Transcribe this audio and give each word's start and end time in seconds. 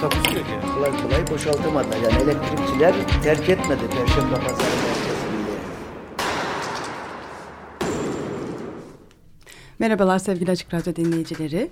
Takusu 0.00 0.36
yok 0.38 0.46
yani. 0.50 0.74
kolay 0.74 1.02
kolay 1.02 1.30
boşaltamadılar. 1.30 1.96
Yani 1.96 2.22
elektrikçiler 2.22 2.94
terk 3.22 3.48
etmedi 3.48 3.80
Perşembe 3.90 4.34
Pazarı 4.34 4.56
merkezini. 4.56 5.30
Merhabalar 9.78 10.18
sevgili 10.18 10.50
Açık 10.50 10.74
Radyo 10.74 10.96
dinleyicileri. 10.96 11.70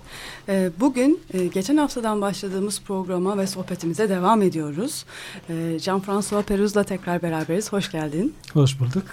Ee, 0.49 0.71
Bugün 0.81 1.21
e, 1.35 1.47
geçen 1.47 1.77
haftadan 1.77 2.21
başladığımız 2.21 2.81
programa 2.81 3.39
ve 3.39 3.47
sohbetimize 3.47 4.09
devam 4.09 4.43
ediyoruz. 4.43 5.05
Ee, 5.49 5.53
Jean-François 5.79 6.43
Peruz'la 6.43 6.85
tekrar 6.85 7.23
beraberiz. 7.23 7.73
Hoş 7.73 7.91
geldin. 7.91 8.35
Hoş 8.53 8.81
bulduk. 8.81 9.05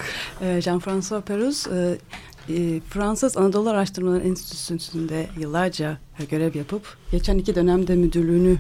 Ee, 0.42 0.46
Jean-François 0.62 1.22
Peruz, 1.22 1.68
e, 2.50 2.54
e, 2.54 2.82
Fransız 2.90 3.38
Anadolu 3.38 3.70
Araştırmaları 3.70 4.24
Enstitüsü'nde 4.24 5.28
yıllarca 5.40 5.98
görev 6.30 6.56
yapıp 6.56 6.82
geçen 7.12 7.38
iki 7.38 7.56
dönemde 7.56 7.96
müdürlüğünü 7.96 8.58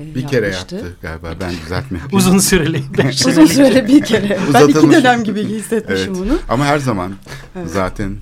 e, 0.00 0.14
bir 0.14 0.26
kere 0.26 0.46
yapmıştı. 0.46 0.74
yaptı 0.76 0.96
galiba. 1.02 1.34
Ben 1.40 1.50
düzeltme 1.64 1.98
yapayım. 1.98 2.12
Uzun 2.16 2.38
süreli. 2.38 2.82
Uzun 3.28 3.46
süreli 3.46 3.88
bir 3.88 4.02
kere. 4.04 4.38
ben 4.54 4.68
iki 4.68 4.90
dönem 4.92 5.24
gibi 5.24 5.44
hissetmişim 5.44 6.14
Evet. 6.14 6.26
onu. 6.30 6.38
Ama 6.48 6.64
her 6.66 6.78
zaman 6.78 7.12
Evet. 7.56 7.70
zaten 7.70 8.16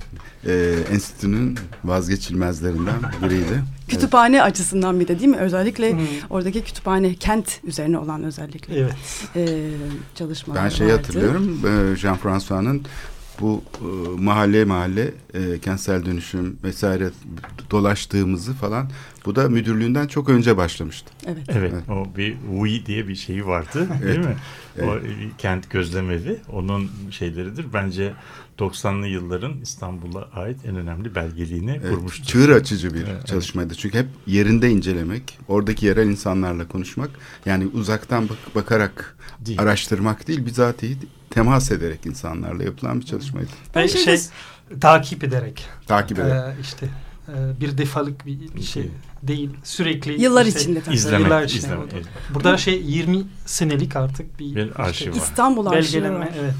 e, 0.47 0.73
enstitünün 0.91 1.57
vazgeçilmezlerinden 1.83 2.95
biriydi. 3.23 3.63
Kütüphane 3.87 4.43
açısından 4.43 4.99
bir 4.99 5.07
de 5.07 5.19
değil 5.19 5.29
mi? 5.29 5.37
Özellikle 5.37 5.91
Hmm. 5.91 5.99
oradaki 6.29 6.63
kütüphane 6.63 7.13
kent 7.15 7.59
üzerine 7.63 7.97
olan 7.97 8.23
özellikle 8.23 8.79
Evet. 8.79 8.93
e, 9.35 9.69
çalışmalar 10.15 10.63
Ben 10.63 10.69
şeyi 10.69 10.89
vardı. 10.89 10.97
hatırlıyorum. 11.01 11.59
e, 11.65 11.95
Jean-François'nın 11.95 12.81
bu 13.41 13.63
e, 13.81 13.85
mahalle 14.21 14.65
mahalle 14.65 15.13
e, 15.33 15.59
kentsel 15.59 16.05
dönüşüm 16.05 16.57
vesaire 16.63 17.09
dolaştığımızı 17.71 18.53
falan 18.53 18.89
bu 19.25 19.35
da 19.35 19.49
müdürlüğünden 19.49 20.07
çok 20.07 20.29
önce 20.29 20.57
başlamıştı. 20.57 21.11
Evet. 21.25 21.43
Evet. 21.49 21.73
Evet. 21.73 21.89
O 21.89 22.17
bir 22.17 22.37
UI 22.53 22.85
diye 22.85 23.07
bir 23.07 23.15
şey 23.15 23.45
vardı 23.47 23.87
değil 24.03 24.15
Evet. 24.19 24.25
mi? 24.25 24.35
O 24.81 24.93
Evet. 24.93 25.03
e, 25.05 25.37
kent 25.37 25.69
gözlemevi 25.69 26.37
onun 26.51 26.89
şeyleridir. 27.11 27.65
Bence 27.73 28.13
90'lı 28.59 29.07
yılların 29.07 29.61
İstanbul'a 29.61 30.29
ait 30.33 30.57
en 30.65 30.75
önemli 30.75 31.15
belgeliğini 31.15 31.71
Evet, 31.71 31.89
kurmuştur. 31.95 32.25
çığır 32.25 32.49
açıcı 32.49 32.93
bir 32.93 33.01
Evet. 33.07 33.27
çalışmaydı. 33.27 33.75
Çünkü 33.75 33.97
hep 33.97 34.07
yerinde 34.27 34.69
incelemek, 34.69 35.39
oradaki 35.47 35.85
yerel 35.85 36.07
insanlarla 36.07 36.67
konuşmak, 36.67 37.09
yani 37.45 37.65
uzaktan 37.73 38.29
bak- 38.29 38.55
bakarak 38.55 39.17
Değil. 39.45 39.61
araştırmak 39.61 40.27
değil, 40.27 40.45
bizatihi 40.45 40.97
temas 41.29 41.71
ederek 41.71 42.05
insanlarla 42.05 42.63
yapılan 42.63 42.99
bir 42.99 43.05
çalışmaydı. 43.05 43.49
Ben 43.75 43.83
Ve 43.83 43.87
şeyde- 43.87 44.17
şey 44.17 44.27
takip 44.81 45.23
ederek 45.23 45.65
Takip 45.87 46.19
ederek. 46.19 46.57
e, 46.57 46.61
işte 46.61 46.85
e, 47.27 47.61
bir 47.61 47.77
defalık 47.77 48.25
bir, 48.25 48.61
şey 48.63 48.91
değil 49.23 49.49
sürekli 49.63 50.21
Yıllar 50.21 50.45
işte, 50.45 50.59
içinde 50.59 50.81
tabii. 50.81 50.95
İzlemek, 50.95 51.25
Yıllar 51.25 51.43
içinde 51.43 51.65
izlemek. 51.65 51.93
Burada 52.33 52.57
şey 52.57 52.81
20 52.81 53.23
senelik 53.45 53.95
artık 53.95 54.39
bir, 54.39 54.55
Bir 54.55 54.79
arşiv 54.79 55.11
var. 55.11 55.15
İstanbul 55.17 55.65
arşivi 55.65 55.93
belgelenme 55.93 56.19
var. 56.25 56.29
evet. 56.41 56.53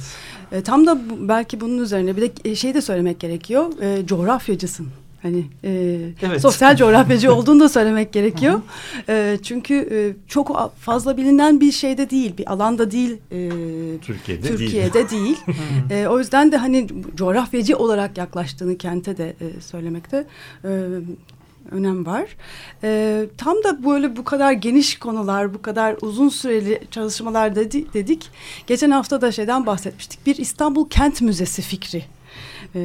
E, 0.51 0.63
tam 0.63 0.87
da 0.87 1.09
bu- 1.09 1.27
belki 1.27 1.61
bunun 1.61 1.77
üzerine 1.83 2.17
bir 2.17 2.21
de 2.45 2.55
şey 2.55 2.73
de 2.73 2.81
söylemek 2.81 3.19
gerekiyor. 3.19 3.65
E, 3.81 4.05
coğrafyacısın. 4.07 4.87
Hani 5.27 5.45
e, 5.63 5.99
Evet. 6.21 6.41
sosyal 6.41 6.75
coğrafyacı 6.75 7.33
olduğunu 7.35 7.59
da 7.59 7.69
söylemek 7.69 8.13
gerekiyor. 8.13 8.61
E, 9.09 9.37
çünkü 9.43 9.73
e, 9.91 9.97
çok 10.27 10.71
fazla 10.79 11.17
bilinen 11.17 11.61
bir 11.61 11.71
şeyde 11.71 12.09
değil, 12.09 12.37
bir 12.37 12.51
alanda 12.51 12.91
değil. 12.91 13.17
e, 13.31 13.49
Türkiye'de, 14.01 14.43
değil. 14.43 14.57
Türkiye'de 14.57 15.09
değil. 15.09 15.37
E, 15.91 16.07
o 16.07 16.19
yüzden 16.19 16.51
de 16.51 16.57
hani 16.57 16.87
coğrafyacı 17.15 17.77
olarak 17.77 18.17
yaklaştığını 18.17 18.77
kente 18.77 19.17
de 19.17 19.29
e, 19.29 19.61
söylemekte 19.61 20.25
e, 20.63 20.69
önem 21.71 22.05
var. 22.05 22.25
E, 22.83 23.25
tam 23.37 23.55
da 23.63 23.83
böyle 23.85 24.17
bu 24.17 24.23
kadar 24.23 24.51
geniş 24.51 24.99
konular, 24.99 25.53
bu 25.53 25.61
kadar 25.61 25.95
uzun 26.01 26.29
süreli 26.29 26.81
çalışmalar 26.91 27.55
dedi, 27.55 27.93
dedik. 27.93 28.29
Geçen 28.67 28.91
hafta 28.91 29.21
da 29.21 29.31
şeyden 29.31 29.65
bahsetmiştik. 29.65 30.25
Bir 30.25 30.35
İstanbul 30.37 30.89
Kent 30.89 31.21
Müzesi 31.21 31.61
fikri. 31.61 32.03
E, 32.75 32.79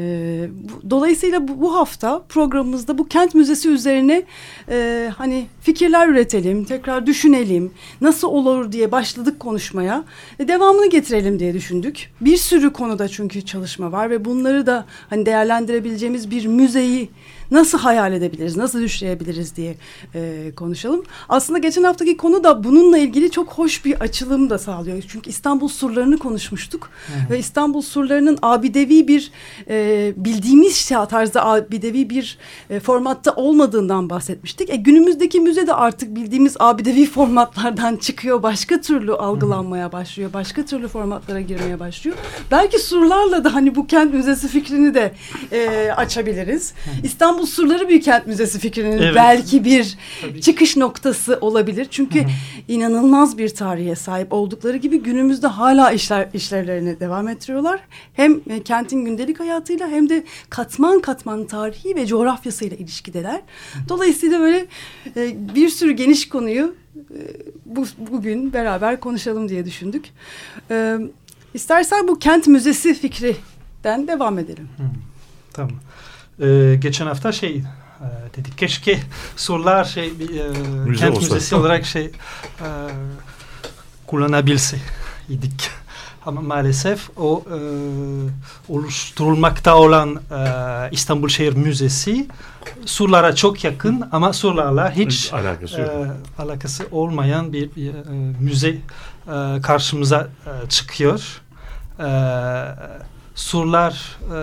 bu- 0.51 0.91
dolayısıyla 0.91 1.49
bu, 1.49 1.61
bu 1.61 1.75
hafta 1.77 2.23
programımızda 2.29 2.99
bu 2.99 3.09
kent 3.09 3.35
müzesi 3.35 3.69
üzerine 3.69 4.23
e, 4.69 5.11
hani 5.17 5.47
fikirler 5.61 6.09
üretelim, 6.09 6.65
tekrar 6.65 7.07
düşünelim, 7.07 7.71
nasıl 8.01 8.29
olur 8.29 8.73
diye 8.73 8.93
başladık 8.93 9.41
konuşmaya. 9.41 10.05
E, 10.39 10.49
devamını 10.49 10.91
getirelim 10.91 11.39
diye 11.39 11.55
düşündük. 11.55 12.11
Bir 12.21 12.37
sürü 12.37 12.73
konuda 12.73 13.09
çünkü 13.09 13.43
çalışma 13.43 13.93
var 13.93 14.11
ve 14.11 14.25
bunları 14.25 14.67
da 14.67 14.85
hani 15.11 15.27
değerlendirebileceğimiz 15.27 16.31
bir 16.31 16.47
müzeyi 16.47 17.09
nasıl 17.51 17.79
hayal 17.79 18.13
edebiliriz, 18.13 18.57
nasıl 18.57 18.81
düşleyebiliriz 18.81 19.57
diye 19.57 19.77
e, 20.15 20.53
konuşalım. 20.57 21.03
Aslında 21.29 21.59
geçen 21.59 21.83
haftaki 21.83 22.17
konu 22.17 22.45
da 22.45 22.65
bununla 22.65 22.99
ilgili 22.99 23.31
çok 23.31 23.53
hoş 23.53 23.85
bir 23.85 24.01
açılım 24.01 24.51
da 24.51 24.59
sağlıyor. 24.59 25.03
Çünkü 25.09 25.31
İstanbul 25.31 25.69
surlarını 25.69 26.19
konuşmuştuk 26.19 26.91
ve 27.31 27.39
İstanbul 27.39 27.83
surlarının 27.83 28.39
abidevi 28.43 29.09
bir 29.09 29.31
e, 29.69 30.13
bildiğimiz 30.17 30.77
şey- 30.77 30.93
tarzda 31.11 31.47
abidevi 31.47 32.11
bir 32.11 32.39
e, 32.71 32.81
formatta 32.81 33.33
olmadığından 33.33 34.11
bahsetmiştik. 34.11 34.71
E, 34.71 34.77
günümüzdeki 34.77 35.41
müze 35.41 35.67
de 35.67 35.75
artık 35.75 36.17
bildiğimiz 36.17 36.57
abidevi 36.61 37.07
formatlardan 37.07 37.97
çıkıyor. 37.97 38.43
Başka 38.43 38.81
türlü 38.81 39.13
algılanmaya 39.13 39.93
başlıyor. 39.93 40.33
Başka 40.33 40.65
türlü 40.65 40.89
formatlara 40.89 41.41
girmeye 41.41 41.81
başlıyor. 41.81 42.17
Belki 42.51 42.79
surlarla 42.79 43.45
da 43.45 43.55
hani 43.55 43.75
bu 43.75 43.87
kent 43.87 44.15
müzesi 44.15 44.49
fikrini 44.49 44.95
de 44.95 45.13
e, 45.53 45.91
açabiliriz. 45.97 46.75
İstanbul 47.05 47.32
surları 47.47 47.89
bir 47.89 48.01
kent 48.03 48.27
müzesi 48.27 48.59
fikrinin 48.59 48.99
Evet. 48.99 49.17
belki 49.17 49.65
bir 49.65 49.97
Tabii. 50.23 50.41
çıkış 50.41 50.77
noktası 50.77 51.39
olabilir. 51.41 51.87
Çünkü 51.91 52.25
inanılmaz 52.69 53.39
bir 53.39 53.49
tarihe 53.49 53.95
sahip 53.95 54.33
oldukları 54.33 54.77
gibi 54.77 55.03
günümüzde 55.03 55.47
hala 55.47 55.91
işler, 55.91 56.29
işlevlerini 56.35 57.01
devam 57.01 57.29
ettiriyorlar. 57.29 57.81
Hem 58.15 58.41
e, 58.51 58.63
kentin 58.63 59.05
gündelik 59.05 59.41
hayatıyla 59.41 59.89
hem 59.89 60.09
de 60.09 60.25
katman 60.51 61.01
katman 61.01 61.47
tarihi 61.47 61.97
ve 61.97 62.07
coğrafyasıyla 62.07 62.77
ilişkideler. 62.77 63.41
Dolayısıyla 63.89 64.41
böyle 64.41 64.67
e, 65.17 65.55
bir 65.55 65.69
sürü 65.69 65.93
geniş 65.93 66.29
konuyu 66.29 66.75
e, 66.97 67.19
bu, 67.67 67.85
bugün 68.11 68.53
beraber 68.53 69.01
konuşalım 69.01 69.49
diye 69.49 69.65
düşündük. 69.65 70.05
E, 70.71 70.97
istersen 71.55 72.09
bu 72.09 72.19
kent 72.19 72.47
müzesi 72.47 72.95
fikrinden 72.95 74.09
devam 74.09 74.39
edelim. 74.39 74.69
Tamam. 75.53 75.73
Ee, 76.43 76.75
geçen 76.81 77.07
hafta 77.07 77.33
şey 77.33 77.57
e, 77.57 78.07
dedik 78.37 78.59
keşke 78.59 78.99
sorular 79.37 79.85
şey 79.85 80.07
e, 80.07 80.11
Müze 80.87 81.05
kent 81.05 81.17
olsa. 81.17 81.35
müzesi 81.35 81.57
olarak 81.57 81.85
şey 81.85 82.05
e, 82.05 82.69
kullanabilse 84.07 84.77
idik. 85.29 85.71
Ama 86.27 86.41
maalesef 86.41 87.11
o 87.17 87.45
e, 87.51 87.57
oluşturulmakta 88.73 89.77
olan 89.77 90.17
e, 90.17 90.91
İstanbul 90.93 91.29
Şehir 91.29 91.53
Müzesi 91.53 92.27
surlara 92.87 93.35
çok 93.35 93.65
yakın 93.65 94.09
ama 94.13 94.33
surlarla 94.33 94.91
hiç 94.91 95.33
alakası 95.33 95.81
yok. 95.81 95.91
e, 96.39 96.43
alakası 96.43 96.87
olmayan 96.91 97.53
bir, 97.53 97.75
bir, 97.77 97.89
e, 97.89 97.95
müze 98.41 98.69
e, 98.69 99.61
karşımıza 99.63 100.29
e, 100.47 100.69
çıkıyor. 100.69 101.41
E, 101.99 102.09
surlar 103.35 104.17
e, 104.35 104.39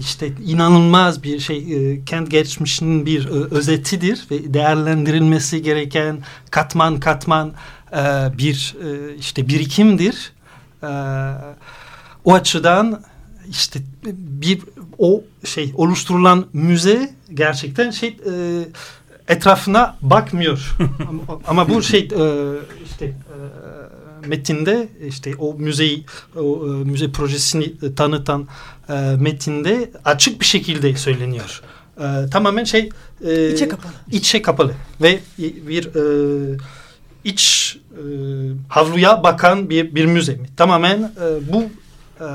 işte 0.00 0.32
inanılmaz 0.46 1.22
bir 1.22 1.40
şey 1.40 1.92
e, 1.92 2.04
kent 2.04 2.30
geçmişinin 2.30 3.06
bir 3.06 3.26
e, 3.26 3.54
özetidir 3.54 4.26
ve 4.30 4.54
değerlendirilmesi 4.54 5.62
gereken 5.62 6.18
katman 6.50 7.00
katman 7.00 7.52
e, 7.92 7.98
bir 8.38 8.76
e, 8.84 9.14
işte 9.14 9.48
birikimdir. 9.48 10.32
E, 10.82 10.88
o 12.24 12.34
açıdan 12.34 13.02
işte 13.48 13.80
bir 14.12 14.60
o 14.98 15.22
şey 15.44 15.72
oluşturulan 15.74 16.46
müze 16.52 17.14
gerçekten 17.34 17.90
şey 17.90 18.08
e, 18.08 18.64
etrafına 19.28 19.96
bakmıyor. 20.02 20.76
ama, 21.08 21.40
ama 21.46 21.68
bu 21.68 21.82
şey 21.82 22.00
e, 22.00 22.24
işte 22.84 23.06
e, 23.06 23.36
metinde 24.26 24.88
işte 25.08 25.36
o 25.36 25.54
müzeyi 25.54 26.04
o 26.36 26.66
e, 26.66 26.68
müze 26.68 27.12
projesini 27.12 27.64
e, 27.82 27.94
tanıtan 27.94 28.48
e, 28.88 28.92
metinde 29.20 29.90
açık 30.04 30.40
bir 30.40 30.46
şekilde 30.46 30.96
söyleniyor. 30.96 31.62
E, 32.00 32.30
tamamen 32.30 32.64
şey 32.64 32.88
e, 33.26 33.52
İçe 33.52 33.68
kapalı. 33.68 33.92
içe 34.10 34.42
kapalı 34.42 34.74
ve 35.02 35.20
bir 35.38 35.86
e, 35.86 36.58
iç 37.24 37.76
e, 37.92 38.02
havluya 38.68 39.22
bakan 39.22 39.70
bir 39.70 39.94
bir 39.94 40.04
müze 40.06 40.34
mi? 40.34 40.46
Tamamen 40.56 40.98
e, 40.98 41.52
bu 41.52 41.62
e, 42.24 42.28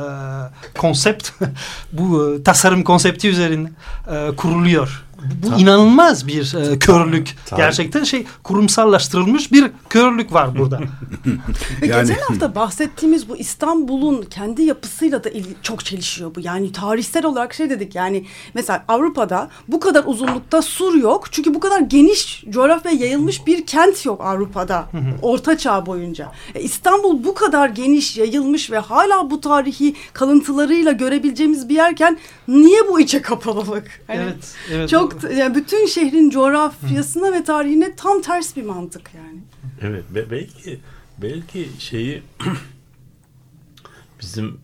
konsept, 0.78 1.30
bu 1.94 2.36
e, 2.40 2.44
tasarım 2.44 2.84
konsepti 2.84 3.30
üzerine 3.30 3.72
e, 4.12 4.36
kuruluyor. 4.36 5.06
Bu 5.44 5.50
Ta- 5.50 5.56
inanılmaz 5.58 6.28
bir 6.28 6.56
e, 6.74 6.80
körlük. 6.80 7.36
Ta- 7.46 7.56
Gerçekten 7.58 8.04
şey 8.04 8.26
kurumsallaştırılmış 8.44 9.52
bir 9.52 9.72
körlük 9.90 10.34
var 10.34 10.58
burada. 10.60 10.80
Ve 11.82 11.88
Yani- 11.88 12.08
geçen 12.08 12.22
hafta 12.22 12.56
bahsettiğimiz 12.56 13.30
bu 13.30 13.38
İstanbul'un 13.38 14.22
kendi 14.22 14.62
yapısıyla 14.64 15.24
da 15.24 15.30
çok 15.62 15.86
çelişiyor 15.86 16.36
bu. 16.36 16.40
Yani 16.40 16.72
tarihsel 16.72 17.26
olarak 17.26 17.54
şey 17.54 17.70
dedik 17.70 17.96
yani 17.96 18.26
mesela 18.54 18.84
Avrupa'da 18.88 19.50
bu 19.68 19.80
kadar 19.80 20.04
uzunlukta 20.06 20.62
sur 20.62 20.94
yok. 20.96 21.32
Çünkü 21.32 21.54
bu 21.54 21.60
kadar 21.60 21.80
geniş 21.80 22.44
coğrafya 22.50 22.92
yayılmış 22.92 23.48
bir 23.48 23.66
kent 23.66 24.06
yok 24.06 24.22
Avrupa'da 24.24 24.86
Orta 25.22 25.58
Çağ 25.58 25.86
boyunca. 25.86 26.32
E, 26.56 26.62
İstanbul 26.62 27.24
bu 27.24 27.34
kadar 27.34 27.70
geniş 27.70 28.18
yayılmış 28.18 28.72
ve 28.72 28.78
hala 28.80 29.32
bu 29.32 29.42
tarihi 29.42 29.96
kalıntılarıyla 30.14 30.92
görebileceğimiz 30.92 31.70
bir 31.70 31.76
yerken 31.76 32.18
niye 32.48 32.88
bu 32.88 33.00
içe 33.00 33.22
kapalılık? 33.22 34.02
Hani 34.08 34.20
evet, 34.20 34.54
evet. 34.72 34.90
Çok 34.90 35.09
yani 35.38 35.56
bütün 35.56 35.88
şehrin 35.88 36.30
coğrafyasına 36.30 37.34
ve 37.34 37.44
tarihine 37.44 37.96
tam 37.96 38.22
ters 38.22 38.56
bir 38.56 38.64
mantık 38.64 39.12
yani. 39.16 39.40
Evet 39.82 40.04
ve 40.14 40.32
belki 40.32 40.80
belki 41.18 41.70
şeyi 41.80 42.24
bizim 44.22 44.58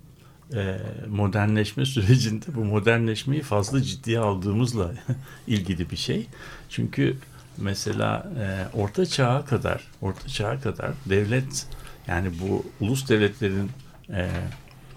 e, 0.53 0.77
modernleşme 1.09 1.85
sürecinde 1.85 2.45
bu 2.55 2.65
modernleşmeyi 2.65 3.41
fazla 3.41 3.81
ciddiye 3.81 4.19
aldığımızla 4.19 4.93
ilgili 5.47 5.91
bir 5.91 5.97
şey. 5.97 6.27
Çünkü 6.69 7.17
mesela 7.57 8.31
e, 8.39 8.77
orta 8.77 9.05
çağa 9.05 9.45
kadar 9.45 9.83
orta 10.01 10.27
çağa 10.27 10.59
kadar 10.59 10.91
devlet 11.05 11.67
yani 12.07 12.29
bu 12.41 12.65
ulus 12.79 13.09
devletlerin 13.09 13.71
e, 14.09 14.29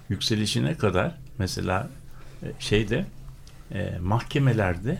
yükselişine 0.09 0.75
kadar 0.75 1.15
mesela 1.39 1.91
e, 2.43 2.47
şeyde 2.59 3.07
e, 3.73 3.99
mahkemelerde 4.01 4.99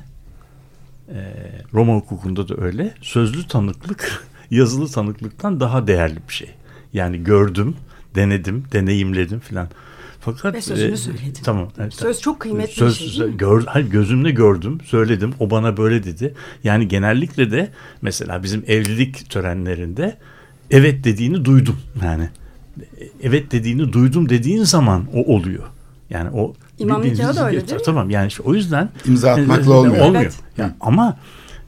Roma 1.75 1.95
hukukunda 1.95 2.49
da 2.49 2.55
öyle 2.65 2.95
sözlü 3.03 3.47
tanıklık 3.47 4.27
yazılı 4.51 4.89
tanıklıktan 4.89 5.61
daha 5.61 5.87
değerli 5.87 6.19
bir 6.29 6.35
şey. 6.35 6.51
Yani 6.93 7.25
gördüm, 7.25 7.77
denedim, 8.15 8.65
deneyimledim 8.73 9.41
filan. 9.41 9.69
Fakat 10.21 10.55
Ve 10.55 10.61
sözünü 10.61 10.97
söyledin. 10.97 11.43
Tamam. 11.45 11.69
evet, 11.79 11.95
Söz 11.95 12.21
çok 12.21 12.41
kıymetli 12.41 12.73
Söz, 12.73 13.01
bir 13.01 13.09
şey 13.09 13.21
değil 13.21 13.33
mi? 13.33 13.37
gör, 13.37 13.65
hayır, 13.67 13.91
gözümle 13.91 14.31
gördüm, 14.31 14.79
söyledim. 14.85 15.35
O 15.41 15.51
bana 15.51 15.77
böyle 15.77 16.05
dedi. 16.05 16.35
Yani 16.65 16.89
genellikle 16.89 17.51
de 17.51 17.71
mesela 18.03 18.43
bizim 18.43 18.65
evlilik 18.67 19.31
törenlerinde 19.31 20.19
evet 20.71 21.05
dediğini 21.05 21.45
duydum. 21.45 21.77
Yani 22.05 22.29
evet 23.23 23.53
dediğini 23.53 23.93
duydum 23.93 24.29
dediğin 24.29 24.63
zaman 24.63 25.05
o 25.15 25.35
oluyor. 25.35 25.65
Yani 26.11 26.31
o 26.31 26.55
İmam 26.79 27.03
bir- 27.03 27.13
nikahı 27.13 27.37
da 27.37 27.47
öyle 27.47 27.61
değil 27.69 27.79
mi? 27.79 27.83
Tamam 27.85 28.11
yani 28.11 28.27
işte 28.29 28.43
o 28.43 28.55
yüzden 28.55 28.91
İmza 29.07 29.31
atmakla 29.33 29.73
e, 29.73 29.77
olmuyor. 29.77 30.05
Olmuyor. 30.05 30.23
Evet. 30.23 30.35
Yani 30.57 30.73
ama 30.81 31.17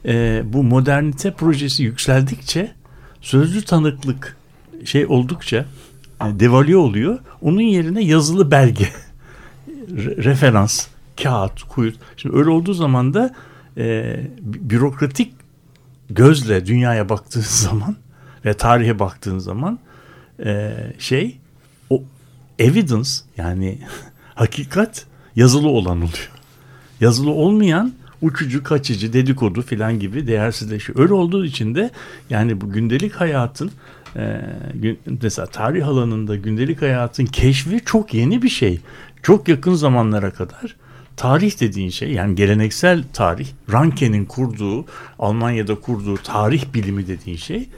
e, 0.05 0.41
bu 0.45 0.63
modernite 0.63 1.31
projesi 1.33 1.83
yükseldikçe 1.83 2.71
sözlü 3.21 3.61
tanıklık 3.61 4.37
şey 4.85 5.05
oldukça 5.05 5.57
e, 6.21 6.39
devalüe 6.39 6.75
oluyor. 6.77 7.19
Onun 7.41 7.61
yerine 7.61 8.03
yazılı 8.03 8.51
belge, 8.51 8.85
re- 9.91 10.23
referans, 10.23 10.87
kağıt, 11.23 11.63
kuyut. 11.63 11.95
Şimdi 12.17 12.37
öyle 12.37 12.49
olduğu 12.49 12.73
zaman 12.73 13.13
da 13.13 13.33
e, 13.77 13.81
bü- 13.81 14.69
bürokratik 14.69 15.33
gözle 16.09 16.65
dünyaya 16.65 17.09
baktığın 17.09 17.41
zaman 17.47 17.95
ve 18.45 18.53
tarihe 18.53 18.99
baktığın 18.99 19.39
zaman 19.39 19.79
e, 20.45 20.73
şey 20.99 21.37
o 21.89 22.03
evidence 22.59 23.09
yani 23.37 23.79
hakikat 24.41 25.05
yazılı 25.35 25.67
olan 25.67 25.97
oluyor. 25.97 26.31
Yazılı 27.01 27.31
olmayan 27.31 27.93
uçucu, 28.21 28.63
kaçıcı, 28.63 29.13
dedikodu 29.13 29.61
filan 29.61 29.99
gibi 29.99 30.27
değersizleşiyor. 30.27 30.99
Öyle 30.99 31.13
olduğu 31.13 31.45
için 31.45 31.75
de 31.75 31.91
yani 32.29 32.61
bu 32.61 32.71
gündelik 32.71 33.13
hayatın 33.13 33.71
e, 34.15 34.41
mesela 35.23 35.45
tarih 35.45 35.87
alanında 35.87 36.35
gündelik 36.35 36.81
hayatın 36.81 37.25
keşfi 37.25 37.81
çok 37.85 38.13
yeni 38.13 38.41
bir 38.41 38.49
şey. 38.49 38.79
Çok 39.23 39.47
yakın 39.47 39.73
zamanlara 39.73 40.31
kadar 40.31 40.75
tarih 41.17 41.59
dediğin 41.59 41.89
şey 41.89 42.11
yani 42.11 42.35
geleneksel 42.35 43.03
tarih, 43.13 43.47
Ranke'nin 43.71 44.25
kurduğu, 44.25 44.85
Almanya'da 45.19 45.75
kurduğu 45.75 46.17
tarih 46.17 46.63
bilimi 46.73 47.07
dediğin 47.07 47.37
şey 47.37 47.69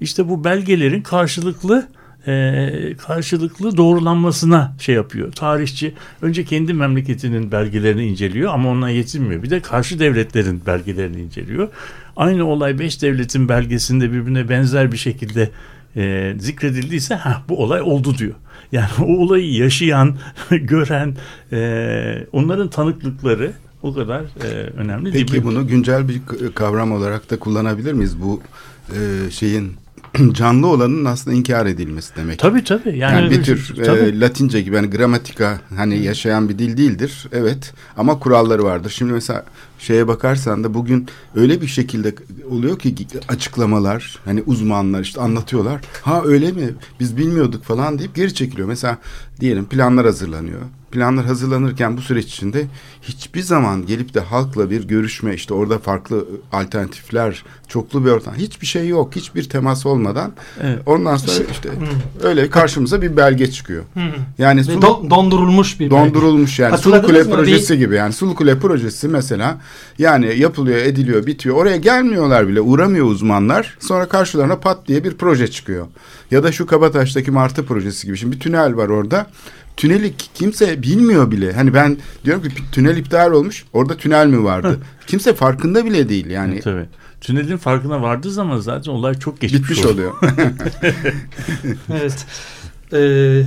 işte 0.00 0.28
bu 0.28 0.44
belgelerin 0.44 1.02
karşılıklı 1.02 1.88
e, 2.26 2.94
karşılıklı 2.98 3.76
doğrulanmasına 3.76 4.74
şey 4.78 4.94
yapıyor. 4.94 5.32
Tarihçi 5.32 5.94
önce 6.22 6.44
kendi 6.44 6.74
memleketinin 6.74 7.52
belgelerini 7.52 8.06
inceliyor 8.06 8.54
ama 8.54 8.70
onunla 8.70 8.90
yetinmiyor. 8.90 9.42
Bir 9.42 9.50
de 9.50 9.60
karşı 9.60 9.98
devletlerin 9.98 10.62
belgelerini 10.66 11.20
inceliyor. 11.20 11.68
Aynı 12.16 12.44
olay 12.46 12.78
beş 12.78 13.02
devletin 13.02 13.48
belgesinde 13.48 14.12
birbirine 14.12 14.48
benzer 14.48 14.92
bir 14.92 14.96
şekilde 14.96 15.50
e, 15.96 16.34
zikredildiyse 16.38 17.14
ha 17.14 17.42
bu 17.48 17.62
olay 17.62 17.80
oldu 17.80 18.18
diyor. 18.18 18.34
Yani 18.72 18.88
o 19.00 19.04
olayı 19.04 19.52
yaşayan, 19.52 20.16
gören, 20.50 21.16
e, 21.52 22.26
onların 22.32 22.70
tanıklıkları 22.70 23.52
o 23.82 23.94
kadar 23.94 24.20
e, 24.20 24.46
önemli. 24.76 25.12
değil. 25.12 25.26
Peki 25.30 25.44
bunu 25.44 25.66
güncel 25.66 26.08
bir 26.08 26.20
kavram 26.54 26.92
olarak 26.92 27.30
da 27.30 27.38
kullanabilir 27.38 27.92
miyiz? 27.92 28.22
Bu 28.22 28.42
e, 28.88 29.30
şeyin 29.30 29.72
canlı 30.32 30.66
olanın 30.66 31.04
aslında 31.04 31.36
inkar 31.36 31.66
edilmesi 31.66 32.16
demek. 32.16 32.38
Tabii 32.38 32.64
tabii. 32.64 32.98
Yani, 32.98 33.14
Yani 33.14 33.30
bir 33.30 33.42
tür 33.42 33.74
tabii. 33.84 33.98
e, 34.00 34.20
Latince 34.20 34.60
gibi 34.60 34.76
hani 34.76 34.90
gramatika 34.90 35.60
hani 35.76 35.98
yaşayan 35.98 36.48
bir 36.48 36.58
dil 36.58 36.76
değildir. 36.76 37.26
Evet 37.32 37.72
ama 37.96 38.18
kuralları 38.18 38.64
vardır. 38.64 38.90
Şimdi 38.90 39.12
mesela 39.12 39.44
şeye 39.78 40.08
bakarsan 40.08 40.64
da 40.64 40.74
bugün 40.74 41.08
öyle 41.34 41.62
bir 41.62 41.66
şekilde 41.66 42.14
oluyor 42.50 42.78
ki 42.78 42.94
açıklamalar 43.28 44.18
hani 44.24 44.42
uzmanlar 44.46 45.00
işte 45.00 45.20
anlatıyorlar. 45.20 45.80
Ha 46.02 46.22
öyle 46.24 46.52
mi? 46.52 46.70
Biz 47.00 47.16
bilmiyorduk 47.16 47.64
falan 47.64 47.98
deyip 47.98 48.14
geri 48.14 48.34
çekiliyor. 48.34 48.68
Mesela 48.68 48.98
diyelim 49.40 49.64
planlar 49.64 50.06
hazırlanıyor. 50.06 50.60
Planlar 50.92 51.24
hazırlanırken 51.26 51.96
bu 51.96 52.00
süreç 52.00 52.24
içinde 52.26 52.66
hiçbir 53.02 53.42
zaman 53.42 53.86
gelip 53.86 54.14
de 54.14 54.20
halkla 54.20 54.70
bir 54.70 54.84
görüşme 54.88 55.34
işte 55.34 55.54
orada 55.54 55.78
farklı 55.78 56.24
alternatifler, 56.52 57.44
çoklu 57.68 58.04
bir 58.04 58.10
ortam 58.10 58.34
hiçbir 58.34 58.66
şey 58.66 58.88
yok. 58.88 59.16
Hiçbir 59.16 59.48
temas 59.48 59.86
olmadan 59.86 60.32
Evet. 60.62 60.78
ondan 60.86 61.16
sonra 61.16 61.44
işte 61.50 61.68
öyle 62.22 62.50
karşımıza 62.50 63.02
bir 63.02 63.16
belge 63.16 63.50
çıkıyor. 63.50 63.84
Yani 64.38 64.60
Sulu- 64.64 64.82
don- 64.82 65.10
dondurulmuş 65.10 65.80
bir 65.80 65.90
belge. 65.90 65.90
dondurulmuş 65.90 66.58
yani 66.58 66.78
Sulu 66.78 66.94
Hatırladınız 66.96 67.24
Kule 67.26 67.36
mı? 67.36 67.42
projesi 67.42 67.78
gibi 67.78 67.94
yani 67.94 68.12
Sulu 68.12 68.34
Kule 68.34 68.58
projesi 68.58 69.08
mesela 69.08 69.60
yani 69.98 70.38
yapılıyor 70.38 70.78
ediliyor 70.78 71.26
bitiyor 71.26 71.56
oraya 71.56 71.76
gelmiyorlar 71.76 72.48
bile 72.48 72.60
uğramıyor 72.60 73.06
uzmanlar 73.06 73.76
sonra 73.80 74.08
karşılarına 74.08 74.56
pat 74.56 74.88
diye 74.88 75.04
bir 75.04 75.14
proje 75.16 75.48
çıkıyor 75.48 75.86
ya 76.30 76.42
da 76.42 76.52
şu 76.52 76.66
Kabataş'taki 76.66 77.30
Martı 77.30 77.66
projesi 77.66 78.06
gibi 78.06 78.16
şimdi 78.16 78.36
bir 78.36 78.40
tünel 78.40 78.76
var 78.76 78.88
orada 78.88 79.26
tüneli 79.76 80.16
ki- 80.16 80.28
kimse 80.34 80.82
bilmiyor 80.82 81.30
bile 81.30 81.52
hani 81.52 81.74
ben 81.74 81.96
diyorum 82.24 82.42
ki 82.42 82.48
tünel 82.72 82.96
iptal 82.96 83.32
olmuş 83.32 83.64
orada 83.72 83.96
tünel 83.96 84.26
mi 84.26 84.44
vardı 84.44 84.80
kimse 85.06 85.34
farkında 85.34 85.84
bile 85.84 86.08
değil 86.08 86.26
yani 86.30 86.52
Evet, 86.54 86.64
tabii. 86.64 86.86
Tünelin 87.20 87.56
farkına 87.56 88.02
vardığı 88.02 88.30
zaman 88.30 88.58
zaten 88.60 88.92
olay 88.92 89.14
çok 89.14 89.40
geçmiş 89.40 89.62
bitmiş 89.62 89.84
oluyor. 89.84 90.12
oluyor. 90.18 90.52
Evet. 91.92 92.26
Ee, 92.92 93.42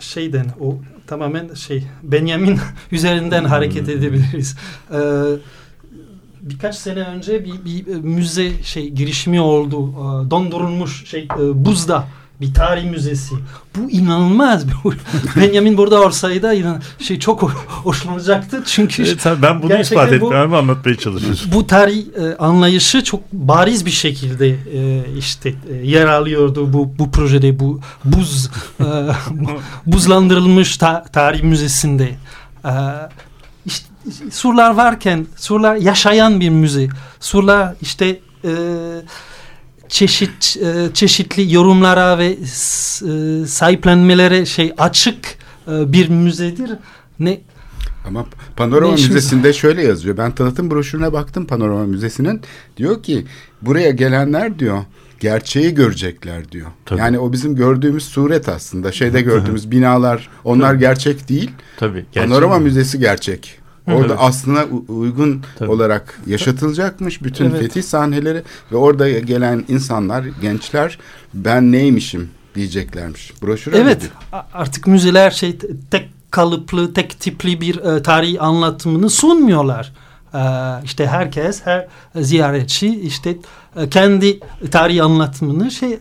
şeyden 0.00 0.46
o 0.60 0.76
tamamen 1.06 1.54
şey 1.54 1.84
Benjamin 2.02 2.58
üzerinden 2.92 3.44
hareket 3.44 3.88
edebiliriz. 3.88 4.56
Ee, 4.92 4.98
birkaç 6.40 6.74
sene 6.76 7.00
önce 7.00 7.44
bir, 7.44 7.64
bir 7.64 7.94
müze 7.96 8.62
şey 8.62 8.88
girişimi 8.90 9.40
oldu. 9.40 9.88
Ee, 9.90 10.30
dondurulmuş 10.30 11.06
şey 11.06 11.28
e, 11.40 11.64
buzda 11.64 12.08
bir 12.40 12.54
tarih 12.54 12.90
müzesi. 12.90 13.34
Bu 13.76 13.90
inanılmaz 13.90 14.68
bir 14.68 14.74
Benjamin 15.36 15.76
burada 15.78 16.00
olsaydı 16.06 16.54
inan 16.54 16.82
şey 16.98 17.18
çok 17.18 17.40
ho- 17.42 17.50
hoşlanacaktı 17.66 18.62
çünkü 18.66 19.02
Evet, 19.02 19.20
tabii 19.22 19.42
ben 19.42 19.62
bunu 19.62 19.80
ispat 19.80 20.10
bu- 20.10 20.14
etmem 20.14 20.54
anlatmaya 20.54 20.96
çalışıyorum. 20.96 21.38
bu 21.54 21.66
tarih 21.66 21.98
e, 22.22 22.36
anlayışı 22.36 23.04
çok 23.04 23.32
bariz 23.32 23.86
bir 23.86 23.90
şekilde 23.90 24.48
e, 24.48 25.04
işte 25.18 25.54
e, 25.70 25.74
yer 25.86 26.06
alıyordu 26.06 26.72
bu 26.72 26.92
bu 26.98 27.10
projede 27.10 27.60
bu 27.60 27.80
buz 28.04 28.50
e, 28.80 28.84
buzlandırılmış 29.86 30.76
ta- 30.76 31.04
tarih 31.12 31.42
müzesinde. 31.42 32.10
E, 32.64 32.72
işte 33.66 33.86
surlar 34.30 34.74
varken 34.74 35.26
surlar 35.36 35.76
yaşayan 35.76 36.40
bir 36.40 36.48
müze. 36.50 36.88
Surlar 37.20 37.74
işte 37.82 38.06
e, 38.44 38.50
çeşit 39.90 40.56
e, 40.62 40.94
çeşitli 40.94 41.54
yorumlara 41.54 42.18
ve 42.18 42.26
e, 42.26 42.36
sahiplenmelere 43.46 44.46
şey 44.46 44.72
açık 44.78 45.16
e, 45.68 45.92
bir 45.92 46.08
müzedir. 46.08 46.70
Ne 47.18 47.40
Ama 48.06 48.26
Panorama 48.56 48.94
Ne 48.94 49.02
Müzesi'nde 49.02 49.52
şöyle 49.52 49.82
yazıyor. 49.82 50.16
Ben 50.16 50.32
tanıtım 50.32 50.70
broşürüne 50.70 51.12
baktım 51.12 51.46
Panorama 51.46 51.84
Müzesi'nin. 51.86 52.40
Diyor 52.76 53.02
ki 53.02 53.26
buraya 53.62 53.90
gelenler 53.90 54.58
diyor 54.58 54.84
gerçeği 55.20 55.74
görecekler 55.74 56.52
diyor. 56.52 56.66
Tabii. 56.84 57.00
Yani 57.00 57.18
o 57.18 57.32
bizim 57.32 57.56
gördüğümüz 57.56 58.04
suret 58.04 58.48
aslında. 58.48 58.92
Şeyde 58.92 59.20
gördüğümüz 59.20 59.70
binalar 59.70 60.28
onlar 60.44 60.74
gerçek 60.74 61.28
değil. 61.28 61.50
Tabii. 61.76 62.04
gerçek 62.12 62.30
Panorama 62.30 62.58
mi? 62.58 62.64
Müzesi 62.64 62.98
gerçek. 62.98 63.59
Orada 63.94 64.06
Evet. 64.12 64.16
aslına 64.18 64.64
uygun 64.88 65.42
Tabii. 65.58 65.70
olarak 65.70 66.20
yaşatılacakmış 66.26 67.22
bütün 67.24 67.50
Evet. 67.50 67.60
fetih 67.60 67.82
sahneleri 67.82 68.42
ve 68.72 68.76
orada 68.76 69.10
gelen 69.10 69.64
insanlar, 69.68 70.24
gençler 70.42 70.98
ben 71.34 71.72
neymişim 71.72 72.30
diyeceklermiş. 72.54 73.32
Broşür 73.42 73.72
Evet 73.72 74.02
a- 74.32 74.42
artık 74.54 74.86
müzeler 74.86 75.30
şey 75.30 75.58
te- 75.58 75.68
tek 75.90 76.08
kalıplı, 76.30 76.94
tek 76.94 77.20
tipli 77.20 77.60
bir 77.60 77.76
e, 77.78 78.02
tarih 78.02 78.42
anlatımını 78.42 79.10
sunmuyorlar. 79.10 79.92
E, 80.34 80.40
işte 80.84 81.06
herkes, 81.06 81.60
her 81.64 81.88
ziyaretçi 82.16 83.00
işte 83.00 83.36
e, 83.76 83.88
kendi 83.88 84.40
tarih 84.70 85.04
anlatımını 85.04 85.70
şey 85.70 85.92
e, 85.92 85.96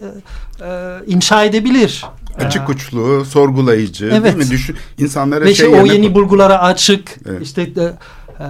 e, 0.66 1.00
inşa 1.08 1.44
edebilir. 1.44 2.06
Açık 2.46 2.62
E, 2.62 2.72
uçlu, 2.72 3.26
sorgulayıcı 3.26 4.06
Evet. 4.06 4.24
değil 4.24 4.36
mi? 4.36 4.50
Düşün, 4.52 4.76
insanlara 4.98 5.46
ve 5.46 5.54
şey 5.54 5.68
o 5.68 5.86
yeni 5.86 6.06
koy- 6.06 6.16
bulgulara 6.16 6.60
açık. 6.62 7.16
Evet. 7.30 7.42
İşte 7.42 7.62
e, 7.62 7.84
e, 8.44 8.48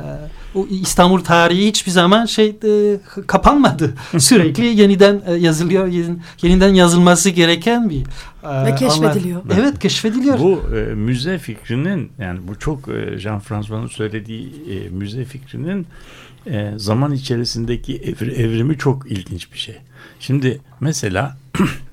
İstanbul 0.69 1.19
tarihi 1.19 1.67
hiçbir 1.67 1.91
zaman 1.91 2.25
şey 2.25 2.47
e, 2.63 2.97
kapanmadı. 3.27 3.93
Sürekli 4.19 4.65
yeniden 4.65 5.21
e, 5.27 5.33
yazılıyor, 5.33 5.87
yen- 5.87 6.19
yeniden 6.41 6.73
yazılması 6.73 7.29
gereken 7.29 7.89
bir 7.89 8.01
e, 8.43 8.65
Ve 8.65 8.75
keşfediliyor. 8.75 9.41
anlat- 9.41 9.57
Evet, 9.59 9.79
keşfediliyor. 9.79 10.39
Bu 10.39 10.61
e, 10.75 10.79
müze 10.93 11.37
fikrinin 11.37 12.11
yani 12.19 12.39
bu 12.47 12.59
çok 12.59 12.87
e, 12.87 12.91
Jean-François'ın 13.19 13.87
söylediği 13.87 14.53
e, 14.69 14.89
müze 14.89 15.25
fikrinin 15.25 15.87
e, 16.47 16.73
zaman 16.77 17.11
içerisindeki 17.11 17.97
evri- 17.97 18.33
evrimi 18.35 18.77
çok 18.77 19.11
ilginç 19.11 19.53
bir 19.53 19.57
şey. 19.57 19.75
Şimdi 20.19 20.61
mesela 20.79 21.37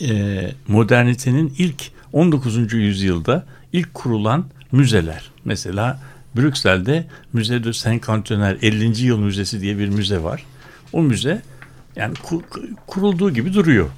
e, 0.00 0.50
modernitenin 0.68 1.54
ilk 1.58 1.90
19. 2.12 2.72
yüzyılda 2.72 3.46
ilk 3.72 3.94
kurulan 3.94 4.44
müzeler. 4.72 5.30
Mesela 5.44 6.00
Brüksel'de 6.36 7.06
Müze 7.32 7.64
de 7.64 7.72
Saint-Cantoner 7.72 8.56
50. 8.62 9.02
Yıl 9.06 9.18
Müzesi 9.18 9.60
diye 9.60 9.78
bir 9.78 9.88
müze 9.88 10.22
var. 10.22 10.44
O 10.92 11.02
müze 11.02 11.42
yani 11.96 12.14
ku- 12.14 12.42
kurulduğu 12.86 13.30
gibi 13.30 13.54
duruyor. 13.54 13.88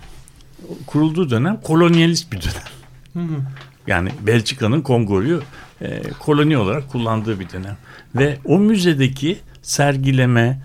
Kurulduğu 0.86 1.30
dönem 1.30 1.60
kolonyalist 1.60 2.32
bir 2.32 2.40
dönem. 2.42 3.46
Yani 3.86 4.10
Belçika'nın 4.26 4.80
Kongo'yu 4.80 5.42
e, 5.82 6.02
koloni 6.18 6.56
olarak 6.56 6.90
kullandığı 6.90 7.40
bir 7.40 7.50
dönem. 7.50 7.76
Ve 8.14 8.38
o 8.44 8.58
müzedeki 8.58 9.38
sergileme, 9.62 10.60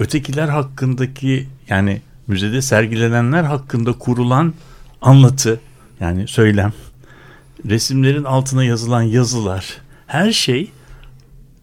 ötekiler 0.00 0.48
hakkındaki 0.48 1.46
yani 1.68 2.00
müzede 2.26 2.62
sergilenenler 2.62 3.42
hakkında 3.44 3.92
kurulan 3.92 4.54
anlatı 5.02 5.60
yani 6.00 6.28
söylem, 6.28 6.72
resimlerin 7.68 8.24
altına 8.24 8.64
yazılan 8.64 9.02
yazılar, 9.02 9.80
her 10.06 10.32
şey 10.32 10.70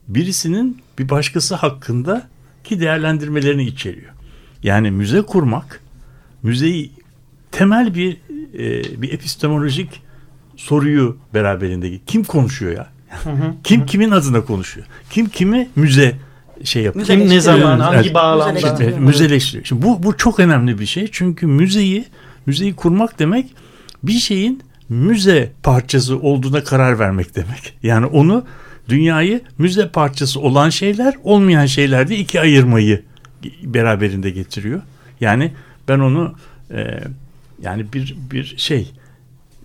birisinin 0.07 0.81
bir 0.99 1.09
başkası 1.09 1.55
hakkında 1.55 2.27
ki 2.63 2.79
değerlendirmelerini 2.79 3.63
içeriyor. 3.63 4.13
Yani 4.63 4.91
müze 4.91 5.21
kurmak, 5.21 5.81
müzeyi 6.43 6.91
temel 7.51 7.95
bir 7.95 8.17
e, 8.53 9.01
bir 9.01 9.13
epistemolojik 9.13 10.01
soruyu 10.55 11.17
beraberinde 11.33 11.99
kim 12.05 12.23
konuşuyor 12.23 12.71
ya? 12.71 12.87
kim 13.63 13.85
kimin 13.85 14.11
adına 14.11 14.45
konuşuyor? 14.45 14.87
Kim 15.09 15.29
kimi 15.29 15.69
müze 15.75 16.15
şey 16.63 16.83
yapıyor? 16.83 17.05
Kim 17.05 17.29
ne 17.29 17.39
zaman, 17.39 17.79
hangi 17.79 18.13
bağlamda? 18.13 18.99
Müzeleştiriyor. 18.99 19.65
Şimdi 19.65 19.81
bu 19.81 20.03
bu 20.03 20.17
çok 20.17 20.39
önemli 20.39 20.79
bir 20.79 20.85
şey. 20.85 21.07
Çünkü 21.11 21.47
müzeyi 21.47 22.05
müzeyi 22.45 22.75
kurmak 22.75 23.19
demek 23.19 23.55
bir 24.03 24.19
şeyin 24.19 24.61
müze 24.89 25.51
parçası 25.63 26.19
olduğuna 26.19 26.63
karar 26.63 26.99
vermek 26.99 27.35
demek. 27.35 27.73
Yani 27.83 28.05
onu 28.05 28.45
dünyayı 28.89 29.41
müze 29.57 29.89
parçası 29.89 30.39
olan 30.39 30.69
şeyler 30.69 31.15
olmayan 31.23 31.65
şeyler 31.65 32.07
diye 32.07 32.19
iki 32.19 32.41
ayırmayı 32.41 33.03
beraberinde 33.63 34.29
getiriyor. 34.29 34.81
Yani 35.21 35.53
ben 35.87 35.99
onu 35.99 36.35
e, 36.71 37.03
yani 37.61 37.93
bir 37.93 38.15
bir 38.31 38.55
şey 38.57 38.91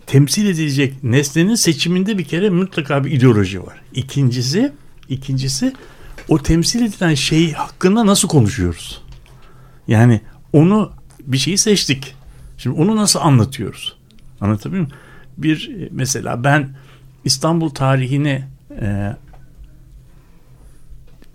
temsil 0.07 0.47
edilecek 0.47 1.05
nesnenin 1.05 1.55
seçiminde 1.55 2.19
bir 2.19 2.25
kere 2.25 2.51
mutlaka 2.51 3.05
bir 3.05 3.11
ideoloji 3.11 3.63
var. 3.63 3.81
İkincisi 3.95 4.73
ikincisi 5.09 5.73
o 6.29 6.39
temsil 6.43 6.83
edilen 6.83 7.15
şey 7.15 7.53
hakkında 7.53 8.07
nasıl 8.07 8.29
konuşuyoruz? 8.29 9.03
Yani 9.89 10.21
onu 10.53 10.93
bir 11.27 11.39
şeyi 11.39 11.59
seçtik. 11.59 12.15
Şimdi 12.59 12.81
onu 12.81 12.97
nasıl 12.97 13.21
anlatıyoruz? 13.21 13.97
Anlatabiliyor 14.41 14.87
muyum? 14.87 14.99
Bir 15.39 15.71
e, 15.81 15.89
mesela 15.93 16.45
ben 16.45 16.69
İstanbul 17.25 17.71
tarihini 17.71 18.45
e, 18.81 19.17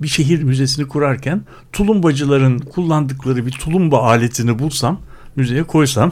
bir 0.02 0.08
şehir 0.08 0.44
müzesini 0.44 0.88
kurarken 0.88 1.42
tulumbacıların 1.72 2.60
kullandıkları 2.60 3.46
bir 3.46 3.52
tulumba 3.52 4.02
aletini 4.04 4.60
bulsam 4.60 5.00
müzeye 5.36 5.64
koysam 5.64 6.12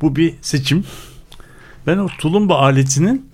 bu 0.00 0.16
bir 0.16 0.34
seçim. 0.42 0.84
Ben 1.86 1.98
o 1.98 2.06
tulumba 2.06 2.58
aletinin 2.58 3.26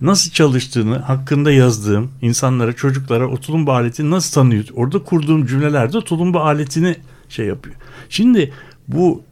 nasıl 0.00 0.30
çalıştığını 0.30 0.98
hakkında 0.98 1.52
yazdığım 1.52 2.10
insanlara, 2.22 2.72
çocuklara 2.72 3.28
o 3.28 3.36
tulumba 3.36 3.74
aletini 3.74 4.10
nasıl 4.10 4.34
tanıyor? 4.34 4.64
Orada 4.74 5.02
kurduğum 5.02 5.46
cümlelerde 5.46 6.00
tulumba 6.00 6.40
aletini 6.44 6.96
şey 7.28 7.46
yapıyor. 7.46 7.76
Şimdi 8.08 8.52
bu 8.88 9.22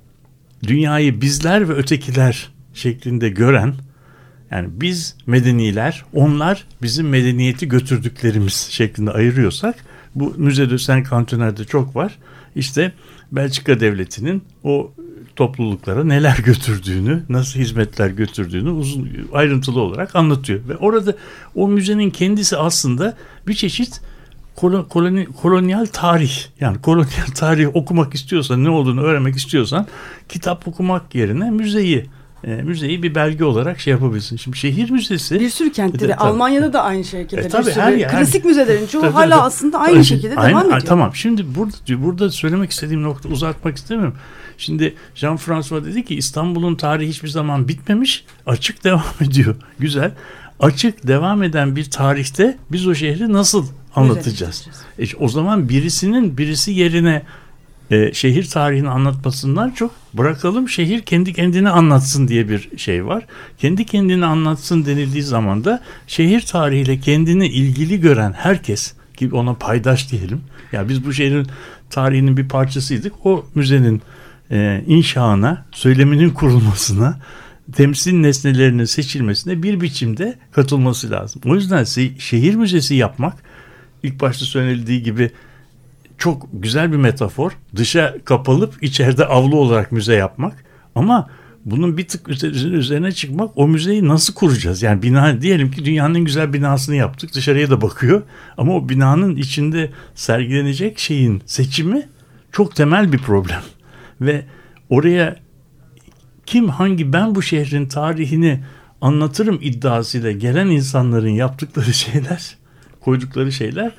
dünyayı 0.67 1.21
bizler 1.21 1.69
ve 1.69 1.73
ötekiler 1.73 2.49
şeklinde 2.75 3.29
gören 3.29 3.75
yani 4.51 4.69
biz 4.73 5.17
medeniler, 5.27 6.05
onlar 6.13 6.65
bizim 6.83 7.09
medeniyeti 7.09 7.69
götürdüklerimiz 7.69 8.55
şeklinde 8.71 9.11
ayırıyorsak 9.11 9.75
bu 10.15 10.35
Müze 10.37 10.79
Saint 10.79 11.11
Cantoner'de 11.11 11.65
çok 11.65 11.97
var. 11.97 12.19
İşte 12.57 12.93
Belçika 13.33 13.81
devletinin 13.81 14.43
o 14.65 14.93
topluluklara 15.37 16.05
neler 16.05 16.39
götürdüğünü, 16.45 17.23
nasıl 17.29 17.61
hizmetler 17.61 18.11
götürdüğünü 18.11 18.71
uzun 18.71 19.11
ayrıntılı 19.33 19.81
olarak 19.81 20.17
anlatıyor. 20.17 20.69
Ve 20.69 20.77
orada 20.77 21.17
o 21.55 21.69
müzenin 21.69 22.11
kendisi 22.11 22.57
aslında 22.57 23.17
bir 23.47 23.55
çeşit 23.55 24.01
koloni, 24.71 25.27
kolonyal 25.43 25.87
tarih. 25.87 26.33
Yani 26.61 26.81
kolonyal 26.81 27.27
tarih 27.35 27.77
okumak 27.77 28.15
istiyorsan, 28.15 28.65
ne 28.65 28.71
olduğunu 28.71 29.03
öğrenmek 29.03 29.37
istiyorsan 29.37 29.87
kitap 30.29 30.69
okumak 30.69 31.15
yerine 31.15 31.51
müzeyi 31.51 32.07
e, 32.45 32.51
müzeyi 32.55 33.03
bir 33.03 33.15
belge 33.15 33.45
olarak 33.45 33.81
şey 33.81 33.91
yapabilirsin. 33.91 34.37
Şimdi 34.37 34.57
şehir 34.57 34.91
müzesi 34.91 35.41
Bir 35.41 35.51
sürü 35.51 35.73
kentte 35.73 35.99
de 35.99 36.03
tabii. 36.13 36.15
Almanya'da 36.15 36.73
da 36.73 36.83
aynı 36.83 37.05
şekilde. 37.05 37.41
E, 37.41 37.45
bir 37.45 37.51
tabii, 37.51 37.65
sürü 37.65 37.81
her 37.81 37.93
yer- 37.93 38.11
klasik 38.11 38.45
her- 38.45 38.49
müzelerin 38.49 38.87
çoğu 38.87 39.01
Tabii, 39.01 39.13
hala 39.13 39.31
tabii. 39.31 39.43
aslında 39.43 39.79
aynı 39.79 39.95
Tabii. 39.95 40.05
şekilde 40.05 40.37
Aynen, 40.37 40.51
devam 40.51 40.67
ediyor. 40.67 40.81
Tamam. 40.81 41.15
Şimdi 41.15 41.55
burada 41.55 42.03
burada 42.03 42.31
söylemek 42.31 42.71
istediğim 42.71 43.03
nokta 43.03 43.29
uzatmak 43.29 43.77
istemiyorum. 43.77 44.15
Şimdi 44.59 44.95
Jean-François 45.15 45.85
dedi 45.85 46.05
ki 46.05 46.15
İstanbul'un 46.15 46.75
tarihi 46.75 47.09
hiçbir 47.09 47.29
zaman 47.29 47.69
bitmemiş. 47.69 48.25
Açık 48.47 48.85
devam 48.85 49.03
ediyor. 49.21 49.57
Güzel. 49.79 50.13
Açık 50.63 51.07
devam 51.07 51.43
eden 51.43 51.77
bir 51.77 51.85
tarihte 51.85 52.59
biz 52.73 52.87
o 52.87 52.95
şehri 52.95 53.33
nasıl 53.33 53.67
anlatacağız? 53.95 54.69
E, 54.99 55.17
o 55.21 55.29
zaman 55.29 55.69
birisinin 55.69 56.39
birisi 56.39 56.71
yerine 56.73 57.23
e, 57.91 58.13
şehir 58.13 58.45
tarihini 58.45 58.89
anlatmasından 58.89 59.71
çok 59.71 59.91
bırakalım 60.15 60.69
şehir 60.69 61.01
kendi 61.01 61.33
kendine 61.33 61.71
anlatsın 61.71 62.29
diye 62.29 62.49
bir 62.49 62.79
şey 62.79 63.07
var. 63.07 63.27
Kendi 63.59 63.87
kendini 63.87 64.27
anlatsın 64.27 64.87
denildiği 64.87 65.23
zaman 65.23 65.65
da 65.65 65.83
şehir 66.07 66.41
tarihiyle 66.41 67.01
kendini 67.01 67.47
ilgili 67.47 68.01
gören 68.01 68.33
herkes 68.33 68.95
ki 69.17 69.31
ona 69.33 69.55
paydaş 69.55 70.11
diyelim. 70.11 70.41
Ya 70.73 70.89
biz 70.89 71.07
bu 71.07 71.13
şehrin 71.13 71.47
tarihinin 71.91 72.37
bir 72.37 72.49
parçasıydık. 72.49 73.27
O 73.27 73.47
müzenin 73.55 74.03
e, 74.51 74.85
inşaına, 74.87 75.65
söyleminin 75.73 76.31
kurulmasına, 76.31 77.19
temsil 77.73 78.13
nesnelerinin 78.13 78.85
seçilmesine 78.85 79.63
bir 79.63 79.81
biçimde 79.81 80.39
katılması 80.53 81.11
lazım. 81.11 81.43
O 81.45 81.55
yüzden 81.55 81.85
şehir 82.19 82.55
müzesi 82.55 82.95
yapmak 82.95 83.37
ilk 84.03 84.21
başta 84.21 84.45
söylenildiği 84.45 85.03
gibi 85.03 85.31
çok 86.19 86.49
güzel 86.53 86.93
bir 86.93 86.97
metafor. 86.97 87.53
Dışa 87.77 88.15
kapalıp 88.25 88.83
içeride 88.83 89.27
avlu 89.27 89.57
olarak 89.57 89.93
müze 89.93 90.15
yapmak. 90.15 90.65
Ama 90.95 91.31
bunun 91.65 91.97
bir 91.97 92.09
tık 92.09 92.29
üzerine 92.55 93.13
çıkmak 93.13 93.51
o 93.59 93.69
müzeyi 93.69 94.09
nasıl 94.09 94.35
kuracağız? 94.35 94.83
Yani 94.83 95.03
bina 95.03 95.41
diyelim 95.43 95.71
ki 95.71 95.85
dünyanın 95.85 96.15
en 96.15 96.25
güzel 96.25 96.53
binasını 96.53 96.97
yaptık. 96.97 97.35
Dışarıya 97.35 97.71
da 97.71 97.81
bakıyor. 97.81 98.23
Ama 98.57 98.77
o 98.77 98.89
binanın 98.89 99.37
içinde 99.37 99.91
sergilenecek 100.15 100.99
şeyin 100.99 101.43
seçimi 101.47 102.09
çok 102.53 102.77
temel 102.77 103.13
bir 103.13 103.19
problem. 103.19 103.63
Ve 104.21 104.45
oraya 104.91 105.37
kim 106.47 106.69
hangi 106.69 107.13
ben 107.13 107.35
bu 107.35 107.43
şehrin 107.43 107.87
tarihini 107.87 108.61
anlatırım 109.01 109.59
iddiasıyla 109.63 110.33
gelen 110.33 110.67
insanların 110.67 111.29
yaptıkları 111.29 111.95
şeyler, 111.95 112.57
koydukları 113.01 113.53
şeyler 113.53 113.93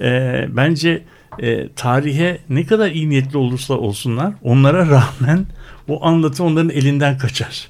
e, 0.00 0.46
bence 0.56 1.02
e, 1.38 1.68
tarihe 1.68 2.38
ne 2.48 2.66
kadar 2.66 2.90
iyi 2.90 3.08
niyetli 3.08 3.38
olursa 3.38 3.74
olsunlar 3.74 4.34
onlara 4.42 4.86
rağmen 4.86 5.46
o 5.88 6.06
anlatı 6.06 6.44
onların 6.44 6.70
elinden 6.70 7.18
kaçar. 7.18 7.68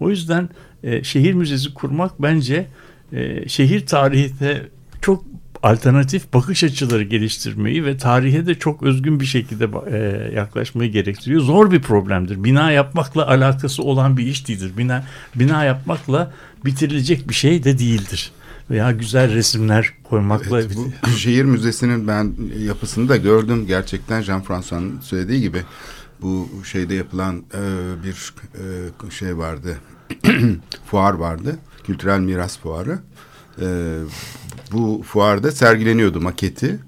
O 0.00 0.10
yüzden 0.10 0.48
e, 0.82 1.04
şehir 1.04 1.34
müzesi 1.34 1.74
kurmak 1.74 2.22
bence 2.22 2.66
e, 3.12 3.48
şehir 3.48 3.86
tarihine 3.86 4.62
çok 5.00 5.24
alternatif 5.62 6.32
bakış 6.32 6.64
açıları 6.64 7.02
geliştirmeyi 7.02 7.84
ve 7.84 7.96
tarihe 7.96 8.46
de 8.46 8.54
çok 8.54 8.82
özgün 8.82 9.20
bir 9.20 9.24
şekilde 9.24 9.68
e, 9.90 9.98
yaklaşmayı 10.34 10.92
gerektiriyor. 10.92 11.40
Zor 11.40 11.70
bir 11.70 11.82
problemdir. 11.82 12.44
Bina 12.44 12.70
yapmakla 12.70 13.28
alakası 13.28 13.82
olan 13.82 14.16
bir 14.16 14.26
iş 14.26 14.48
değildir. 14.48 14.72
Bina 14.76 15.04
bina 15.34 15.64
yapmakla 15.64 16.32
bitirilecek 16.64 17.28
bir 17.28 17.34
şey 17.34 17.64
de 17.64 17.78
değildir. 17.78 18.32
Veya 18.70 18.92
güzel 18.92 19.34
resimler 19.34 19.92
koymakla 20.04 20.60
Evet, 20.60 20.76
bu 21.04 21.10
şehir 21.16 21.44
müzesinin 21.44 22.08
ben 22.08 22.34
yapısını 22.58 23.08
da 23.08 23.16
gördüm. 23.16 23.66
Gerçekten 23.66 24.22
Jean-François'ın 24.22 25.00
söylediği 25.00 25.40
gibi 25.40 25.62
bu 26.22 26.48
şeyde 26.64 26.94
yapılan 26.94 27.36
e, 27.36 27.62
bir 28.04 28.32
e, 29.06 29.10
şey 29.10 29.38
vardı. 29.38 29.78
fuar 30.86 31.14
vardı. 31.14 31.58
Kültürel 31.84 32.20
miras 32.20 32.58
fuarı. 32.58 32.98
E, 33.60 33.66
bu 34.72 35.02
fuarda 35.06 35.50
sergileniyordu 35.50 36.20
maketi. 36.20 36.78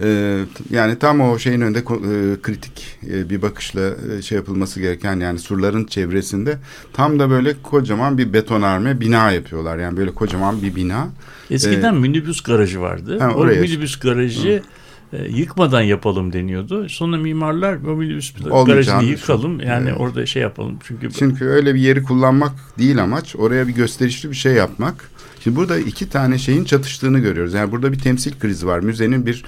E, 0.00 0.38
yani 0.70 0.98
tam 0.98 1.20
o 1.20 1.38
şeyin 1.38 1.60
önünde 1.60 1.78
e, 1.78 2.42
kritik 2.42 2.98
e, 3.10 3.30
bir 3.30 3.42
bakışla 3.42 3.80
e, 4.18 4.22
şey 4.22 4.36
yapılması 4.36 4.80
gereken 4.80 5.20
yani 5.20 5.38
surların 5.38 5.84
çevresinde 5.84 6.58
tam 6.92 7.18
da 7.18 7.30
böyle 7.30 7.54
kocaman 7.62 8.18
bir 8.18 8.32
betonarme 8.32 9.00
bina 9.00 9.30
yapıyorlar. 9.30 9.78
Yani 9.78 9.96
böyle 9.96 10.10
kocaman 10.10 10.62
bir 10.62 10.74
bina. 10.74 11.08
Eskiden 11.50 11.94
ee, 11.94 11.98
minibüs 11.98 12.40
garajı 12.40 12.80
vardı. 12.80 13.18
Ha, 13.18 13.30
o 13.36 13.44
minibüs 13.44 13.98
garajı 13.98 14.62
Hı. 15.10 15.16
e, 15.16 15.28
yıkmadan 15.28 15.82
yapalım 15.82 16.32
deniyordu. 16.32 16.88
Sonra 16.88 17.16
mimarlar 17.16 17.74
o 17.74 17.96
minibüs 17.96 18.32
garajını 18.66 19.04
yıkalım. 19.04 19.60
Yani 19.60 19.88
evet. 19.88 20.00
orada 20.00 20.26
şey 20.26 20.42
yapalım. 20.42 20.78
Çünkü 20.84 21.12
Çünkü 21.12 21.44
öyle 21.44 21.74
bir 21.74 21.80
yeri 21.80 22.02
kullanmak 22.02 22.52
değil 22.78 23.02
amaç. 23.02 23.36
Oraya 23.36 23.68
bir 23.68 23.74
gösterişli 23.74 24.30
bir 24.30 24.36
şey 24.36 24.52
yapmak. 24.52 25.13
Şimdi 25.44 25.56
burada 25.56 25.78
iki 25.78 26.08
tane 26.08 26.38
şeyin 26.38 26.64
çatıştığını 26.64 27.18
görüyoruz. 27.18 27.54
Yani 27.54 27.72
burada 27.72 27.92
bir 27.92 27.98
temsil 27.98 28.32
krizi 28.40 28.66
var. 28.66 28.80
Müzenin 28.80 29.26
bir 29.26 29.44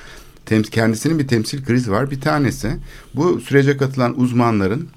kendisinin 0.70 1.18
bir 1.18 1.28
temsil 1.28 1.64
krizi 1.64 1.90
var. 1.90 2.10
Bir 2.10 2.20
tanesi 2.20 2.76
bu 3.14 3.40
sürece 3.40 3.76
katılan 3.76 4.20
uzmanların 4.20 4.88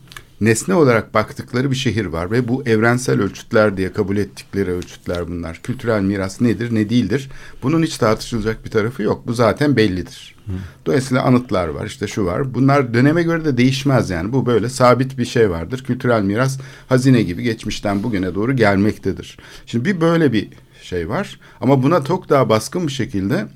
nesne 0.42 0.74
olarak 0.74 1.14
baktıkları 1.14 1.72
bir 1.72 1.76
şehir 1.76 2.06
var 2.06 2.32
ve 2.32 2.48
bu 2.48 2.64
evrensel 2.66 3.22
ölçütler 3.22 3.78
diye 3.78 3.94
kabul 3.94 4.18
ettikleri 4.18 4.72
ölçütler 4.72 5.28
bunlar. 5.28 5.60
Kültürel 5.64 6.02
miras 6.02 6.42
nedir, 6.42 6.76
ne 6.76 6.90
değildir? 6.90 7.30
Bunun 7.64 7.84
hiç 7.84 7.98
tartışılacak 7.98 8.66
bir 8.66 8.70
tarafı 8.70 9.04
yok. 9.04 9.28
Bu 9.28 9.34
zaten 9.34 9.76
bellidir. 9.76 10.36
Hı. 10.46 10.52
Dolayısıyla 10.86 11.24
anıtlar 11.24 11.68
var, 11.68 11.86
işte 11.86 12.08
şu 12.08 12.26
var. 12.26 12.54
Bunlar 12.54 12.94
döneme 12.94 13.24
göre 13.24 13.46
de 13.46 13.58
değişmez 13.58 14.10
yani. 14.10 14.34
Bu 14.34 14.46
böyle 14.46 14.70
sabit 14.70 15.18
bir 15.18 15.26
şey 15.26 15.50
vardır. 15.50 15.84
Kültürel 15.84 16.22
miras 16.22 16.60
hazine 16.90 17.22
gibi 17.22 17.44
geçmişten 17.44 18.04
bugüne 18.04 18.36
doğru 18.36 18.56
gelmektedir. 18.56 19.38
Şimdi 19.66 19.86
bir 19.86 20.02
böyle 20.02 20.34
bir 20.34 20.50
şey 20.90 21.10
var. 21.10 21.40
Ama 21.62 21.84
buna 21.84 22.04
çok 22.04 22.30
daha 22.30 22.50
baskın 22.50 22.88
bir 22.88 22.92
şekilde 22.92 23.48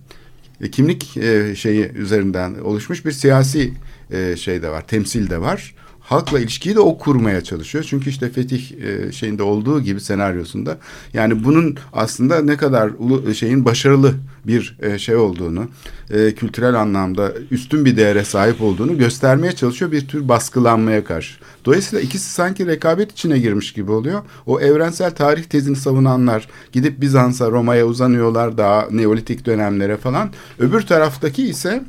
e, 0.62 0.72
kimlik 0.72 1.18
e, 1.18 1.56
şeyi 1.56 1.92
üzerinden 1.92 2.56
oluşmuş 2.56 3.06
bir 3.06 3.12
siyasi 3.12 3.74
e, 4.12 4.36
şey 4.36 4.62
de 4.62 4.70
var, 4.70 4.88
temsil 4.88 5.30
de 5.30 5.42
var 5.42 5.76
halkla 6.04 6.40
ilişkiyi 6.40 6.76
de 6.76 6.80
o 6.80 6.98
kurmaya 6.98 7.44
çalışıyor. 7.44 7.86
Çünkü 7.88 8.10
işte 8.10 8.30
Fetih 8.30 8.72
e, 8.72 9.12
şeyinde 9.12 9.44
olduğu 9.44 9.82
gibi 9.82 10.02
senaryosunda 10.02 10.78
yani 11.14 11.44
bunun 11.44 11.78
aslında 11.94 12.42
ne 12.42 12.58
kadar 12.58 12.92
ulu, 12.98 13.36
şeyin 13.36 13.66
başarılı 13.66 14.14
bir 14.48 14.78
e, 14.82 15.00
şey 15.00 15.16
olduğunu, 15.16 15.68
e, 16.10 16.32
kültürel 16.32 16.76
anlamda 16.76 17.34
üstün 17.52 17.86
bir 17.86 17.98
değere 17.98 18.24
sahip 18.24 18.62
olduğunu 18.62 18.98
göstermeye 18.98 19.52
çalışıyor 19.52 19.92
bir 19.92 20.08
tür 20.08 20.30
baskılanmaya 20.30 21.04
karşı. 21.04 21.40
Dolayısıyla 21.66 22.02
ikisi 22.02 22.30
sanki 22.30 22.68
rekabet 22.68 23.12
içine 23.12 23.40
girmiş 23.40 23.74
gibi 23.74 23.92
oluyor. 23.92 24.22
O 24.46 24.60
evrensel 24.60 25.12
tarih 25.12 25.44
tezini 25.44 25.76
savunanlar 25.76 26.48
gidip 26.72 27.02
Bizans'a, 27.02 27.52
Roma'ya 27.52 27.86
uzanıyorlar 27.86 28.58
daha 28.58 28.88
Neolitik 28.92 29.46
dönemlere 29.46 29.98
falan. 29.98 30.32
Öbür 30.60 30.82
taraftaki 30.82 31.44
ise 31.44 31.84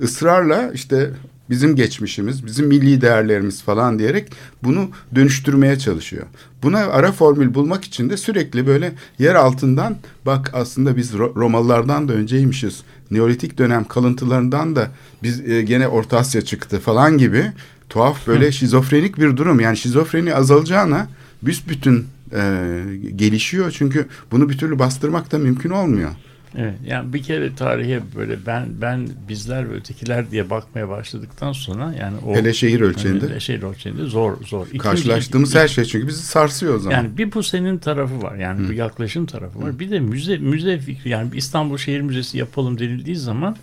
ısrarla 0.00 0.70
işte 0.74 1.10
bizim 1.50 1.76
geçmişimiz, 1.76 2.46
bizim 2.46 2.66
milli 2.66 3.00
değerlerimiz 3.00 3.62
falan 3.62 3.98
diyerek 3.98 4.32
bunu 4.62 4.88
dönüştürmeye 5.14 5.78
çalışıyor. 5.78 6.26
Buna 6.62 6.78
ara 6.78 7.12
formül 7.12 7.54
bulmak 7.54 7.84
için 7.84 8.10
de 8.10 8.16
sürekli 8.16 8.66
böyle 8.66 8.92
yer 9.18 9.34
altından 9.34 9.96
bak 10.26 10.50
aslında 10.54 10.96
biz 10.96 11.12
Romalılardan 11.14 12.08
da 12.08 12.12
önceymişiz. 12.12 12.82
Neolitik 13.10 13.58
dönem 13.58 13.84
kalıntılarından 13.84 14.76
da 14.76 14.90
biz 15.22 15.48
e, 15.48 15.62
gene 15.62 15.88
Orta 15.88 16.18
Asya 16.18 16.42
çıktı 16.42 16.80
falan 16.80 17.18
gibi 17.18 17.52
tuhaf 17.88 18.26
böyle 18.26 18.52
şizofrenik 18.52 19.18
bir 19.18 19.36
durum. 19.36 19.60
Yani 19.60 19.76
şizofreni 19.76 20.34
azalacağına 20.34 21.08
büsbütün 21.42 22.06
e, 22.32 22.82
gelişiyor. 23.16 23.70
Çünkü 23.70 24.06
bunu 24.30 24.48
bir 24.48 24.58
türlü 24.58 24.78
bastırmak 24.78 25.32
da 25.32 25.38
mümkün 25.38 25.70
olmuyor. 25.70 26.10
Evet, 26.58 26.74
yani 26.86 27.12
bir 27.12 27.22
kere 27.22 27.54
tarihe 27.54 28.00
böyle 28.16 28.46
ben 28.46 28.66
ben 28.80 29.08
bizler 29.28 29.70
ve 29.70 29.74
ötekiler 29.74 30.30
diye 30.30 30.50
bakmaya 30.50 30.88
başladıktan 30.88 31.52
sonra 31.52 31.94
yani 32.00 32.16
o 32.26 32.34
hele 32.34 32.52
şehir 32.54 32.80
ölçeğinde 32.80 33.28
hele 33.28 33.40
şehir 33.40 33.62
ölçeğinde 33.62 34.04
zor 34.04 34.44
zor. 34.44 34.66
İkinci, 34.66 34.78
Karşılaştığımız 34.78 35.50
iki, 35.50 35.58
her 35.58 35.68
şey 35.68 35.84
çünkü 35.84 36.08
bizi 36.08 36.22
sarsıyor 36.22 36.74
o 36.74 36.78
zaman. 36.78 36.96
Yani 36.96 37.18
bir 37.18 37.32
bu 37.32 37.42
senin 37.42 37.78
tarafı 37.78 38.22
var. 38.22 38.36
Yani 38.36 38.64
Hı. 38.64 38.68
bu 38.68 38.72
yaklaşım 38.72 39.26
tarafı 39.26 39.62
var. 39.62 39.72
Hı. 39.72 39.78
Bir 39.78 39.90
de 39.90 40.00
müze 40.00 40.38
müze 40.38 40.78
fikri 40.78 41.10
yani 41.10 41.30
İstanbul 41.34 41.78
Şehir 41.78 42.00
Müzesi 42.00 42.38
yapalım 42.38 42.78
denildiği 42.78 43.16
zaman 43.16 43.56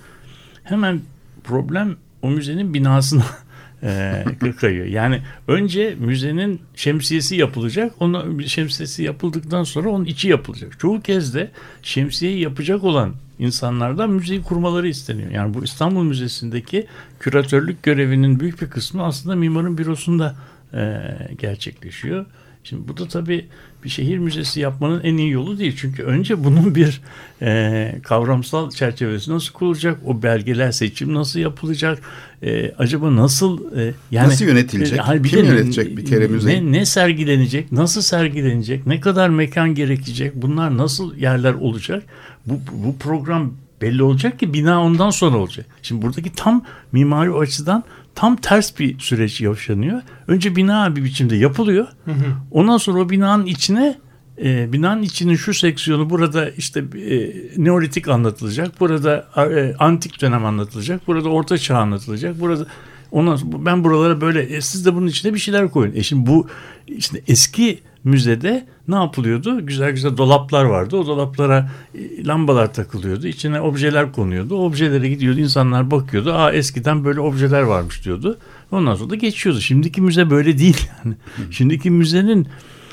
hemen 0.63 1.01
problem 1.43 1.95
o 2.21 2.29
müzenin 2.29 2.73
binasına 2.73 3.25
e, 3.83 4.25
kayıyor. 4.59 4.85
Yani 4.85 5.21
önce 5.47 5.95
müzenin 5.99 6.61
şemsiyesi 6.75 7.35
yapılacak. 7.35 7.93
Onun 7.99 8.39
şemsiyesi 8.41 9.03
yapıldıktan 9.03 9.63
sonra 9.63 9.89
onun 9.89 10.05
içi 10.05 10.29
yapılacak. 10.29 10.79
Çoğu 10.79 11.01
kez 11.01 11.35
de 11.35 11.51
şemsiyeyi 11.81 12.39
yapacak 12.39 12.83
olan 12.83 13.13
insanlardan 13.39 14.09
müzeyi 14.09 14.41
kurmaları 14.41 14.87
isteniyor. 14.87 15.31
Yani 15.31 15.53
bu 15.53 15.63
İstanbul 15.63 16.03
Müzesi'ndeki 16.03 16.87
küratörlük 17.19 17.83
görevinin 17.83 18.39
büyük 18.39 18.61
bir 18.61 18.69
kısmı 18.69 19.03
aslında 19.03 19.35
mimarın 19.35 19.77
bürosunda 19.77 20.35
e, 20.73 21.01
gerçekleşiyor. 21.37 22.25
Şimdi 22.63 22.87
bu 22.87 22.97
da 22.97 23.07
tabii 23.07 23.45
bir 23.83 23.89
şehir 23.89 24.17
müzesi 24.17 24.59
yapmanın 24.59 25.01
en 25.03 25.17
iyi 25.17 25.31
yolu 25.31 25.59
değil. 25.59 25.75
Çünkü 25.77 26.03
önce 26.03 26.43
bunun 26.43 26.75
bir 26.75 27.01
e, 27.41 27.95
kavramsal 28.03 28.71
çerçevesi 28.71 29.31
nasıl 29.31 29.53
kurulacak? 29.53 29.97
O 30.05 30.23
belgeler 30.23 30.71
seçim 30.71 31.13
nasıl 31.13 31.39
yapılacak? 31.39 31.99
E, 32.43 32.71
acaba 32.77 33.15
nasıl 33.15 33.77
e, 33.77 33.93
yani 34.11 34.27
nasıl 34.27 34.45
yönetilecek? 34.45 34.99
E, 34.99 35.21
Kim 35.21 35.43
de, 35.43 35.47
yönetecek 35.47 35.97
bir 35.97 36.05
kere 36.05 36.27
müzeyi? 36.27 36.71
Ne, 36.71 36.79
ne 36.79 36.85
sergilenecek? 36.85 37.71
Nasıl 37.71 38.01
sergilenecek? 38.01 38.87
Ne 38.87 38.99
kadar 38.99 39.29
mekan 39.29 39.75
gerekecek? 39.75 40.35
Bunlar 40.35 40.77
nasıl 40.77 41.15
yerler 41.17 41.53
olacak? 41.53 42.03
Bu, 42.45 42.59
bu 42.85 42.97
program 42.97 43.53
belli 43.81 44.03
olacak 44.03 44.39
ki 44.39 44.53
bina 44.53 44.83
ondan 44.83 45.09
sonra 45.09 45.37
olacak. 45.37 45.65
Şimdi 45.81 46.01
buradaki 46.01 46.33
tam 46.35 46.63
mimari 46.91 47.31
açıdan 47.31 47.83
tam 48.15 48.35
ters 48.35 48.79
bir 48.79 48.99
süreç 48.99 49.41
yaşanıyor. 49.41 50.01
Önce 50.27 50.55
bina 50.55 50.95
bir 50.95 51.03
biçimde 51.03 51.35
yapılıyor. 51.35 51.87
Hı 52.05 52.11
hı. 52.11 52.25
Ondan 52.51 52.77
sonra 52.77 52.99
o 52.99 53.09
binanın 53.09 53.45
içine 53.45 53.97
e, 54.43 54.73
binanın 54.73 55.01
içinin 55.01 55.35
şu 55.35 55.53
seksiyonu 55.53 56.09
burada 56.09 56.49
işte 56.49 56.79
e, 56.79 57.33
Neolitik 57.57 58.07
anlatılacak. 58.07 58.79
Burada 58.79 59.27
e, 59.37 59.75
antik 59.79 60.21
dönem 60.21 60.45
anlatılacak. 60.45 61.07
Burada 61.07 61.29
orta 61.29 61.57
çağ 61.57 61.77
anlatılacak. 61.77 62.39
Burada 62.39 62.65
ondan 63.11 63.35
sonra 63.35 63.65
ben 63.65 63.83
buralara 63.83 64.21
böyle 64.21 64.41
e, 64.41 64.61
siz 64.61 64.85
de 64.85 64.95
bunun 64.95 65.07
içine 65.07 65.33
bir 65.33 65.39
şeyler 65.39 65.71
koyun. 65.71 65.95
E 65.95 66.03
şimdi 66.03 66.29
bu 66.29 66.47
işte 66.87 67.21
eski 67.27 67.79
müzede 68.03 68.67
ne 68.87 68.95
yapılıyordu? 68.95 69.65
Güzel 69.65 69.91
güzel 69.91 70.17
dolaplar 70.17 70.63
vardı. 70.63 70.97
O 70.97 71.07
dolaplara 71.07 71.69
e, 71.95 72.25
lambalar 72.25 72.73
takılıyordu. 72.73 73.27
İçine 73.27 73.61
objeler 73.61 74.11
konuyordu. 74.11 74.55
O 74.55 74.65
objelere 74.65 75.09
gidiyordu. 75.09 75.39
insanlar 75.39 75.91
bakıyordu. 75.91 76.33
Aa 76.33 76.51
eskiden 76.51 77.05
böyle 77.05 77.19
objeler 77.19 77.61
varmış 77.61 78.05
diyordu. 78.05 78.37
Ondan 78.71 78.95
sonra 78.95 79.09
da 79.09 79.15
geçiyordu. 79.15 79.61
Şimdiki 79.61 80.01
müze 80.01 80.29
böyle 80.29 80.57
değil 80.59 80.89
yani. 80.97 81.15
Şimdiki 81.51 81.89
müzenin 81.89 82.47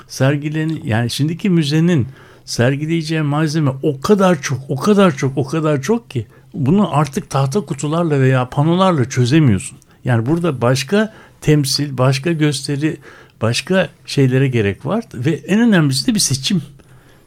sergileni 0.08 0.80
yani 0.84 1.10
şimdiki 1.10 1.50
müzenin 1.50 2.06
sergileyeceği 2.44 3.22
malzeme 3.22 3.70
o 3.82 4.00
kadar 4.00 4.42
çok, 4.42 4.58
o 4.68 4.76
kadar 4.76 5.16
çok, 5.16 5.38
o 5.38 5.46
kadar 5.46 5.82
çok 5.82 6.10
ki 6.10 6.26
bunu 6.54 6.96
artık 6.96 7.30
tahta 7.30 7.60
kutularla 7.60 8.20
veya 8.20 8.48
panolarla 8.48 9.08
çözemiyorsun. 9.08 9.78
Yani 10.04 10.26
burada 10.26 10.60
başka 10.60 11.14
temsil, 11.40 11.98
başka 11.98 12.32
gösteri 12.32 12.96
başka 13.42 13.88
şeylere 14.06 14.48
gerek 14.48 14.86
var 14.86 15.04
ve 15.14 15.30
en 15.30 15.60
önemlisi 15.60 16.06
de 16.06 16.14
bir 16.14 16.20
seçim 16.20 16.62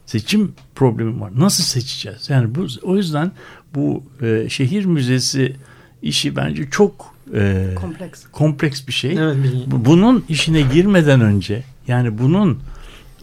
seçim 0.06 0.54
problemi 0.76 1.22
var. 1.22 1.32
Nasıl 1.36 1.64
seçeceğiz? 1.64 2.30
Yani 2.30 2.56
bu 2.56 2.68
o 2.84 2.98
yüzden 2.98 3.32
bu 3.76 4.04
e, 4.22 4.50
şehir 4.50 4.86
müzesi 4.86 5.56
işi 6.02 6.36
bence 6.36 6.70
çok 6.70 7.16
e, 7.34 7.68
kompleks 7.76 8.24
kompleks 8.32 8.88
bir 8.88 8.94
şey. 8.94 9.18
Evet, 9.20 9.38
bunun 9.68 10.26
işine 10.30 10.62
girmeden 10.62 11.22
önce 11.22 11.64
yani 11.88 12.18
bunun 12.18 12.60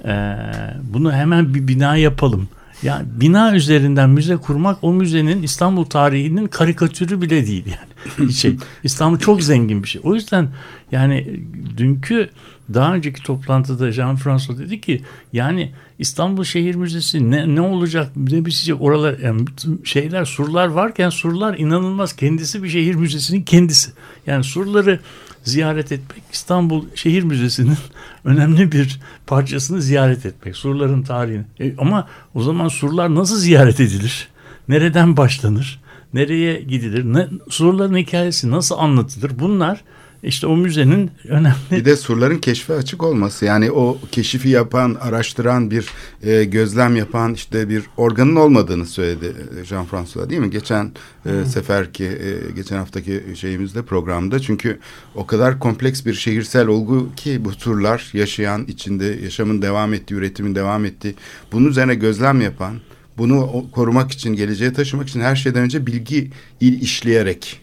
e, 0.04 0.36
bunu 0.82 1.12
hemen 1.12 1.54
bir 1.54 1.68
bina 1.68 1.96
yapalım. 1.96 2.48
Yani 2.82 3.06
bina 3.20 3.54
üzerinden 3.56 4.10
müze 4.10 4.36
kurmak 4.36 4.78
o 4.82 4.92
müzenin 4.92 5.42
İstanbul 5.42 5.84
tarihinin 5.84 6.46
karikatürü 6.46 7.20
bile 7.22 7.46
değil 7.46 7.64
yani. 7.66 8.32
şey. 8.32 8.56
İstanbul 8.84 9.18
çok 9.18 9.42
zengin 9.42 9.82
bir 9.82 9.88
şey. 9.88 10.00
O 10.04 10.14
yüzden 10.14 10.48
yani 10.92 11.40
dünkü 11.76 12.30
daha 12.74 12.94
önceki 12.94 13.22
toplantıda 13.22 13.88
Jean-François 13.88 14.58
dedi 14.58 14.80
ki 14.80 15.02
yani 15.32 15.72
İstanbul 15.98 16.44
Şehir 16.44 16.74
Müzesi 16.74 17.30
ne, 17.30 17.54
ne 17.54 17.60
olacak 17.60 18.10
ne 18.16 18.44
bitecek 18.44 18.80
oralar 18.80 19.18
yani 19.18 19.44
şeyler 19.84 20.24
surlar 20.24 20.66
varken 20.66 21.10
surlar 21.10 21.58
inanılmaz 21.58 22.16
kendisi 22.16 22.62
bir 22.62 22.68
şehir 22.68 22.94
müzesinin 22.94 23.42
kendisi. 23.42 23.90
Yani 24.26 24.44
surları 24.44 25.00
ziyaret 25.42 25.92
etmek 25.92 26.22
İstanbul 26.32 26.84
Şehir 26.94 27.22
Müzesi'nin 27.22 27.76
önemli 28.24 28.72
bir 28.72 29.00
parçasını 29.26 29.82
ziyaret 29.82 30.26
etmek. 30.26 30.56
Surların 30.56 31.02
tarihini. 31.02 31.44
E, 31.60 31.76
ama 31.78 32.08
o 32.34 32.42
zaman 32.42 32.68
surlar 32.68 33.14
nasıl 33.14 33.36
ziyaret 33.36 33.80
edilir? 33.80 34.28
Nereden 34.68 35.16
başlanır? 35.16 35.80
Nereye 36.14 36.60
gidilir? 36.60 37.04
Ne, 37.04 37.28
surların 37.48 37.96
hikayesi 37.96 38.50
nasıl 38.50 38.78
anlatılır? 38.78 39.32
Bunlar 39.38 39.84
işte 40.22 40.46
o 40.46 40.56
müzenin 40.56 41.10
önemli... 41.28 41.54
Bir 41.70 41.84
de 41.84 41.96
surların 41.96 42.38
keşfe 42.38 42.74
açık 42.74 43.02
olması. 43.02 43.44
Yani 43.44 43.70
o 43.70 43.98
keşifi 44.12 44.48
yapan, 44.48 44.96
araştıran 45.00 45.70
bir 45.70 45.86
e, 46.22 46.44
gözlem 46.44 46.96
yapan 46.96 47.34
işte 47.34 47.68
bir 47.68 47.82
organın 47.96 48.36
olmadığını 48.36 48.86
söyledi 48.86 49.34
e, 49.60 49.64
Jean-François 49.64 50.30
değil 50.30 50.40
mi? 50.40 50.50
Geçen 50.50 50.92
e, 51.26 51.44
seferki, 51.44 52.04
e, 52.04 52.52
geçen 52.56 52.76
haftaki 52.76 53.22
şeyimizde 53.34 53.82
programda. 53.82 54.40
Çünkü 54.40 54.78
o 55.14 55.26
kadar 55.26 55.58
kompleks 55.58 56.06
bir 56.06 56.14
şehirsel 56.14 56.66
olgu 56.66 57.14
ki 57.16 57.44
bu 57.44 57.52
turlar 57.52 58.10
yaşayan, 58.12 58.64
içinde 58.64 59.18
yaşamın 59.22 59.62
devam 59.62 59.94
ettiği, 59.94 60.14
üretimin 60.14 60.54
devam 60.54 60.84
ettiği, 60.84 61.14
bunun 61.52 61.68
üzerine 61.68 61.94
gözlem 61.94 62.40
yapan, 62.40 62.80
bunu 63.18 63.66
korumak 63.72 64.12
için, 64.12 64.34
geleceğe 64.34 64.72
taşımak 64.72 65.08
için 65.08 65.20
her 65.20 65.36
şeyden 65.36 65.62
önce 65.62 65.86
bilgi 65.86 66.30
il 66.60 66.82
işleyerek 66.82 67.60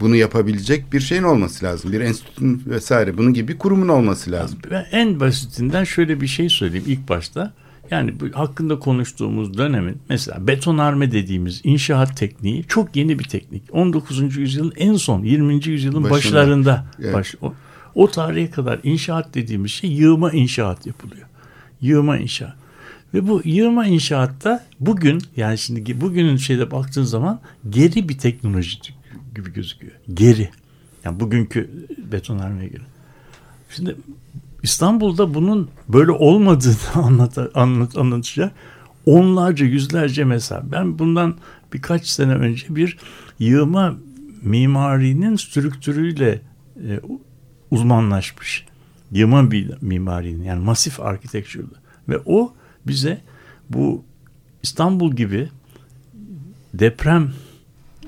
bunu 0.00 0.16
yapabilecek 0.16 0.92
bir 0.92 1.00
şeyin 1.00 1.22
olması 1.22 1.64
lazım. 1.64 1.92
Bir 1.92 2.00
enstitünün 2.00 2.62
vesaire 2.66 3.18
bunun 3.18 3.34
gibi 3.34 3.52
bir 3.52 3.58
kurumun 3.58 3.88
olması 3.88 4.32
lazım. 4.32 4.58
Ben 4.70 4.86
en 4.92 5.20
basitinden 5.20 5.84
şöyle 5.84 6.20
bir 6.20 6.26
şey 6.26 6.48
söyleyeyim 6.48 6.84
ilk 6.88 7.08
başta. 7.08 7.52
Yani 7.90 8.20
bu 8.20 8.38
hakkında 8.38 8.78
konuştuğumuz 8.78 9.58
dönemin 9.58 9.98
mesela 10.08 10.46
betonarme 10.46 11.12
dediğimiz 11.12 11.60
inşaat 11.64 12.16
tekniği 12.16 12.64
çok 12.68 12.96
yeni 12.96 13.18
bir 13.18 13.24
teknik. 13.24 13.62
19. 13.72 14.36
yüzyılın 14.36 14.72
en 14.76 14.94
son 14.94 15.22
20. 15.22 15.66
yüzyılın 15.66 16.04
Başında, 16.04 16.16
başlarında 16.16 16.86
evet. 17.00 17.14
baş, 17.14 17.34
o, 17.42 17.54
o 17.94 18.10
tarihe 18.10 18.50
kadar 18.50 18.80
inşaat 18.82 19.34
dediğimiz 19.34 19.70
şey 19.70 19.90
yığma 19.90 20.30
inşaat 20.30 20.86
yapılıyor. 20.86 21.26
Yığma 21.80 22.18
inşaat. 22.18 22.54
Ve 23.14 23.28
bu 23.28 23.42
yığma 23.44 23.86
inşaatta 23.86 24.64
bugün 24.80 25.22
yani 25.36 25.58
şimdi 25.58 26.00
bugünün 26.00 26.36
şeyde 26.36 26.70
baktığın 26.70 27.04
zaman 27.04 27.40
geri 27.70 28.08
bir 28.08 28.18
teknoloji 28.18 28.80
gibi 29.36 29.52
gözüküyor. 29.52 29.92
Geri. 30.14 30.50
Yani 31.04 31.20
bugünkü 31.20 31.70
betonarmeye 32.12 32.68
göre. 32.68 32.82
Şimdi 33.70 33.96
İstanbul'da 34.62 35.34
bunun 35.34 35.70
böyle 35.88 36.10
olmadığını 36.10 36.76
anlat, 36.94 37.38
anlat, 37.54 37.96
anlatacak 37.96 38.52
onlarca 39.06 39.66
yüzlerce 39.66 40.24
mesela. 40.24 40.62
Ben 40.72 40.98
bundan 40.98 41.36
birkaç 41.72 42.06
sene 42.06 42.34
önce 42.34 42.76
bir 42.76 42.98
yığma 43.38 43.96
mimarinin 44.42 45.36
strüktürüyle 45.36 46.40
e, 46.76 47.00
uzmanlaşmış. 47.70 48.66
Yığma 49.10 49.50
bir 49.50 49.70
mimarinin 49.80 50.44
yani 50.44 50.64
masif 50.64 51.00
architecture'da. 51.00 51.76
Ve 52.08 52.18
o 52.26 52.54
bize 52.86 53.20
bu 53.70 54.04
İstanbul 54.62 55.12
gibi 55.12 55.48
deprem 56.74 57.32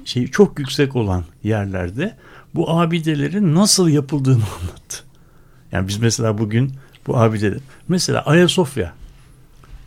şey 0.08 0.26
çok 0.26 0.58
yüksek 0.58 0.96
olan 0.96 1.24
yerlerde 1.42 2.16
bu 2.54 2.70
abidelerin 2.70 3.54
nasıl 3.54 3.88
yapıldığını 3.88 4.34
anlattı. 4.60 5.04
Yani 5.72 5.88
biz 5.88 5.98
mesela 5.98 6.38
bugün 6.38 6.72
bu 7.06 7.18
abideler 7.18 7.58
mesela 7.88 8.22
Ayasofya 8.22 8.92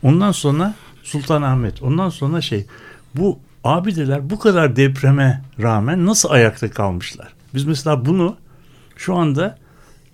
ondan 0.02 0.32
sonra 0.32 0.74
Sultanahmet 1.02 1.82
ondan 1.82 2.08
sonra 2.08 2.40
şey 2.40 2.66
bu 3.14 3.38
abideler 3.64 4.30
bu 4.30 4.38
kadar 4.38 4.76
depreme 4.76 5.42
rağmen 5.62 6.06
nasıl 6.06 6.30
ayakta 6.30 6.70
kalmışlar? 6.70 7.32
Biz 7.54 7.64
mesela 7.64 8.04
bunu 8.04 8.36
şu 8.96 9.14
anda 9.14 9.58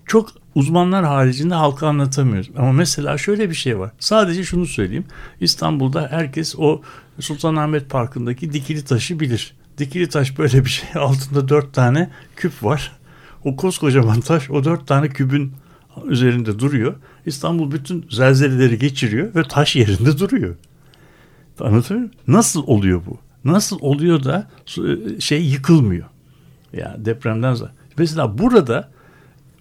çok 0.07 0.31
uzmanlar 0.55 1.05
haricinde 1.05 1.55
halka 1.55 1.89
anlatamıyoruz. 1.89 2.51
Ama 2.57 2.73
mesela 2.73 3.19
şöyle 3.19 3.51
bir 3.51 3.55
şey 3.55 3.79
var. 3.79 3.91
Sadece 3.99 4.45
şunu 4.45 4.67
söyleyeyim. 4.67 5.07
İstanbul'da 5.41 6.09
herkes 6.11 6.55
o 6.59 6.83
Sultanahmet 7.21 7.91
Parkı'ndaki 7.91 8.53
dikili 8.53 8.85
taşı 8.85 9.21
bilir. 9.21 9.58
Dikili 9.79 10.09
taş 10.09 10.39
böyle 10.39 10.65
bir 10.65 10.71
şey. 10.71 10.89
Altında 11.03 11.49
dört 11.49 11.75
tane 11.75 12.11
küp 12.37 12.65
var. 12.65 12.93
O 13.45 13.57
koskocaman 13.57 14.21
taş 14.21 14.51
o 14.51 14.65
dört 14.65 14.87
tane 14.87 15.09
kübün 15.09 15.53
üzerinde 16.05 16.59
duruyor. 16.59 16.95
İstanbul 17.27 17.71
bütün 17.71 18.07
zelzeleleri 18.11 18.79
geçiriyor 18.79 19.35
ve 19.35 19.43
taş 19.43 19.77
yerinde 19.77 20.19
duruyor. 20.19 20.57
Anlatıyor 21.61 22.01
muyum? 22.01 22.15
Nasıl 22.27 22.67
oluyor 22.67 23.03
bu? 23.07 23.19
Nasıl 23.45 23.79
oluyor 23.81 24.25
da 24.25 24.51
şey 25.19 25.45
yıkılmıyor? 25.45 26.07
Ya 26.73 26.81
yani 26.81 27.05
depremden 27.05 27.55
sonra. 27.55 27.73
Mesela 27.99 28.39
burada 28.39 28.89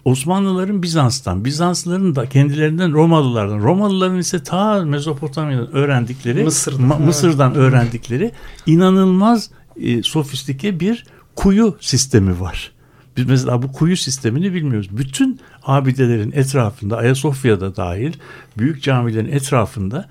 Osmanlıların 0.06 0.84
Bizans'tan, 0.84 1.45
Bizanslıların 1.45 2.15
da 2.15 2.30
kendilerinden 2.30 2.93
Romalılardan, 2.93 3.60
Romalıların 3.60 4.17
ise 4.17 4.43
ta 4.43 4.86
Mezopotamya'dan 4.86 5.75
öğrendikleri, 5.75 6.43
Mısır'dan, 6.43 6.89
Ma- 6.89 7.06
Mısır'dan 7.06 7.56
öğrendikleri 7.56 8.32
inanılmaz 8.65 9.49
e, 9.82 10.04
sofistike 10.04 10.80
bir 10.80 11.06
kuyu 11.36 11.78
sistemi 11.80 12.40
var. 12.40 12.72
Biz 13.18 13.26
mesela 13.26 13.62
bu 13.62 13.72
kuyu 13.72 13.98
sistemini 13.98 14.54
bilmiyoruz. 14.54 14.98
Bütün 14.98 15.40
abidelerin 15.63 16.32
etrafında, 16.32 16.98
Ayasofya'da 16.98 17.76
dahil, 17.76 18.13
büyük 18.58 18.84
camilerin 18.84 19.32
etrafında 19.32 20.10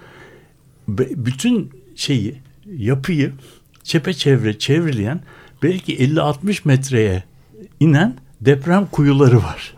bütün 0.89 1.71
şeyi, 1.97 2.35
yapıyı 2.77 3.33
çepeçevre 3.83 4.59
çevrileyen 4.59 5.21
belki 5.63 5.97
50-60 5.97 6.61
metreye 6.65 7.25
inen 7.81 8.17
deprem 8.41 8.87
kuyuları 8.87 9.37
var. 9.37 9.75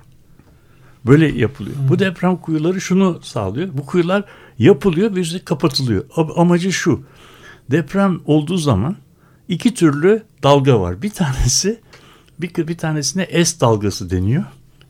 Böyle 1.07 1.38
yapılıyor. 1.38 1.77
Hmm. 1.77 1.88
Bu 1.88 1.98
deprem 1.98 2.37
kuyuları 2.37 2.81
şunu 2.81 3.20
sağlıyor. 3.22 3.68
Bu 3.72 3.87
kuyular 3.87 4.24
yapılıyor 4.59 5.16
ve 5.16 5.20
üstü 5.20 5.44
kapatılıyor. 5.44 6.05
Amacı 6.37 6.72
şu. 6.72 7.03
Deprem 7.70 8.20
olduğu 8.27 8.57
zaman 8.57 8.96
iki 9.48 9.74
türlü 9.74 10.22
dalga 10.42 10.80
var. 10.80 11.02
Bir 11.02 11.11
tanesi 11.11 11.80
bir, 12.40 12.68
bir 12.68 12.78
tanesine 12.78 13.44
S 13.44 13.61
dalgası 13.61 14.11
deniyor. 14.11 14.44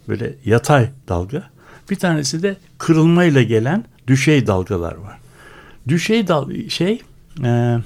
Böyle 0.08 0.34
yatay 0.44 0.88
dalga. 1.08 1.50
Bir 1.90 1.96
tanesi 1.96 2.42
de 2.42 2.56
kırılmayla 2.78 3.42
gelen 3.42 3.84
düşey 4.06 4.46
dalgalar 4.46 4.94
var. 4.94 5.18
Düşey 5.88 6.28
dal 6.28 6.68
şey 6.68 7.02
e, 7.44 7.76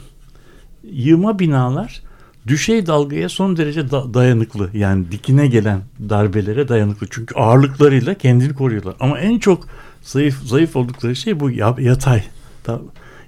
yığma 0.92 1.38
binalar 1.38 2.02
düşey 2.46 2.86
dalgaya 2.86 3.28
son 3.28 3.56
derece 3.56 3.90
da- 3.90 4.14
dayanıklı. 4.14 4.70
Yani 4.74 5.12
dikine 5.12 5.46
gelen 5.46 5.80
darbelere 6.08 6.68
dayanıklı. 6.68 7.06
Çünkü 7.10 7.34
ağırlıklarıyla 7.34 8.14
kendini 8.14 8.54
koruyorlar. 8.54 8.94
Ama 9.00 9.18
en 9.18 9.38
çok 9.38 9.66
zayıf 10.02 10.42
zayıf 10.42 10.76
oldukları 10.76 11.16
şey 11.16 11.40
bu 11.40 11.50
yatay. 11.50 12.22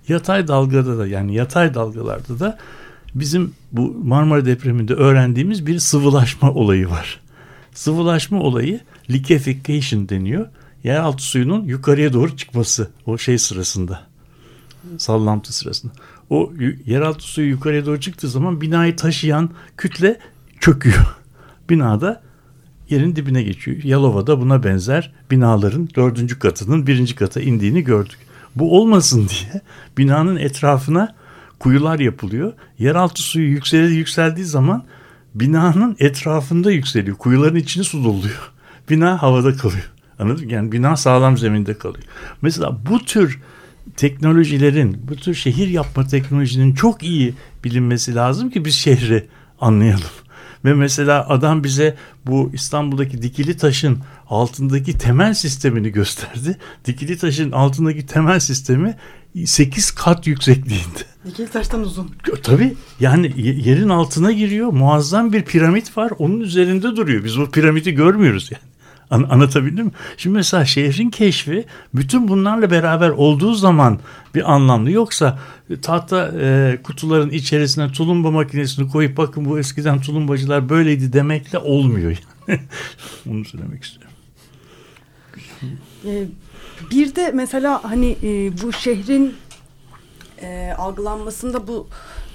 Yatay 0.09 0.49
dalgada 0.49 0.99
da 0.99 1.07
yani 1.07 1.35
yatay 1.35 1.75
dalgalarda 1.75 2.41
da 2.41 2.59
bizim 3.15 3.55
bu 3.73 3.95
Marmara 4.05 4.47
depreminde 4.47 4.95
öğrendiğimiz 4.95 5.67
bir 5.67 5.79
sıvılaşma 5.79 6.51
olayı 6.55 6.91
var. 6.91 7.21
Sıvılaşma 7.75 8.41
olayı 8.41 8.81
liquefaction 9.11 10.09
deniyor. 10.09 10.47
Yeraltı 10.85 11.23
suyunun 11.23 11.65
yukarıya 11.65 12.13
doğru 12.13 12.37
çıkması 12.37 12.91
o 13.07 13.19
şey 13.19 13.39
sırasında. 13.39 14.07
Sallantı 14.99 15.53
sırasında. 15.53 15.93
O 16.31 16.53
yeraltı 16.87 17.23
suyu 17.23 17.49
yukarıya 17.49 17.87
doğru 17.87 18.01
çıktığı 18.01 18.29
zaman 18.29 18.61
binayı 18.61 18.97
taşıyan 18.97 19.51
kütle 19.77 20.19
çöküyor. 20.61 21.17
Binada 21.71 22.23
yerin 22.89 23.17
dibine 23.17 23.43
geçiyor. 23.43 23.83
Yalova'da 23.83 24.41
buna 24.41 24.65
benzer 24.65 25.13
binaların 25.31 25.89
dördüncü 25.97 26.39
katının 26.39 26.87
birinci 26.87 27.15
kata 27.15 27.41
indiğini 27.41 27.85
gördük. 27.85 28.19
Bu 28.57 28.81
olmasın 28.81 29.29
diye 29.29 29.63
binanın 29.99 30.37
etrafına 30.37 31.15
kuyular 31.59 31.99
yapılıyor. 31.99 32.53
Yeraltı 32.79 33.23
suyu 33.23 33.49
yükseldi 33.49 33.95
yükseldiği 33.95 34.47
zaman 34.47 34.85
binanın 35.35 35.97
etrafında 35.99 36.71
yükseliyor. 36.71 37.17
Kuyuların 37.17 37.57
içine 37.57 37.85
su 37.85 38.05
doluyor. 38.05 38.53
Bina 38.91 39.23
havada 39.23 39.57
kalıyor. 39.57 39.91
Anladın 40.19 40.45
mı? 40.45 40.53
Yani 40.53 40.73
bina 40.73 40.97
sağlam 40.97 41.39
zeminde 41.39 41.79
kalıyor. 41.79 42.05
Mesela 42.43 42.79
bu 42.91 43.05
tür 43.05 43.41
teknolojilerin, 43.97 45.03
bu 45.09 45.17
tür 45.17 45.35
şehir 45.35 45.69
yapma 45.69 46.07
teknolojinin 46.07 46.75
çok 46.75 47.03
iyi 47.03 47.35
bilinmesi 47.65 48.15
lazım 48.15 48.51
ki 48.51 48.65
biz 48.65 48.75
şehri 48.75 49.27
anlayalım. 49.61 50.11
Ve 50.65 50.75
mesela 50.75 51.29
adam 51.29 51.65
bize 51.65 51.97
bu 52.27 52.51
İstanbul'daki 52.55 53.23
dikili 53.23 53.57
taşın 53.57 53.99
altındaki 54.29 54.99
temel 54.99 55.35
sistemini 55.35 55.93
gösterdi. 55.93 56.59
Dikili 56.85 57.19
taşın 57.19 57.53
altındaki 57.53 58.07
temel 58.07 58.41
sistemi 58.41 58.97
8 59.45 59.91
kat 59.91 60.27
yüksekliğinde. 60.27 61.14
Dikili 61.27 61.49
taştan 61.49 61.81
uzun. 61.81 62.11
Tabii 62.43 62.75
yani 63.01 63.33
ye- 63.37 63.55
yerin 63.65 63.89
altına 63.89 64.33
giriyor. 64.33 64.69
Muazzam 64.73 65.33
bir 65.33 65.43
piramit 65.43 65.97
var. 65.97 66.13
Onun 66.19 66.41
üzerinde 66.41 66.97
duruyor. 66.97 67.25
Biz 67.25 67.39
o 67.39 67.47
piramidi 67.51 67.93
görmüyoruz 67.95 68.51
yani. 68.53 68.63
An- 69.11 69.29
anlatabildim 69.31 69.87
mi? 69.87 69.93
Şimdi 70.17 70.37
mesela 70.37 70.65
şehrin 70.65 71.11
keşfi 71.11 71.65
bütün 71.95 72.29
bunlarla 72.29 72.71
beraber 72.71 73.09
olduğu 73.11 73.55
zaman 73.55 73.99
bir 74.35 74.53
anlamlı. 74.53 74.91
Yoksa 74.91 75.39
tahta 75.83 76.33
e, 76.41 76.79
kutuların 76.83 77.31
içerisine 77.31 77.93
tulumba 77.93 78.31
makinesini 78.31 78.89
koyup 78.91 79.17
bakın 79.17 79.45
bu 79.45 79.59
eskiden 79.59 80.01
tulumbacılar 80.01 80.69
böyleydi 80.69 81.13
demekle 81.13 81.59
olmuyor. 81.59 82.17
Yani. 82.49 82.61
Onu 83.31 83.45
söylemek 83.45 83.85
istiyorum. 83.85 84.15
Ee, 86.07 86.25
bir 86.91 87.15
de 87.15 87.31
mesela 87.35 87.81
hani 87.85 88.17
e, 88.23 88.63
bu 88.63 88.73
şehrin 88.73 89.35
e, 90.45 90.75
algılanmasında 90.79 91.69
bu 91.69 91.87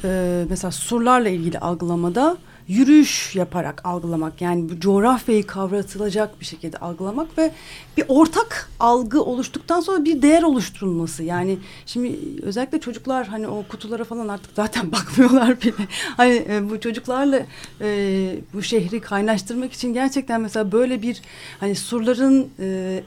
e, 0.04 0.43
mesela 0.50 0.72
surlarla 0.72 1.30
ilgili 1.30 1.60
algılamada 1.60 2.38
yürüyüş 2.69 3.36
yaparak 3.36 3.86
algılamak 3.86 4.41
yani 4.41 4.69
bu 4.69 4.80
coğrafyayı 4.80 5.48
kavratılacak 5.48 6.39
bir 6.39 6.45
şekilde 6.45 6.78
algılamak 6.78 7.38
ve 7.38 7.52
bir 7.98 8.06
ortak 8.08 8.69
algı 8.80 9.24
oluştuktan 9.24 9.80
sonra 9.80 10.06
bir 10.06 10.22
değer 10.22 10.43
oluşturulması. 10.43 11.24
Yani 11.24 11.58
şimdi 11.86 12.19
özellikle 12.41 12.80
çocuklar 12.80 13.28
hani 13.28 13.48
o 13.48 13.63
kutulara 13.69 14.04
falan 14.04 14.28
artık 14.28 14.52
zaten 14.56 14.91
bakmıyorlar 14.91 15.62
bile. 15.62 15.88
Hani 16.17 16.45
e, 16.50 16.69
bu 16.69 16.80
çocuklarla 16.80 17.45
e, 17.82 18.36
bu 18.54 18.62
şehri 18.62 19.02
kaynaştırmak 19.02 19.74
için 19.74 19.93
gerçekten 19.93 20.41
mesela 20.41 20.72
böyle 20.72 21.02
bir 21.02 21.22
hani 21.60 21.76
surların 21.76 22.50
e, 22.60 23.04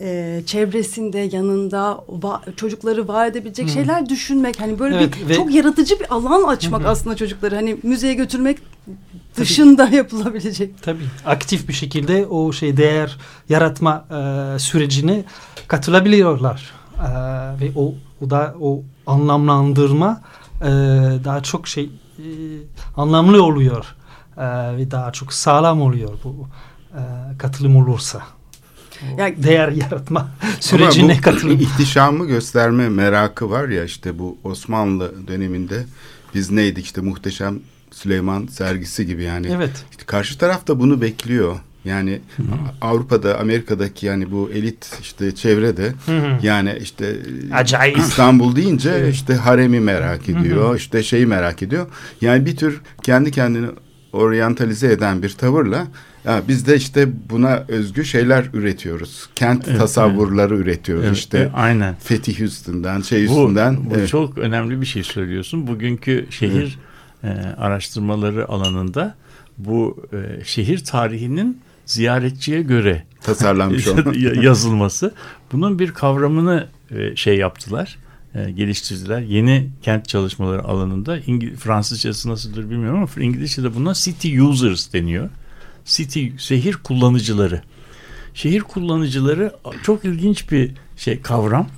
e, 0.00 0.42
çevresinde 0.46 1.18
yanında 1.18 2.04
va- 2.22 2.56
çocukları 2.56 3.08
var 3.08 3.26
edebilecek 3.26 3.68
şeyler 3.68 4.08
düşünmek 4.08 4.60
hani 4.60 4.78
böyle 4.78 4.96
Evet, 4.96 5.16
bir 5.20 5.28
ve- 5.28 5.34
çok 5.36 5.54
yaratıcı 5.54 6.00
bir 6.00 6.14
alan 6.14 6.42
açmak 6.42 6.86
aslında 6.86 7.16
çocukları 7.16 7.54
hani 7.54 7.76
müzeye 7.82 8.14
götürmek 8.14 8.58
dışında 9.36 9.88
yapılabilecek. 9.92 10.82
Tabii 10.82 11.04
aktif 11.26 11.68
bir 11.68 11.72
şekilde 11.72 12.26
o 12.26 12.52
şey 12.52 12.76
değer 12.76 13.18
yaratma 13.48 14.04
e, 14.10 14.58
sürecine 14.58 15.24
katılabiliyorlar. 15.68 16.72
E, 16.98 17.08
ve 17.60 17.70
o, 17.76 17.94
o 18.24 18.30
da 18.30 18.54
o 18.60 18.82
anlamlandırma 19.06 20.20
e, 20.60 20.66
daha 21.24 21.42
çok 21.42 21.68
şey 21.68 21.84
e, 22.18 22.24
anlamlı 22.96 23.42
oluyor. 23.44 23.94
E, 24.36 24.42
ve 24.76 24.90
daha 24.90 25.12
çok 25.12 25.32
sağlam 25.32 25.82
oluyor 25.82 26.18
bu 26.24 26.48
e, 26.94 27.00
katılım 27.38 27.76
olursa. 27.76 28.22
O 29.16 29.20
Ya- 29.20 29.42
değer 29.42 29.68
yaratma 29.68 30.30
sürecine 30.60 31.20
katılım. 31.20 31.60
ihtişamı 31.60 32.26
gösterme 32.26 32.88
merakı 32.88 33.50
var 33.50 33.68
ya 33.68 33.84
işte 33.84 34.18
bu 34.18 34.38
Osmanlı 34.44 35.12
döneminde 35.28 35.84
biz 36.34 36.50
neydik 36.50 36.84
işte 36.84 37.00
muhteşem 37.00 37.58
Süleyman 37.90 38.46
sergisi 38.46 39.06
gibi 39.06 39.22
yani. 39.22 39.46
Evet. 39.56 39.84
İşte 39.90 40.04
karşı 40.06 40.38
taraf 40.38 40.66
da 40.68 40.80
bunu 40.80 41.00
bekliyor. 41.00 41.56
Yani 41.84 42.20
Avrupa'da, 42.80 43.38
Amerika'daki 43.40 44.06
yani 44.06 44.30
bu 44.30 44.50
elit 44.54 44.98
işte 45.02 45.34
çevrede 45.34 45.92
Hı 46.06 46.18
hı. 46.18 46.38
yani 46.42 46.78
işte 46.82 47.16
Acayip. 47.52 47.98
İstanbul 47.98 48.56
deyince 48.56 49.08
işte 49.10 49.34
haremi 49.34 49.80
merak 49.80 50.28
ediyor, 50.28 50.76
işte 50.76 51.02
şeyi 51.02 51.26
merak 51.26 51.62
ediyor. 51.62 51.86
Yani 52.20 52.46
bir 52.46 52.56
tür 52.56 52.80
kendi 53.02 53.30
kendini 53.30 53.66
oryantalize 54.12 54.92
eden 54.92 55.22
bir 55.22 55.30
tavırla 55.30 55.86
ya 56.24 56.42
biz 56.48 56.66
de 56.66 56.76
işte 56.76 57.08
buna 57.30 57.64
özgü 57.68 58.04
şeyler 58.04 58.44
üretiyoruz. 58.52 59.28
Kent 59.36 59.68
Evet, 59.68 59.78
tasavvurları 59.78 60.56
üretiyoruz. 60.56 61.04
Evet, 61.04 61.16
işte 61.16 61.38
e, 61.38 61.50
aynen. 61.56 61.94
Fetih 61.94 62.40
üstünden, 62.40 63.00
şey 63.00 63.28
Bu, 63.28 63.30
üstünden. 63.30 63.90
bu 63.90 63.94
evet. 63.94 64.08
çok 64.08 64.38
önemli 64.38 64.80
bir 64.80 64.86
şey 64.86 65.02
söylüyorsun. 65.02 65.66
Bugünkü 65.66 66.26
şehir 66.30 66.78
e, 67.24 67.28
araştırmaları 67.58 68.48
alanında 68.48 69.14
bu 69.58 70.06
e, 70.12 70.44
şehir 70.44 70.84
tarihinin 70.84 71.60
ziyaretçiye 71.86 72.62
göre 72.62 73.04
tasarlanmış 73.22 73.86
yazılması. 74.42 75.14
Bunun 75.52 75.78
bir 75.78 75.90
kavramını 75.90 76.68
e, 76.90 77.16
şey 77.16 77.36
yaptılar, 77.36 77.98
e, 78.34 78.50
geliştirdiler. 78.50 79.20
Yeni 79.20 79.70
kent 79.82 80.08
çalışmaları 80.08 80.64
alanında 80.64 81.18
İngil 81.18 81.56
Fransızcası 81.56 82.28
nasıldır 82.28 82.70
bilmiyorum 82.70 82.98
ama 82.98 83.24
İngilizce'de 83.24 83.74
buna 83.74 83.94
city 83.94 84.40
users 84.40 84.92
deniyor. 84.92 85.28
City 85.84 86.28
şehir 86.38 86.74
kullanıcıları. 86.74 87.62
Şehir 88.34 88.60
kullanıcıları 88.60 89.52
çok 89.82 90.04
ilginç 90.04 90.50
bir 90.52 90.72
şey 90.96 91.22
kavram. 91.22 91.68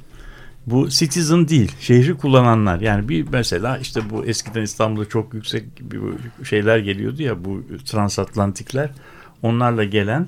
Bu 0.67 0.89
citizen 0.89 1.49
değil, 1.49 1.73
şehri 1.81 2.15
kullananlar. 2.15 2.81
Yani 2.81 3.09
bir 3.09 3.29
mesela 3.33 3.79
işte 3.79 4.11
bu 4.11 4.25
eskiden 4.27 4.63
İstanbul'da 4.63 5.09
çok 5.09 5.35
yüksek 5.35 5.65
bir 5.81 6.01
şeyler 6.45 6.79
geliyordu 6.79 7.23
ya 7.23 7.45
bu 7.45 7.63
transatlantikler. 7.85 8.91
Onlarla 9.43 9.85
gelen 9.85 10.27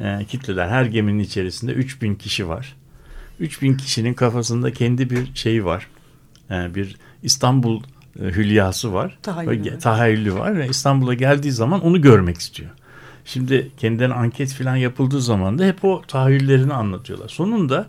e, 0.00 0.24
kitleler. 0.28 0.68
Her 0.68 0.84
geminin 0.84 1.18
içerisinde 1.18 1.72
3000 1.72 2.14
kişi 2.14 2.48
var. 2.48 2.76
3000 3.40 3.76
kişinin 3.76 4.14
kafasında 4.14 4.72
kendi 4.72 5.10
bir 5.10 5.34
şeyi 5.34 5.64
var. 5.64 5.88
E, 6.50 6.74
bir 6.74 6.96
İstanbul 7.22 7.82
e, 8.20 8.24
hülyası 8.24 8.92
var. 8.92 9.18
Tahayyülü 9.22 9.72
Ve. 9.72 9.78
Tahayyülü 9.78 10.34
var 10.34 10.58
ve 10.58 10.68
İstanbul'a 10.68 11.14
geldiği 11.14 11.52
zaman 11.52 11.80
onu 11.84 12.00
görmek 12.00 12.38
istiyor. 12.38 12.70
Şimdi 13.26 13.70
kendilerine 13.76 14.14
anket 14.14 14.52
falan 14.52 14.76
yapıldığı 14.76 15.20
zaman 15.20 15.58
da 15.58 15.64
hep 15.64 15.84
o 15.84 16.02
tahayyüllerini 16.08 16.72
anlatıyorlar. 16.74 17.28
Sonunda 17.28 17.88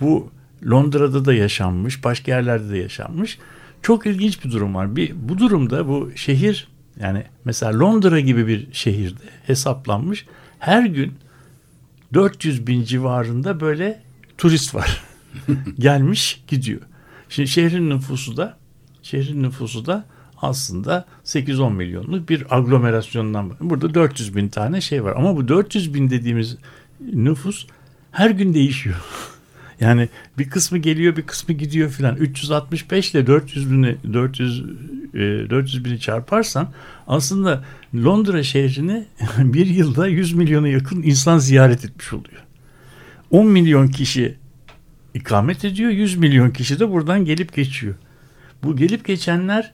bu 0.00 0.30
Londra'da 0.70 1.24
da 1.24 1.34
yaşanmış, 1.34 2.04
başka 2.04 2.32
yerlerde 2.32 2.70
de 2.70 2.78
yaşanmış. 2.78 3.38
Çok 3.82 4.06
ilginç 4.06 4.44
bir 4.44 4.52
durum 4.52 4.74
var. 4.74 4.96
Bir, 4.96 5.12
bu 5.28 5.38
durumda 5.38 5.88
bu 5.88 6.10
şehir 6.14 6.68
yani 7.00 7.24
mesela 7.44 7.78
Londra 7.78 8.20
gibi 8.20 8.46
bir 8.46 8.68
şehirde 8.72 9.24
hesaplanmış 9.46 10.26
her 10.58 10.86
gün 10.86 11.14
400 12.14 12.66
bin 12.66 12.84
civarında 12.84 13.60
böyle 13.60 14.02
turist 14.38 14.74
var. 14.74 15.02
Gelmiş 15.78 16.42
gidiyor. 16.48 16.80
Şimdi 17.28 17.48
şehrin 17.48 17.90
nüfusu 17.90 18.36
da 18.36 18.56
şehrin 19.02 19.42
nüfusu 19.42 19.86
da 19.86 20.04
aslında 20.48 21.04
8-10 21.24 21.72
milyonluk 21.72 22.28
bir 22.28 22.56
aglomerasyondan 22.56 23.50
var. 23.50 23.56
Burada 23.60 23.94
400 23.94 24.36
bin 24.36 24.48
tane 24.48 24.80
şey 24.80 25.04
var. 25.04 25.14
Ama 25.16 25.36
bu 25.36 25.48
400 25.48 25.94
bin 25.94 26.10
dediğimiz 26.10 26.56
nüfus 27.12 27.66
her 28.12 28.30
gün 28.30 28.54
değişiyor. 28.54 28.96
Yani 29.80 30.08
bir 30.38 30.50
kısmı 30.50 30.78
geliyor 30.78 31.16
bir 31.16 31.22
kısmı 31.22 31.54
gidiyor 31.54 31.90
filan. 31.90 32.16
365 32.16 33.10
ile 33.10 33.26
400 33.26 33.70
bini 33.72 33.96
400 34.12 34.64
e, 35.14 35.18
400 35.50 35.84
bini 35.84 36.00
çarparsan 36.00 36.72
aslında 37.06 37.64
Londra 37.94 38.42
şehrini 38.42 39.06
bir 39.38 39.66
yılda 39.66 40.06
100 40.06 40.32
milyona 40.32 40.68
yakın 40.68 41.02
insan 41.02 41.38
ziyaret 41.38 41.84
etmiş 41.84 42.12
oluyor. 42.12 42.42
10 43.30 43.46
milyon 43.46 43.88
kişi 43.88 44.36
ikamet 45.14 45.64
ediyor. 45.64 45.90
100 45.90 46.16
milyon 46.16 46.50
kişi 46.50 46.80
de 46.80 46.92
buradan 46.92 47.24
gelip 47.24 47.54
geçiyor. 47.54 47.94
Bu 48.62 48.76
gelip 48.76 49.04
geçenler 49.04 49.72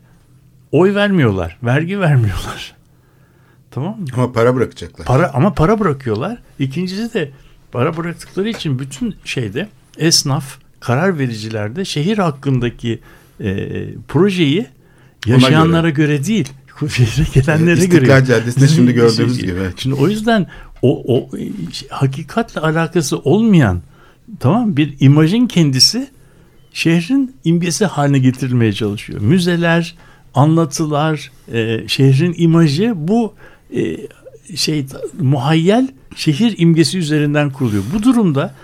oy 0.73 0.95
vermiyorlar. 0.95 1.59
Vergi 1.63 2.01
vermiyorlar. 2.01 2.75
Tamam 3.71 4.01
mı? 4.01 4.07
Ama 4.15 4.33
para 4.33 4.55
bırakacaklar. 4.55 5.07
Para 5.07 5.31
ama 5.35 5.55
para 5.55 5.81
bırakıyorlar. 5.81 6.39
İkincisi 6.59 7.15
de 7.15 7.31
para 7.73 7.97
bıraktıkları 7.97 8.49
için 8.49 8.79
bütün 8.79 9.15
şeyde 9.25 9.69
esnaf, 9.99 10.59
karar 10.81 11.19
vericilerde 11.19 11.85
şehir 11.85 12.19
hakkındaki 12.19 13.01
e, 13.41 13.69
projeyi 14.09 14.67
yaşayanlara 15.27 15.91
göre. 15.91 16.25
değil, 16.25 16.49
şehre 16.89 17.27
gelenlere 17.35 17.75
göre. 17.75 18.03
İstiklal 18.03 18.25
Caddesi'nde 18.25 18.69
şimdi 18.69 18.93
gördüğümüz 18.93 19.39
gibi. 19.39 19.61
Şimdi 19.77 19.95
o 19.95 20.09
yüzden 20.09 20.47
o, 20.83 21.17
o 21.17 21.31
hakikatle 21.91 22.61
alakası 22.61 23.19
olmayan 23.19 23.83
tamam 24.41 24.77
bir 24.77 24.97
imajın 25.01 25.47
kendisi 25.47 26.09
şehrin 26.73 27.37
imgesi 27.45 27.85
haline 27.85 28.19
getirilmeye 28.19 28.73
çalışıyor. 28.73 29.21
Müzeler, 29.21 29.95
anlatılar, 30.35 31.31
e, 31.53 31.89
şehrin 31.89 32.35
imajı 32.39 32.93
bu 32.97 33.35
e, 33.77 33.97
şey 34.57 34.87
muhayyel 35.21 35.89
şehir 36.17 36.55
imgesi 36.59 36.99
üzerinden 36.99 37.51
kuruluyor. 37.51 37.83
Bu 37.95 38.03
durumda 38.03 38.55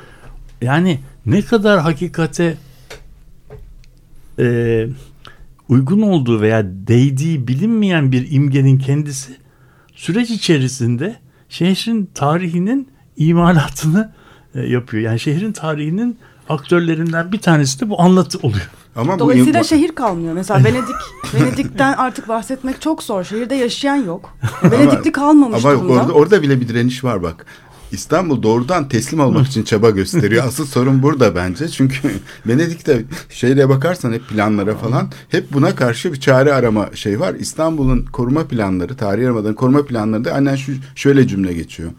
yani 0.63 1.01
ne 1.27 1.43
kadar 1.43 1.81
hakikate 1.81 2.57
e, 4.39 4.87
uygun 5.69 6.03
olduğu 6.03 6.41
veya 6.41 6.65
değdiği 6.65 7.49
bilinmeyen 7.49 8.13
bir 8.13 8.31
imgenin 8.31 8.79
kendisi 8.79 9.37
süreç 9.95 10.31
içerisinde 10.31 11.17
şehrin 11.49 12.11
tarihinin 12.15 12.89
imalatını 13.17 14.13
e, 14.55 14.61
yapıyor. 14.61 15.03
Yani 15.03 15.21
şehrin 15.21 15.53
tarihinin 15.53 16.19
aktörlerinden 16.49 17.33
bir 17.33 17.39
tanesi 17.39 17.81
de 17.81 17.91
bu 17.91 18.01
anlatı 18.01 18.39
oluyor. 18.39 18.71
Ama 18.99 19.15
bu 19.15 19.19
Dolayısıyla 19.19 19.61
im- 19.61 19.65
şehir 19.65 19.95
kalmıyor. 19.95 20.35
Mesela 20.35 20.65
Venedik, 20.65 20.97
Venedik'ten 21.35 21.93
artık 21.93 22.29
bahsetmek 22.29 22.81
çok 22.81 23.03
zor. 23.03 23.25
Şehirde 23.25 23.55
yaşayan 23.55 23.97
yok. 23.97 24.35
Venedikli 24.65 25.13
kalmamış 25.13 25.65
ama 25.65 25.75
durumda. 25.75 25.93
orada, 25.93 26.13
orada 26.13 26.43
bile 26.43 26.61
bir 26.61 26.69
direniş 26.69 27.05
var 27.05 27.23
bak. 27.23 27.47
İstanbul 27.93 28.43
doğrudan 28.43 28.89
teslim 28.89 29.21
olmak 29.21 29.47
için 29.47 29.63
çaba 29.63 29.91
gösteriyor. 29.91 30.45
Asıl 30.47 30.67
sorun 30.67 31.03
burada 31.03 31.35
bence. 31.35 31.69
Çünkü 31.69 32.11
Venedik'te 32.47 33.05
şeyle 33.31 33.69
bakarsan 33.69 34.13
hep 34.13 34.29
planlara 34.29 34.75
falan 34.75 35.11
hep 35.29 35.53
buna 35.53 35.75
karşı 35.75 36.13
bir 36.13 36.21
çare 36.21 36.53
arama 36.53 36.89
şey 36.95 37.21
var. 37.21 37.35
İstanbul'un 37.35 38.07
koruma 38.13 38.45
planları, 38.45 38.97
tarihi 38.97 39.25
yarımada'nın 39.25 39.55
koruma 39.55 39.85
planlarında 39.85 40.33
aynen 40.33 40.57
şu 40.57 40.73
şöyle 40.95 41.27
cümle 41.29 41.53
geçiyor. 41.53 41.91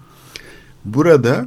Burada 0.85 1.45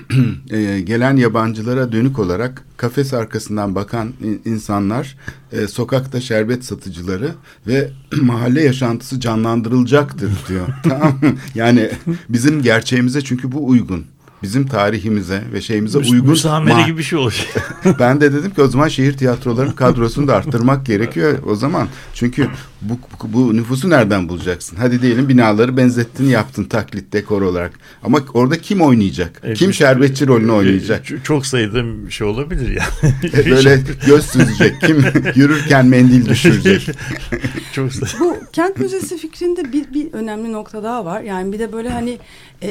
e, 0.50 0.80
gelen 0.80 1.16
yabancılara 1.16 1.92
dönük 1.92 2.18
olarak 2.18 2.64
kafes 2.76 3.14
arkasından 3.14 3.74
bakan 3.74 4.12
insanlar, 4.44 5.16
e, 5.52 5.66
sokakta 5.68 6.20
şerbet 6.20 6.64
satıcıları 6.64 7.30
ve 7.66 7.90
mahalle 8.22 8.62
yaşantısı 8.62 9.20
canlandırılacaktır 9.20 10.30
diyor. 10.48 10.66
tamam 10.82 11.18
Yani 11.54 11.90
bizim 12.28 12.62
gerçeğimize 12.62 13.20
çünkü 13.20 13.52
bu 13.52 13.68
uygun 13.68 14.04
bizim 14.42 14.66
tarihimize 14.66 15.42
ve 15.52 15.60
şeyimize 15.60 15.98
Müs 15.98 16.10
uygun. 16.10 16.30
Müsamere 16.30 16.86
gibi 16.86 16.98
bir 16.98 17.02
şey 17.02 17.18
olacak. 17.18 17.76
ben 17.98 18.20
de 18.20 18.32
dedim 18.32 18.50
ki 18.50 18.62
o 18.62 18.68
zaman 18.68 18.88
şehir 18.88 19.12
tiyatrolarının 19.12 19.72
kadrosunu 19.72 20.28
da 20.28 20.36
arttırmak 20.36 20.86
gerekiyor 20.86 21.38
o 21.46 21.54
zaman. 21.54 21.88
Çünkü 22.14 22.48
bu, 22.82 22.98
bu 23.32 23.56
nüfusu 23.56 23.90
nereden 23.90 24.28
bulacaksın? 24.28 24.76
Hadi 24.76 25.02
diyelim 25.02 25.28
binaları 25.28 25.76
benzettin 25.76 26.24
yaptın 26.24 26.64
taklit 26.64 27.12
dekor 27.12 27.42
olarak. 27.42 27.72
Ama 28.02 28.18
orada 28.34 28.58
kim 28.58 28.80
oynayacak? 28.80 29.40
Evet, 29.44 29.58
kim 29.58 29.74
şerbetçi 29.74 30.26
rolünü 30.26 30.52
oynayacak? 30.52 31.04
Çok 31.24 31.46
sayıda 31.46 32.06
bir 32.06 32.10
şey 32.10 32.26
olabilir 32.26 32.68
yani. 32.68 33.14
E, 33.34 33.50
böyle 33.50 33.82
göz 34.06 34.24
süzecek. 34.24 34.80
Kim 34.80 34.96
yürürken 35.34 35.86
mendil 35.86 36.28
düşürecek. 36.28 36.88
çok. 37.72 37.90
Bu 38.20 38.36
kent 38.52 38.78
müzesi 38.78 39.18
fikrinde 39.18 39.72
bir, 39.72 39.94
bir 39.94 40.12
önemli 40.12 40.52
nokta 40.52 40.82
daha 40.82 41.04
var. 41.04 41.20
Yani 41.20 41.52
bir 41.52 41.58
de 41.58 41.72
böyle 41.72 41.88
hani 41.88 42.18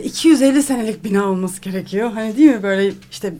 250 0.04 0.64
senelik 0.64 1.04
bina 1.04 1.26
olması 1.26 1.62
gerekiyor. 1.62 2.12
Hani 2.12 2.38
değil 2.38 2.52
mi 2.52 2.64
böyle 2.64 2.94
işte 3.12 3.34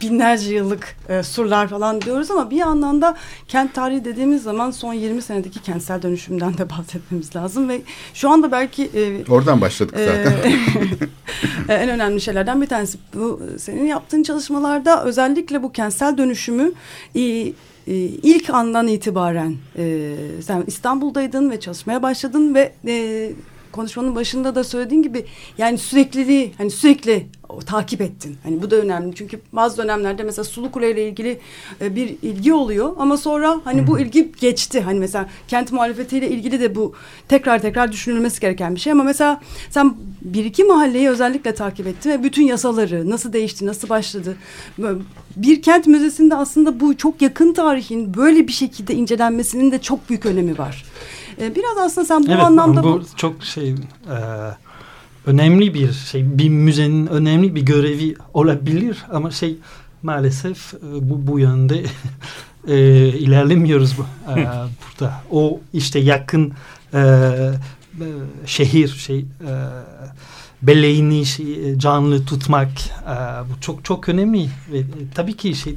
binlerce 0.00 0.54
yıllık 0.54 0.96
e, 1.08 1.22
surlar 1.22 1.68
falan 1.68 2.00
diyoruz 2.00 2.30
ama 2.30 2.50
bir 2.50 2.56
yandan 2.56 3.02
da 3.02 3.16
kent 3.48 3.74
tarihi 3.74 4.04
dediğimiz 4.04 4.42
zaman 4.42 4.70
son 4.70 4.94
20 4.94 5.22
senedeki 5.22 5.62
kentsel 5.62 6.02
dönüşümden 6.02 6.58
de 6.58 6.70
bahsetmemiz 6.70 7.36
lazım 7.36 7.68
ve 7.68 7.82
şu 8.14 8.30
anda 8.30 8.52
belki 8.52 8.90
e, 8.94 9.32
oradan 9.32 9.60
başladık 9.60 9.94
zaten. 9.98 10.52
E, 11.68 11.74
en 11.74 11.88
önemli 11.88 12.20
şeylerden 12.20 12.62
bir 12.62 12.66
tanesi 12.66 12.98
bu 13.14 13.40
senin 13.58 13.86
yaptığın 13.86 14.22
çalışmalarda 14.22 15.04
özellikle 15.04 15.62
bu 15.62 15.72
kentsel 15.72 16.18
dönüşümü 16.18 16.72
e, 17.14 17.20
e, 17.20 17.52
ilk 18.22 18.50
andan 18.50 18.88
itibaren 18.88 19.56
e, 19.78 20.14
sen 20.42 20.64
İstanbul'daydın 20.66 21.50
ve 21.50 21.60
çalışmaya 21.60 22.02
başladın 22.02 22.54
ve 22.54 22.72
e, 22.86 23.32
konuşmanın 23.72 24.14
başında 24.14 24.54
da 24.54 24.64
söylediğin 24.64 25.02
gibi 25.02 25.24
yani 25.58 25.78
sürekliliği 25.78 26.52
hani 26.58 26.70
sürekli 26.70 27.26
o, 27.48 27.58
takip 27.58 28.00
ettin. 28.00 28.36
Hani 28.42 28.62
bu 28.62 28.70
da 28.70 28.76
önemli. 28.76 29.14
Çünkü 29.14 29.40
bazı 29.52 29.82
dönemlerde 29.82 30.22
mesela 30.22 30.44
Sulu 30.44 30.70
Kule 30.70 30.90
ile 30.90 31.08
ilgili 31.08 31.40
e, 31.80 31.96
bir 31.96 32.08
ilgi 32.22 32.52
oluyor 32.52 32.92
ama 32.98 33.16
sonra 33.16 33.60
hani 33.64 33.86
bu 33.86 34.00
ilgi 34.00 34.32
geçti. 34.40 34.80
Hani 34.80 34.98
mesela 34.98 35.28
kent 35.48 35.72
muhalefetiyle 35.72 36.28
ilgili 36.28 36.60
de 36.60 36.74
bu 36.74 36.94
tekrar 37.28 37.62
tekrar 37.62 37.92
düşünülmesi 37.92 38.40
gereken 38.40 38.74
bir 38.74 38.80
şey 38.80 38.92
ama 38.92 39.04
mesela 39.04 39.40
sen 39.70 39.94
bir 40.22 40.44
iki 40.44 40.64
mahalleyi 40.64 41.08
özellikle 41.08 41.54
takip 41.54 41.86
ettin 41.86 42.10
ve 42.10 42.22
bütün 42.22 42.42
yasaları 42.42 43.10
nasıl 43.10 43.32
değişti, 43.32 43.66
nasıl 43.66 43.88
başladı. 43.88 44.36
Bir 45.36 45.62
kent 45.62 45.86
müzesinde 45.86 46.36
aslında 46.36 46.80
bu 46.80 46.96
çok 46.96 47.22
yakın 47.22 47.52
tarihin 47.52 48.14
böyle 48.14 48.48
bir 48.48 48.52
şekilde 48.52 48.94
incelenmesinin 48.94 49.72
de 49.72 49.78
çok 49.78 50.08
büyük 50.08 50.26
önemi 50.26 50.58
var. 50.58 50.84
E, 51.40 51.54
biraz 51.54 51.78
aslında 51.78 52.06
sen 52.06 52.22
bu 52.22 52.32
evet, 52.32 52.44
anlamda... 52.44 52.82
bu, 52.82 53.00
bu 53.00 53.02
çok 53.16 53.44
şey... 53.44 53.70
E, 53.70 53.74
önemli 55.26 55.74
bir 55.74 55.92
şey, 55.92 56.38
bir 56.38 56.48
müzenin 56.48 57.06
önemli 57.06 57.54
bir 57.54 57.62
görevi 57.62 58.16
olabilir 58.34 58.98
ama 59.12 59.30
şey 59.30 59.56
maalesef 60.02 60.74
e, 60.74 60.78
bu 60.82 61.26
bu 61.26 61.38
yönde 61.38 61.82
e, 62.68 62.78
ilerlemiyoruz 63.08 63.98
bu, 63.98 64.02
e, 64.32 64.36
burada. 64.36 65.14
O 65.30 65.60
işte 65.72 65.98
yakın 65.98 66.52
e, 66.94 67.30
şehir 68.46 68.88
şey 68.88 69.18
e, 69.18 69.52
belleğini 70.62 71.26
şey, 71.26 71.78
canlı 71.78 72.24
tutmak 72.24 72.68
e, 73.02 73.14
bu 73.50 73.60
çok 73.60 73.84
çok 73.84 74.08
önemli 74.08 74.48
ve 74.72 74.78
e, 74.78 74.84
tabii 75.14 75.36
ki 75.36 75.54
şey 75.54 75.72
e, 75.72 75.76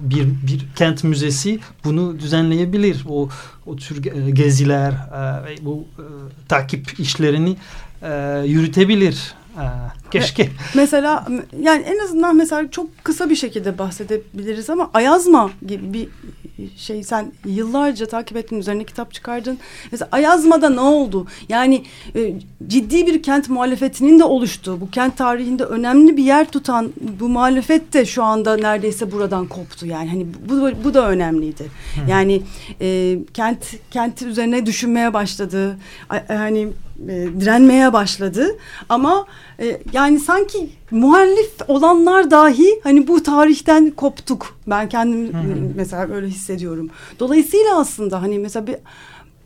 bir 0.00 0.26
bir 0.26 0.66
kent 0.76 1.04
müzesi 1.04 1.60
bunu 1.84 2.18
düzenleyebilir 2.20 3.04
o 3.08 3.28
o 3.66 3.76
tür 3.76 4.02
geziler 4.32 4.92
e, 4.92 5.44
ve 5.44 5.56
bu 5.62 5.84
e, 5.98 6.04
takip 6.48 7.00
işlerini 7.00 7.56
e, 8.02 8.42
yürütebilir. 8.46 9.34
E, 9.56 9.64
keşke. 10.10 10.48
Mesela 10.74 11.26
yani 11.60 11.82
en 11.82 11.98
azından 11.98 12.36
mesela 12.36 12.70
çok 12.70 13.04
kısa 13.04 13.30
bir 13.30 13.36
şekilde 13.36 13.78
bahsedebiliriz 13.78 14.70
ama 14.70 14.90
Ayazma 14.94 15.50
gibi 15.66 15.92
bir 15.92 16.08
şey 16.76 17.02
sen 17.02 17.32
yıllarca 17.46 18.06
takip 18.06 18.36
ettin 18.36 18.58
üzerine 18.58 18.84
kitap 18.84 19.14
çıkardın. 19.14 19.58
Mesela 19.92 20.08
Ayazma'da 20.12 20.70
ne 20.70 20.80
oldu? 20.80 21.26
Yani 21.48 21.84
e, 22.14 22.34
ciddi 22.66 23.06
bir 23.06 23.22
kent 23.22 23.48
muhalefetinin 23.48 24.18
de 24.18 24.24
oluştuğu, 24.24 24.80
bu 24.80 24.90
kent 24.90 25.16
tarihinde 25.16 25.64
önemli 25.64 26.16
bir 26.16 26.24
yer 26.24 26.50
tutan 26.50 26.92
bu 27.20 27.28
muhalefet 27.28 27.92
de 27.92 28.06
şu 28.06 28.22
anda 28.22 28.56
neredeyse 28.56 29.12
buradan 29.12 29.46
koptu. 29.46 29.86
Yani 29.86 30.08
hani 30.08 30.26
bu 30.48 30.84
bu 30.84 30.94
da 30.94 31.08
önemliydi. 31.08 31.64
Hı. 31.64 32.10
Yani 32.10 32.42
e, 32.80 33.18
kent 33.34 33.58
kenti 33.90 34.26
üzerine 34.26 34.66
düşünmeye 34.66 35.14
başladı. 35.14 35.78
Hani 36.28 36.68
e, 37.08 37.28
direnmeye 37.40 37.92
başladı. 37.92 38.46
Ama 38.88 39.26
e, 39.60 39.80
yani 39.92 40.20
sanki 40.20 40.70
muhalif 40.90 41.52
olanlar 41.68 42.30
dahi 42.30 42.80
hani 42.82 43.08
bu 43.08 43.22
tarihten 43.22 43.90
koptuk. 43.90 44.58
Ben 44.66 44.88
kendim 44.88 45.34
hı 45.34 45.38
hı. 45.38 45.72
mesela 45.76 46.14
öyle 46.14 46.26
hissediyorum. 46.26 46.90
Dolayısıyla 47.20 47.78
aslında 47.78 48.22
hani 48.22 48.38
mesela 48.38 48.66
bir 48.66 48.76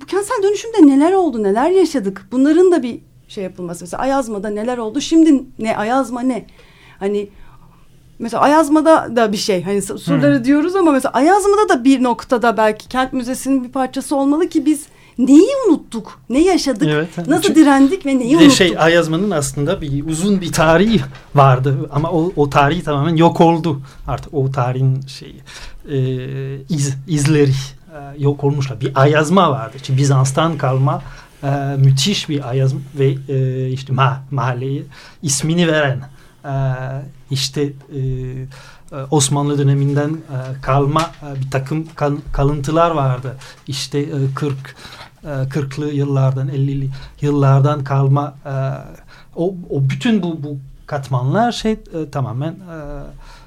bu 0.02 0.06
kentsel 0.06 0.42
dönüşümde 0.42 0.86
neler 0.86 1.12
oldu, 1.12 1.42
neler 1.42 1.70
yaşadık? 1.70 2.26
Bunların 2.32 2.72
da 2.72 2.82
bir 2.82 3.00
şey 3.28 3.44
yapılması. 3.44 3.84
Mesela 3.84 4.02
Ayazma'da 4.02 4.48
neler 4.48 4.78
oldu? 4.78 5.00
Şimdi 5.00 5.42
ne 5.58 5.76
Ayazma 5.76 6.20
ne? 6.20 6.46
Hani 6.98 7.28
mesela 8.18 8.42
Ayazma'da 8.42 9.16
da 9.16 9.32
bir 9.32 9.36
şey 9.36 9.62
hani 9.62 9.82
surları 9.82 10.36
hmm. 10.36 10.44
diyoruz 10.44 10.76
ama 10.76 10.92
mesela 10.92 11.12
Ayazma'da 11.12 11.68
da 11.68 11.84
bir 11.84 12.02
noktada 12.02 12.56
belki 12.56 12.88
kent 12.88 13.12
müzesinin 13.12 13.64
bir 13.64 13.68
parçası 13.68 14.16
olmalı 14.16 14.48
ki 14.48 14.66
biz 14.66 14.86
neyi 15.18 15.50
unuttuk? 15.68 16.20
Ne 16.30 16.44
yaşadık? 16.44 16.88
Evet, 16.90 17.28
nasıl 17.28 17.42
çünkü, 17.42 17.60
direndik 17.60 18.06
ve 18.06 18.18
neyi 18.18 18.36
unuttuk? 18.36 18.52
Şey 18.52 18.74
Ayazma'nın 18.78 19.30
aslında 19.30 19.80
bir 19.80 20.06
uzun 20.06 20.40
bir 20.40 20.52
tarihi 20.52 21.00
vardı 21.34 21.90
ama 21.92 22.10
o, 22.10 22.32
o 22.36 22.50
tarihi 22.50 22.82
tamamen 22.82 23.16
yok 23.16 23.40
oldu. 23.40 23.80
Artık 24.06 24.34
o 24.34 24.50
tarihin 24.50 25.00
şey 25.00 25.34
e, 25.90 25.98
iz, 26.68 26.96
izleri 27.08 27.50
e, 27.50 28.22
yok 28.22 28.44
olmuşlar. 28.44 28.80
Bir 28.80 28.92
Ayazma 28.94 29.50
vardı. 29.50 29.76
İşte 29.76 29.96
Bizans'tan 29.96 30.58
kalma 30.58 31.02
e, 31.42 31.48
müthiş 31.78 32.28
bir 32.28 32.48
Ayazma 32.48 32.80
ve 32.98 33.14
e, 33.28 33.68
işte 33.70 33.92
ma, 33.92 34.24
mahalleyi 34.30 34.84
ismini 35.22 35.68
veren 35.68 36.00
e, 36.44 36.52
işte 37.30 37.62
e, 37.62 38.00
Osmanlı 39.10 39.58
döneminden 39.58 40.08
e, 40.10 40.60
kalma 40.62 41.00
e, 41.02 41.40
bir 41.40 41.50
takım 41.50 41.86
kalıntılar 42.32 42.90
vardı. 42.90 43.36
İşte 43.66 43.98
e, 43.98 44.34
40 44.34 44.76
40'lı 45.24 45.90
e, 45.90 45.94
yıllardan 45.94 46.48
50'li 46.48 46.90
yıllardan 47.20 47.84
kalma 47.84 48.34
e, 48.46 48.54
o, 49.36 49.54
o 49.70 49.90
bütün 49.90 50.22
bu, 50.22 50.42
bu 50.42 50.58
katmanlar 50.86 51.52
şey 51.52 51.72
e, 51.72 52.10
tamamen 52.12 52.56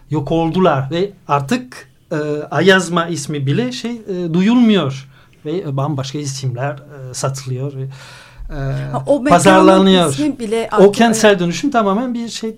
yok 0.09 0.31
oldular 0.31 0.91
ve 0.91 1.11
artık 1.27 1.93
Ayazma 2.51 3.07
ismi 3.07 3.45
bile 3.45 3.71
şey 3.71 4.01
duyulmuyor 4.33 5.09
ve 5.45 5.77
bambaşka 5.77 6.17
isimler 6.17 6.79
satılıyor 7.13 7.73
ha, 8.91 9.03
o 9.05 9.23
pazarlanıyor. 9.23 10.17
Bile 10.39 10.69
o 10.79 10.91
kentsel 10.91 11.39
dönüşüm 11.39 11.71
tamamen 11.71 12.13
bir 12.13 12.29
şey 12.29 12.55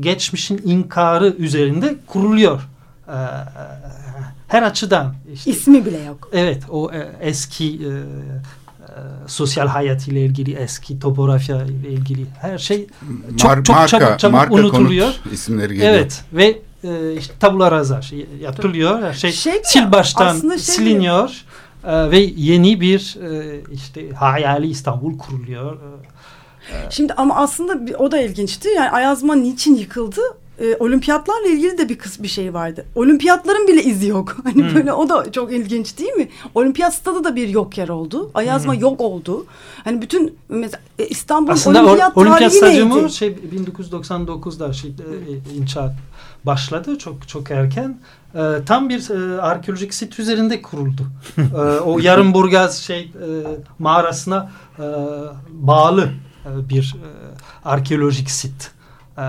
geçmişin 0.00 0.60
inkarı 0.64 1.34
üzerinde 1.38 1.96
kuruluyor. 2.06 2.60
Her 4.50 4.62
açıdan. 4.62 5.14
Işte. 5.32 5.50
İsmi 5.50 5.86
bile 5.86 5.98
yok. 6.02 6.28
Evet 6.32 6.62
o 6.70 6.92
e, 6.92 7.08
eski 7.20 7.66
e, 7.66 7.88
e, 7.88 8.92
sosyal 9.26 9.68
hayat 9.68 10.08
ile 10.08 10.24
ilgili 10.24 10.54
eski 10.54 10.98
topografya 10.98 11.64
ile 11.64 11.88
ilgili 11.88 12.26
her 12.40 12.58
şey 12.58 12.86
çok 13.36 13.50
Mar 13.50 13.64
çok 13.64 13.76
marka, 13.76 13.98
çabuk 13.98 14.18
çabuk 14.18 14.34
marka 14.34 14.54
unutuluyor. 14.54 15.14
isimleri 15.32 15.74
geliyor. 15.74 15.92
Evet 15.92 16.24
ve 16.32 16.58
e, 16.84 17.12
işte 17.16 17.34
tabula 17.40 17.70
rasa 17.70 18.02
şey 18.02 18.26
yapılıyor. 18.40 19.02
Her 19.02 19.12
şey, 19.12 19.32
şey 19.32 19.62
sil 19.70 19.86
baştan 19.92 20.40
şey 20.40 20.58
siliniyor. 20.58 21.44
E, 21.84 22.10
ve 22.10 22.18
yeni 22.36 22.80
bir 22.80 23.18
e, 23.30 23.60
işte 23.72 24.10
hayali 24.10 24.66
İstanbul 24.66 25.18
kuruluyor. 25.18 25.76
E, 25.76 26.90
Şimdi 26.90 27.12
ama 27.12 27.36
aslında 27.36 27.96
o 27.98 28.12
da 28.12 28.20
ilginçti. 28.20 28.68
Yani 28.68 28.90
Ayazma 28.90 29.34
niçin 29.34 29.74
yıkıldı? 29.74 30.20
e, 30.60 30.76
olimpiyatlarla 30.76 31.46
ilgili 31.48 31.78
de 31.78 31.88
bir 31.88 31.98
kız 31.98 32.22
bir 32.22 32.28
şey 32.28 32.54
vardı. 32.54 32.84
Olimpiyatların 32.94 33.68
bile 33.68 33.82
izi 33.82 34.06
yok. 34.06 34.36
Hani 34.44 34.62
Hmm. 34.68 34.74
böyle 34.74 34.92
o 34.92 35.08
da 35.08 35.32
çok 35.32 35.52
ilginç 35.52 35.98
değil 35.98 36.12
mi? 36.12 36.28
Olimpiyat 36.54 36.94
stadı 36.94 37.24
da 37.24 37.36
bir 37.36 37.48
yok 37.48 37.78
yer 37.78 37.88
oldu. 37.88 38.30
Ayazma 38.34 38.74
yok 38.74 39.00
oldu. 39.00 39.46
Hani 39.84 40.02
bütün 40.02 40.34
mesela 40.48 40.80
e, 40.98 41.06
İstanbul 41.08 41.52
Aslında 41.52 41.78
olimpiyat, 41.84 42.16
olimpiyat, 42.16 42.40
olimpiyat 42.42 42.60
tarihi 42.60 42.74
stadyumu 42.74 42.98
neydi? 42.98 43.12
şey 43.12 43.28
1999'da 43.88 44.72
şey, 44.72 44.90
e, 44.90 45.56
inşaat 45.58 45.92
başladı 46.46 46.98
çok 46.98 47.28
çok 47.28 47.50
erken. 47.50 47.98
E, 48.34 48.64
tam 48.66 48.88
bir 48.88 49.10
e, 49.10 49.40
arkeolojik 49.40 49.94
sit 49.94 50.18
üzerinde 50.18 50.62
kuruldu. 50.62 51.06
E, 51.38 51.60
o 51.80 51.98
Yarımburgaz 51.98 52.78
şey 52.78 53.00
e, 53.00 53.28
mağarasına 53.78 54.50
e, 54.78 54.82
bağlı 55.50 56.10
e, 56.46 56.68
bir 56.68 56.96
e, 56.96 57.08
arkeolojik 57.68 58.30
sit. 58.30 58.70
E, 59.18 59.22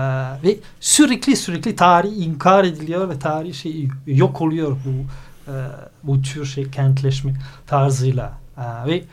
ve 0.44 0.56
sürekli 0.80 1.36
sürekli 1.36 1.76
tarih 1.76 2.26
inkar 2.26 2.64
ediliyor 2.64 3.08
ve 3.08 3.18
tarih 3.18 3.54
şey 3.54 3.88
yok 4.06 4.40
oluyor 4.40 4.76
bu 4.84 4.90
e, 5.50 5.54
bu 6.02 6.22
tür 6.22 6.46
şey 6.46 6.70
kentleşme 6.70 7.34
tarzıyla. 7.66 8.32
E, 8.58 8.88
ve 8.88 9.04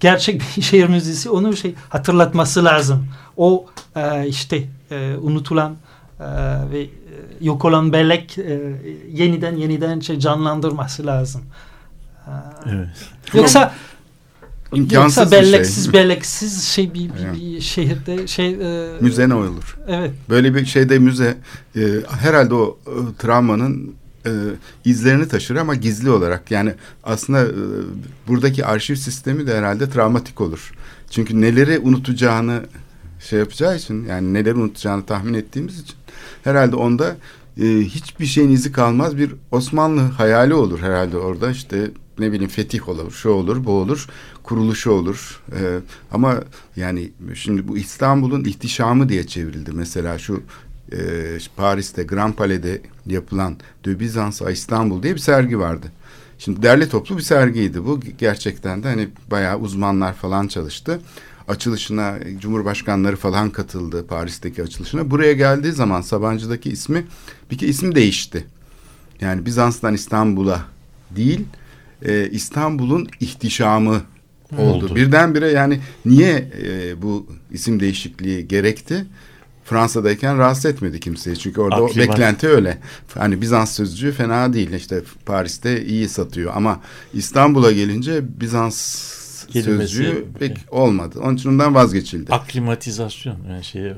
gerçek 0.00 0.42
bir 0.56 0.62
şehir 0.62 0.88
müzesi 0.88 1.30
onu 1.30 1.56
şey 1.56 1.74
hatırlatması 1.88 2.64
lazım. 2.64 3.08
O 3.36 3.66
e, 3.96 4.26
işte 4.26 4.64
e, 4.90 5.14
unutulan 5.22 5.76
e, 6.20 6.26
ve 6.72 6.86
yok 7.40 7.64
olan 7.64 7.92
bellek 7.92 8.38
e, 8.38 8.60
yeniden 9.12 9.56
yeniden 9.56 10.00
şey 10.00 10.18
canlandırması 10.18 11.06
lazım. 11.06 11.42
E, 12.26 12.30
Evet. 12.66 12.88
Yoksa 13.34 13.74
İmkansız 14.72 15.16
yoksa 15.16 15.30
şey. 15.30 15.42
belleksiz 15.42 15.92
belleksiz 15.92 16.64
şey 16.64 16.94
bir, 16.94 17.10
bir, 17.10 17.40
bir 17.40 17.60
şehirde 17.60 18.26
şey 18.26 18.48
e, 18.50 18.92
Müze 19.00 19.28
ne 19.28 19.34
olur? 19.34 19.78
Evet. 19.88 20.10
Böyle 20.28 20.54
bir 20.54 20.66
şeyde 20.66 20.98
müze 20.98 21.36
e, 21.76 21.80
herhalde 22.08 22.54
o 22.54 22.78
e, 22.86 22.92
travmanın 23.18 23.94
e, 24.26 24.30
izlerini 24.84 25.28
taşır 25.28 25.56
ama 25.56 25.74
gizli 25.74 26.10
olarak. 26.10 26.50
Yani 26.50 26.74
aslında 27.04 27.44
e, 27.44 27.52
buradaki 28.28 28.66
arşiv 28.66 28.94
sistemi 28.94 29.46
de 29.46 29.56
herhalde 29.58 29.90
travmatik 29.90 30.40
olur. 30.40 30.72
Çünkü 31.10 31.40
neleri 31.40 31.78
unutacağını 31.78 32.62
şey 33.20 33.38
yapacağı 33.38 33.76
için 33.76 34.06
yani 34.06 34.34
neleri 34.34 34.54
unutacağını 34.54 35.06
tahmin 35.06 35.34
ettiğimiz 35.34 35.80
için 35.80 35.94
herhalde 36.44 36.76
onda 36.76 37.16
e, 37.60 37.64
hiçbir 37.66 38.26
şeyin 38.26 38.50
izi 38.50 38.72
kalmaz 38.72 39.16
bir 39.16 39.34
Osmanlı 39.50 40.00
hayali 40.00 40.54
olur 40.54 40.80
herhalde 40.80 41.16
orada 41.16 41.50
işte 41.50 41.90
ne 42.18 42.32
bileyim 42.32 42.50
fetih 42.50 42.88
olur, 42.88 43.12
şu 43.12 43.28
olur, 43.28 43.64
bu 43.64 43.72
olur, 43.72 44.06
kuruluşu 44.42 44.90
olur. 44.90 45.42
E, 45.52 45.78
ama 46.12 46.40
yani 46.76 47.10
şimdi 47.34 47.68
bu 47.68 47.78
İstanbul'un 47.78 48.44
ihtişamı 48.44 49.08
diye 49.08 49.26
çevrildi. 49.26 49.72
Mesela 49.72 50.18
şu 50.18 50.42
e, 50.92 50.98
Paris'te 51.56 52.02
Grand 52.02 52.34
Palais'de 52.34 52.82
yapılan 53.06 53.56
De 53.84 54.00
Bizans 54.00 54.42
à 54.42 54.50
İstanbul 54.50 55.02
diye 55.02 55.14
bir 55.14 55.20
sergi 55.20 55.58
vardı. 55.58 55.86
Şimdi 56.38 56.62
derli 56.62 56.88
toplu 56.88 57.16
bir 57.16 57.22
sergiydi 57.22 57.84
bu. 57.84 58.00
Gerçekten 58.18 58.82
de 58.82 58.88
hani 58.88 59.08
bayağı 59.30 59.58
uzmanlar 59.58 60.14
falan 60.14 60.48
çalıştı. 60.48 61.00
Açılışına 61.50 62.18
cumhurbaşkanları 62.40 63.16
falan 63.16 63.50
katıldı 63.50 64.06
Paris'teki 64.06 64.62
açılışına. 64.62 65.10
Buraya 65.10 65.32
geldiği 65.32 65.72
zaman 65.72 66.00
Sabancı'daki 66.00 66.70
ismi 66.70 67.06
bir 67.50 67.58
kere 67.58 67.70
isim 67.70 67.94
değişti. 67.94 68.46
Yani 69.20 69.46
Bizans'tan 69.46 69.94
İstanbul'a 69.94 70.64
değil 71.10 71.44
e, 72.02 72.28
İstanbul'un 72.30 73.08
ihtişamı 73.20 74.02
oldu. 74.58 74.84
Oldu. 74.84 74.96
Birdenbire 74.96 75.48
yani 75.48 75.80
niye 76.04 76.50
e, 76.62 77.02
bu 77.02 77.26
isim 77.50 77.80
değişikliği 77.80 78.48
gerekti? 78.48 79.06
Fransa'dayken 79.64 80.38
rahatsız 80.38 80.66
etmedi 80.66 81.00
kimseyi. 81.00 81.38
Çünkü 81.38 81.60
orada 81.60 81.84
Aklimat. 81.84 82.08
beklenti 82.08 82.48
öyle. 82.48 82.78
Hani 83.14 83.40
Bizans 83.40 83.72
sözcüğü 83.76 84.12
fena 84.12 84.52
değil. 84.52 84.72
İşte 84.72 85.02
Paris'te 85.26 85.84
iyi 85.84 86.08
satıyor 86.08 86.52
ama 86.54 86.80
İstanbul'a 87.14 87.72
gelince 87.72 88.40
Bizans 88.40 89.19
Kelimesi- 89.52 89.78
sözcüğü 89.78 90.24
pek 90.38 90.58
olmadı. 90.70 91.20
Onun 91.22 91.36
için 91.36 91.48
ondan 91.48 91.74
vazgeçildi. 91.74 92.32
Aklimatizasyon 92.32 93.36
yani 93.50 93.64
şey 93.64 93.92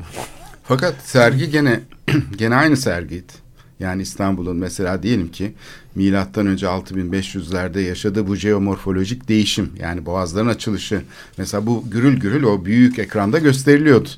Fakat 0.64 0.94
sergi 1.04 1.50
gene 1.50 1.80
gene 2.36 2.54
aynı 2.54 2.76
sergiydi. 2.76 3.32
Yani 3.80 4.02
İstanbul'un 4.02 4.56
mesela 4.56 5.02
diyelim 5.02 5.28
ki 5.28 5.52
milattan 5.94 6.46
önce 6.46 6.66
6500'lerde 6.66 7.80
yaşadığı 7.80 8.26
bu 8.26 8.36
jeomorfolojik 8.36 9.28
değişim 9.28 9.70
yani 9.80 10.06
boğazların 10.06 10.46
açılışı 10.46 11.02
mesela 11.38 11.66
bu 11.66 11.84
gürül 11.90 12.20
gürül 12.20 12.42
o 12.42 12.64
büyük 12.64 12.98
ekranda 12.98 13.38
gösteriliyordu. 13.38 14.08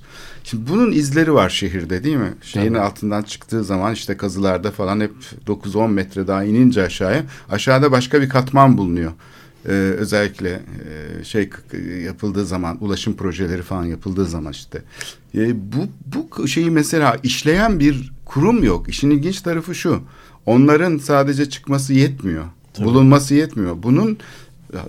Şimdi 0.45 0.71
bunun 0.71 0.93
izleri 0.93 1.35
var 1.35 1.51
şehirde 1.51 2.05
değil 2.05 2.17
mi? 2.17 2.35
Şehrin 2.43 2.69
Tabii. 2.69 2.81
altından 2.81 3.23
çıktığı 3.23 3.65
zaman 3.65 3.95
işte 3.95 4.17
kazılarda 4.17 4.71
falan 4.71 5.01
hep 5.01 5.13
9-10 5.47 5.91
metre 5.91 6.27
daha 6.27 6.45
inince 6.45 6.83
aşağıya 6.83 7.23
aşağıda 7.51 7.93
başka 7.93 8.23
bir 8.23 8.29
katman 8.29 8.79
bulunuyor. 8.79 9.13
Ee, 9.69 9.71
özellikle 9.73 10.51
e, 11.21 11.25
şey 11.25 11.51
yapıldığı 12.05 12.47
zaman 12.47 12.85
ulaşım 12.85 13.17
projeleri 13.17 13.63
falan 13.63 13.85
yapıldığı 13.85 14.27
zaman 14.27 14.53
işte 14.53 14.83
E, 15.35 15.73
bu 15.73 15.89
bu 16.07 16.49
şeyi 16.49 16.71
mesela 16.71 17.17
işleyen 17.23 17.81
bir 17.81 18.13
kurum 18.25 18.65
yok. 18.65 18.89
İşin 18.89 19.11
ilginç 19.11 19.41
tarafı 19.41 19.75
şu. 19.75 20.03
Onların 20.47 20.99
sadece 20.99 21.49
çıkması 21.49 21.95
yetmiyor. 21.95 22.45
Tabii. 22.75 22.87
Bulunması 22.87 23.35
yetmiyor. 23.35 23.77
Bunun 23.83 24.19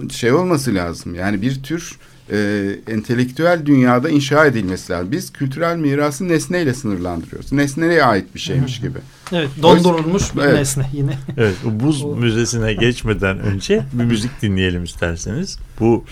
şey 0.10 0.34
olması 0.34 0.76
lazım. 0.76 1.16
Yani 1.16 1.42
bir 1.42 1.64
tür 1.64 1.98
e, 2.32 2.70
entelektüel 2.88 3.62
dünyada 3.66 4.10
inşa 4.10 4.46
edilmesi 4.46 4.94
lazım. 4.94 5.12
Biz 5.12 5.34
kültürel 5.34 5.78
mirası 5.78 6.28
nesneyle 6.28 6.74
sınırlandırıyoruz. 6.74 7.52
Nesneye 7.52 8.04
ait 8.04 8.36
bir 8.36 8.40
şeymiş 8.40 8.80
gibi. 8.82 8.98
Evet, 9.32 9.50
dondurulmuş 9.62 10.36
bir 10.36 10.42
Evet. 10.42 10.54
nesne 10.54 10.90
yine. 10.94 11.18
Evet, 11.38 11.56
o 11.68 11.80
buz 11.80 12.04
O- 12.04 12.16
müzesine 12.16 12.74
geçmeden 12.74 13.40
önce 13.40 13.84
bir 13.94 14.04
müzik 14.04 14.42
dinleyelim 14.42 14.84
isterseniz. 14.84 15.60
Bu 15.80 16.06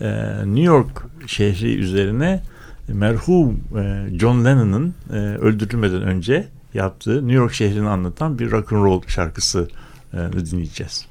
e, 0.00 0.08
New 0.44 0.62
York 0.62 1.02
şehri 1.26 1.74
üzerine 1.74 2.42
merhum 2.88 3.60
e, 3.78 4.18
John 4.18 4.44
Lennon'ın 4.44 4.94
e, 5.12 5.16
öldürülmeden 5.16 6.02
önce 6.02 6.48
yaptığı 6.74 7.14
New 7.16 7.32
York 7.32 7.52
şehrini 7.54 7.88
anlatan 7.88 8.38
bir 8.38 8.50
rock 8.50 8.72
and 8.72 8.84
roll 8.84 9.02
şarkısı 9.06 9.68
e, 10.12 10.16
dinleyeceğiz. 10.50 11.06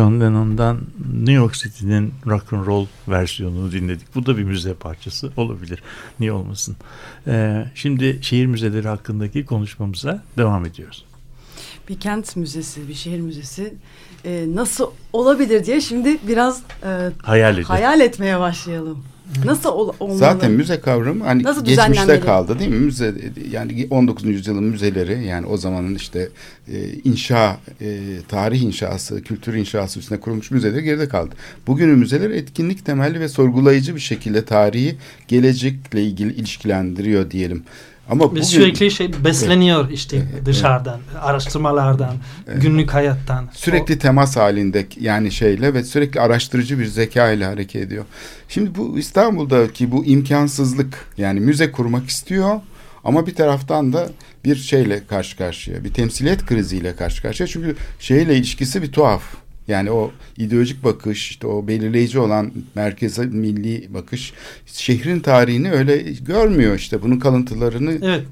John 0.00 0.20
Lennon'dan 0.20 0.80
New 1.14 1.32
York 1.32 1.54
City'nin 1.54 2.12
rock 2.26 2.52
and 2.52 2.66
roll 2.66 2.86
versiyonunu 3.08 3.72
dinledik. 3.72 4.14
Bu 4.14 4.26
da 4.26 4.38
bir 4.38 4.42
müze 4.44 4.74
parçası 4.74 5.32
olabilir. 5.36 5.82
Niye 6.20 6.32
olmasın? 6.32 6.76
Ee, 7.26 7.64
şimdi 7.74 8.18
şehir 8.22 8.46
müzeleri 8.46 8.88
hakkındaki 8.88 9.44
konuşmamıza 9.46 10.22
devam 10.38 10.66
ediyoruz. 10.66 11.04
Bir 11.88 12.00
kent 12.00 12.36
müzesi, 12.36 12.88
bir 12.88 12.94
şehir 12.94 13.20
müzesi 13.20 13.74
e, 14.24 14.44
nasıl 14.54 14.90
olabilir 15.12 15.64
diye 15.66 15.80
şimdi 15.80 16.18
biraz 16.28 16.62
e, 16.84 17.10
Hayal 17.22 17.54
edin. 17.54 17.62
hayal 17.64 18.00
etmeye 18.00 18.40
başlayalım. 18.40 19.04
Nasıl 19.44 19.68
ol, 19.68 19.92
olmalı? 20.00 20.18
Zaten 20.18 20.52
müze 20.52 20.80
kavramı 20.80 21.24
hani 21.24 21.42
Nasıl 21.42 21.64
geçmişte 21.64 22.20
kaldı 22.20 22.58
değil 22.58 22.70
mi? 22.70 22.76
Müze 22.76 23.14
yani 23.50 23.86
19. 23.90 24.24
yüzyılın 24.24 24.64
müzeleri 24.64 25.26
yani 25.26 25.46
o 25.46 25.56
zamanın 25.56 25.94
işte 25.94 26.28
e, 26.68 26.92
inşa 27.04 27.56
e, 27.80 27.98
tarih 28.28 28.62
inşası, 28.62 29.22
kültür 29.22 29.54
inşası 29.54 29.98
üstüne 29.98 30.20
kurulmuş 30.20 30.50
müzeler 30.50 30.80
geride 30.80 31.08
kaldı. 31.08 31.34
Bugünün 31.66 31.98
müzeleri 31.98 32.36
etkinlik 32.36 32.86
temelli 32.86 33.20
ve 33.20 33.28
sorgulayıcı 33.28 33.94
bir 33.94 34.00
şekilde 34.00 34.44
tarihi 34.44 34.96
gelecekle 35.28 36.02
ilgili 36.02 36.32
ilişkilendiriyor 36.32 37.30
diyelim. 37.30 37.62
Ama 38.10 38.24
Ve 38.24 38.30
bugün 38.30 38.42
sürekli 38.42 38.90
şey 38.90 39.24
besleniyor 39.24 39.90
işte 39.90 40.22
dışarıdan, 40.44 41.00
araştırmalardan, 41.20 42.16
günlük 42.56 42.94
hayattan. 42.94 43.48
Sürekli 43.54 43.98
temas 43.98 44.36
halinde 44.36 44.86
yani 45.00 45.32
şeyle 45.32 45.74
ve 45.74 45.84
sürekli 45.84 46.20
araştırıcı 46.20 46.78
bir 46.78 46.86
zeka 46.86 47.30
ile 47.30 47.44
hareket 47.44 47.82
ediyor. 47.82 48.04
Şimdi 48.48 48.74
bu 48.74 48.98
İstanbul'daki 48.98 49.92
bu 49.92 50.04
imkansızlık 50.04 51.06
yani 51.18 51.40
müze 51.40 51.72
kurmak 51.72 52.08
istiyor 52.08 52.60
ama 53.04 53.26
bir 53.26 53.34
taraftan 53.34 53.92
da 53.92 54.08
bir 54.44 54.56
şeyle 54.56 55.06
karşı 55.06 55.36
karşıya 55.36 55.84
bir 55.84 55.92
temsiliyet 55.92 56.46
kriziyle 56.46 56.96
karşı 56.96 57.22
karşıya 57.22 57.46
çünkü 57.46 57.76
şeyle 58.00 58.36
ilişkisi 58.36 58.82
bir 58.82 58.92
tuhaf. 58.92 59.22
Yani 59.70 59.90
o 59.90 60.10
ideolojik 60.36 60.84
bakış, 60.84 61.30
işte 61.30 61.46
o 61.46 61.66
belirleyici 61.66 62.18
olan 62.18 62.52
merkeze 62.74 63.26
milli 63.26 63.94
bakış 63.94 64.32
şehrin 64.66 65.20
tarihini 65.20 65.72
öyle 65.72 65.96
görmüyor 66.20 66.74
işte 66.74 67.02
bunun 67.02 67.18
kalıntılarını. 67.18 67.98
Evet. 68.02 68.22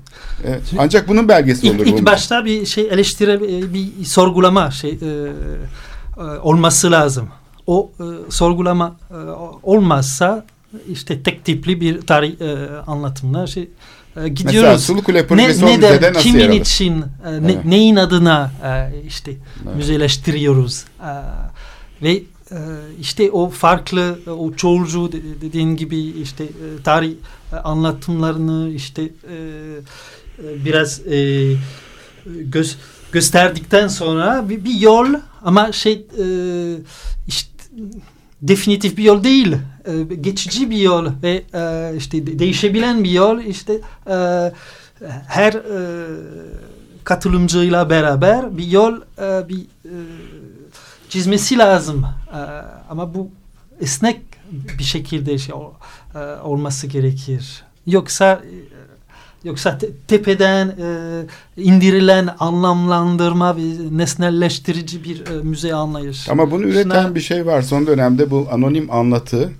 Evet. 0.47 0.63
Ancak 0.79 1.09
bunun 1.09 1.29
belgesi 1.29 1.67
İlk, 1.67 1.77
olur. 1.77 1.87
ilk 1.87 2.03
bu. 2.03 2.07
başta 2.07 2.45
bir 2.45 2.67
şey 2.67 2.89
eleştire 2.91 3.41
bir 3.75 4.05
sorgulama 4.05 4.71
şey 4.71 4.91
e, 4.91 4.97
e, 4.97 6.23
olması 6.23 6.91
lazım. 6.91 7.29
O 7.67 7.93
e, 8.01 8.31
sorgulama 8.31 8.97
e, 9.11 9.15
olmazsa 9.63 10.45
işte 10.89 11.23
tek 11.23 11.45
tipli 11.45 11.81
bir 11.81 12.01
tarih 12.01 12.41
e, 12.41 12.69
anlatımlar 12.87 13.47
şey 13.47 13.69
e, 14.25 14.29
gidiyoruz. 14.29 14.55
Mesela 14.55 14.79
Sulukule 14.79 15.27
projesi 15.27 15.65
o 15.65 15.69
ne, 15.69 15.77
müzede 15.77 15.93
neden, 15.97 16.15
nasıl 16.15 16.23
kimin 16.23 16.41
yer 16.41 16.49
alır? 16.49 16.61
için, 16.61 16.93
e, 17.27 17.43
ne- 17.43 17.53
Evet. 17.53 17.65
neyin 17.65 17.97
adına 17.97 18.51
e, 18.65 19.03
işte 19.07 19.31
Evet. 19.67 19.77
müzeleştiriyoruz. 19.77 20.85
E, 21.01 21.11
ve 22.03 22.13
e, 22.13 22.57
işte 23.01 23.31
o 23.31 23.51
farklı, 23.51 24.19
o 24.39 24.53
çoğulcu 24.53 25.13
de- 25.13 25.41
dediğin 25.41 25.77
gibi 25.77 25.99
işte 25.99 26.45
e, 26.45 26.83
tarih 26.85 27.13
anlatımlarını 27.65 28.71
işte 28.71 29.03
e, 29.03 29.37
biraz 30.65 31.07
e, 31.07 31.47
göz, 32.27 32.77
gösterdikten 33.13 33.89
sonra 33.89 34.49
bir, 34.49 34.65
bir 34.65 34.75
yol 34.75 35.07
ama 35.45 35.73
şey 35.73 35.93
e, 35.93 36.25
işte 37.29 37.51
definitif 38.43 38.97
bir 38.97 39.03
yol 39.05 39.25
değil 39.25 39.57
E, 39.89 40.15
geçici 40.15 40.71
bir 40.71 40.77
yol 40.77 41.07
ve 41.23 41.43
e, 41.55 41.93
işte 41.97 42.27
de- 42.27 42.39
değişebilen 42.39 43.05
bir 43.05 43.11
yol 43.11 43.41
işte 43.41 43.73
e, 44.11 44.17
her 45.27 45.53
e, 45.53 46.07
katılımcıyla 47.05 47.91
beraber 47.91 48.59
bir 48.59 48.67
yol 48.67 48.95
e, 49.19 49.49
bir 49.49 49.61
e, 49.61 49.95
çizmesi 51.09 51.59
lazım. 51.59 52.07
E, 52.35 52.39
ama 52.91 53.15
bu 53.15 53.29
esnek 53.81 54.21
bir 54.79 54.85
şekilde 54.85 55.39
şey 55.39 55.55
ol- 55.55 55.73
e, 56.15 56.19
olması 56.43 56.87
gerekir. 56.87 57.63
Yoksa 57.87 58.41
Yoksa 59.49 59.79
te- 59.79 59.89
tepeden 60.09 60.67
e, 60.69 60.83
indirilen 61.57 62.29
anlamlandırma 62.39 63.57
ve 63.57 63.61
nesnelleştirici 63.93 65.05
bir 65.05 65.21
e, 65.27 65.43
müze 65.43 65.75
anlayışı. 65.75 66.33
Ama 66.33 66.51
bunu 66.51 66.63
üreten 66.67 66.83
Şuna- 67.03 67.15
bir 67.15 67.21
şey 67.21 67.47
var. 67.47 67.63
Son 67.63 67.87
dönemde 67.87 68.31
bu 68.31 68.49
anonim 68.53 68.91
anlatı 68.91 69.51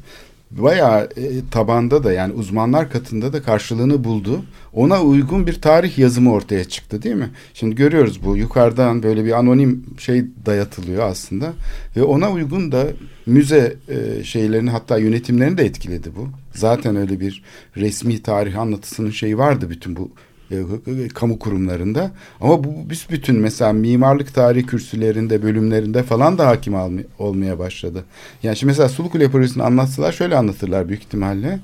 bayağı 0.51 1.09
e, 1.17 1.49
tabanda 1.51 2.05
da 2.05 2.13
yani 2.13 2.33
uzmanlar 2.33 2.91
katında 2.91 3.33
da 3.33 3.43
karşılığını 3.43 4.05
buldu. 4.05 4.43
Ona 4.73 5.03
uygun 5.03 5.47
bir 5.47 5.61
tarih 5.61 5.99
yazımı 5.99 6.33
ortaya 6.33 6.65
çıktı 6.65 7.03
değil 7.03 7.15
mi? 7.15 7.31
Şimdi 7.55 7.75
görüyoruz 7.75 8.25
bu 8.25 8.37
yukarıdan 8.37 9.03
böyle 9.03 9.25
bir 9.25 9.33
anonim 9.33 9.85
şey 9.99 10.25
dayatılıyor 10.47 11.03
aslında 11.03 11.53
ve 11.97 12.03
ona 12.03 12.33
uygun 12.33 12.73
da 12.73 12.87
müze 13.27 13.77
e, 13.89 14.25
şeylerini 14.25 14.71
hatta 14.71 14.99
yönetimlerini 14.99 15.59
de 15.59 15.65
etkiledi 15.65 16.11
bu. 16.17 16.29
Zaten 16.55 16.97
öyle 16.97 17.21
bir 17.21 17.43
resmi 17.77 18.23
tarih 18.23 18.59
anlatısının 18.59 19.11
şeyi 19.11 19.39
vardı 19.39 19.71
bütün 19.71 19.97
bu 19.97 20.11
e, 20.51 21.09
kamu 21.09 21.39
kurumlarında. 21.39 22.11
Ama 22.41 22.65
bu 22.65 22.71
bütün 23.11 23.37
mesela 23.37 23.73
mimarlık 23.73 24.35
tarihi 24.35 24.67
kürsülerinde, 24.67 25.43
bölümlerinde 25.43 26.03
falan 26.03 26.39
da 26.39 26.47
hakim 26.47 26.75
olmaya 27.19 27.59
başladı. 27.59 28.05
Yani 28.43 28.57
şimdi 28.57 28.71
mesela 28.71 28.89
Sulukule 28.89 29.31
projesini 29.31 29.63
anlatsalar 29.63 30.13
şöyle 30.13 30.37
anlatırlar 30.37 30.89
büyük 30.89 31.03
ihtimalle. 31.03 31.61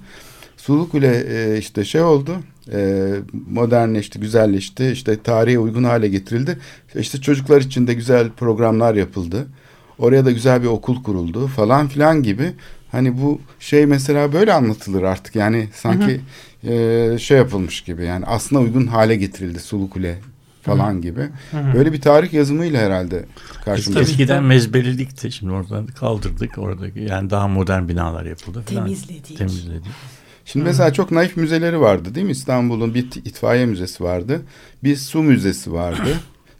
Sulukule 0.56 1.24
e, 1.28 1.58
işte 1.58 1.84
şey 1.84 2.02
oldu, 2.02 2.36
e, 2.72 3.10
modernleşti, 3.50 4.20
güzelleşti, 4.20 4.86
işte 4.86 5.22
tarihe 5.22 5.58
uygun 5.58 5.84
hale 5.84 6.08
getirildi. 6.08 6.58
İşte 6.94 7.20
çocuklar 7.20 7.60
için 7.60 7.86
de 7.86 7.94
güzel 7.94 8.30
programlar 8.30 8.94
yapıldı. 8.94 9.46
Oraya 9.98 10.24
da 10.24 10.30
güzel 10.30 10.62
bir 10.62 10.66
okul 10.66 11.02
kuruldu 11.02 11.46
falan 11.46 11.88
filan 11.88 12.22
gibi. 12.22 12.52
Hani 12.94 13.22
bu 13.22 13.40
şey 13.60 13.86
mesela 13.86 14.32
böyle 14.32 14.52
anlatılır 14.52 15.02
artık. 15.02 15.36
Yani 15.36 15.68
sanki 15.74 16.20
e, 16.64 17.16
şey 17.18 17.38
yapılmış 17.38 17.80
gibi. 17.80 18.04
Yani 18.04 18.26
aslına 18.26 18.60
uygun 18.60 18.86
hale 18.86 19.16
getirildi 19.16 19.60
Sulukule 19.60 20.18
falan 20.62 21.00
gibi. 21.00 21.28
Böyle 21.74 21.92
bir 21.92 22.00
tarih 22.00 22.32
yazımıyla 22.32 22.80
herhalde 22.80 23.24
karşımıza. 23.64 24.00
Eskiden 24.00 24.44
mezbelilikti. 24.44 25.32
Şimdi 25.32 25.52
oradan 25.52 25.86
kaldırdık. 25.86 26.58
Oradaki 26.58 27.00
yani 27.00 27.30
daha 27.30 27.48
modern 27.48 27.88
binalar 27.88 28.24
yapıldı. 28.24 28.62
falan. 28.66 28.84
Temizledik. 28.84 29.38
Temizledik. 29.38 29.92
Şimdi 30.44 30.64
mesela 30.64 30.92
çok 30.92 31.10
naif 31.10 31.36
müzeleri 31.36 31.80
vardı 31.80 32.14
değil 32.14 32.26
mi? 32.26 32.32
İstanbul'un 32.32 32.94
bir 32.94 33.04
itfaiye 33.24 33.66
müzesi 33.66 34.04
vardı. 34.04 34.42
Bir 34.84 34.96
su 34.96 35.22
müzesi 35.22 35.72
vardı. 35.72 36.08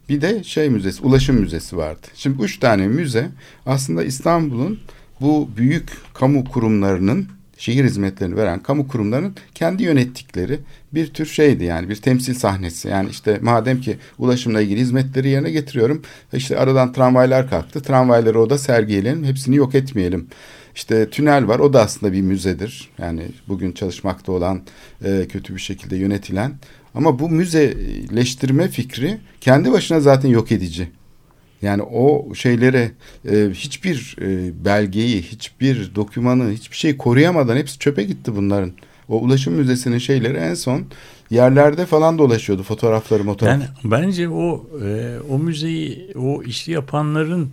Bir 0.09 0.21
de 0.21 0.45
şey 0.45 0.71
müzesi, 0.71 1.03
ulaşım 1.03 1.37
müzesi 1.37 1.77
vardı. 1.77 2.07
Şimdi 2.15 2.43
üç 2.43 2.59
tane 2.59 2.87
müze 2.87 3.29
aslında 3.67 4.05
İstanbul'un 4.05 4.79
bu 5.21 5.51
büyük 5.57 5.91
kamu 6.15 6.45
kurumlarının 6.45 7.29
şehir 7.59 7.85
hizmetlerini 7.85 8.37
veren 8.37 8.63
kamu 8.63 8.89
kurumlarının 8.89 9.35
kendi 9.55 9.83
yönettikleri 9.83 10.59
bir 10.95 11.07
tür 11.07 11.27
şeydi 11.27 11.65
yani 11.65 11.89
bir 11.89 11.97
temsil 11.97 12.35
sahnesi. 12.35 12.89
Yani 12.89 13.09
işte 13.11 13.39
madem 13.43 13.81
ki 13.81 13.97
ulaşımla 14.19 14.61
ilgili 14.61 14.81
hizmetleri 14.81 15.29
yerine 15.29 15.51
getiriyorum. 15.51 16.03
işte 16.33 16.59
aradan 16.59 16.93
tramvaylar 16.93 17.51
kalktı. 17.51 17.83
Tramvayları 17.83 18.41
o 18.41 18.51
da 18.51 18.59
sergileyelim. 18.59 19.25
Hepsini 19.25 19.57
yok 19.57 19.75
etmeyelim. 19.75 20.27
İşte 20.75 21.11
tünel 21.11 21.49
var. 21.49 21.59
O 21.59 21.73
da 21.73 21.83
aslında 21.83 22.13
bir 22.13 22.21
müzedir. 22.21 22.91
Yani 22.99 23.23
bugün 23.49 23.73
çalışmakta 23.73 24.33
olan 24.33 24.63
e, 25.05 25.27
kötü 25.29 25.55
bir 25.55 25.61
şekilde 25.61 25.97
yönetilen. 25.97 26.53
Ama 26.95 27.19
bu 27.19 27.31
müzeleştirme 27.31 28.69
fikri 28.69 29.19
kendi 29.41 29.73
başına 29.73 30.01
zaten 30.01 30.29
yok 30.29 30.53
edici. 30.53 30.89
Yani 31.65 31.83
o 31.83 32.35
şeylere 32.35 32.91
e, 33.31 33.51
hiçbir 33.55 34.17
e, 34.21 34.65
belgeyi, 34.65 35.23
hiçbir 35.23 35.95
dokümanı, 35.95 36.51
hiçbir 36.51 36.77
şey 36.77 36.97
koruyamadan 36.97 37.57
hepsi 37.57 37.79
çöpe 37.79 38.03
gitti 38.03 38.37
bunların. 38.37 38.73
O 39.09 39.21
ulaşım 39.21 39.55
müzesinin 39.55 39.99
şeyleri 39.99 40.37
en 40.37 40.55
son 40.55 40.85
yerlerde 41.31 41.87
falan 41.87 42.19
dolaşıyordu 42.19 42.63
fotoğrafları, 42.63 43.23
fotoğraf. 43.25 43.53
Yani 43.53 43.65
bence 43.85 44.29
o 44.29 44.67
e, 44.85 45.17
o 45.31 45.39
müzeyi 45.39 46.13
o 46.17 46.43
işi 46.43 46.73
yapanların 46.73 47.53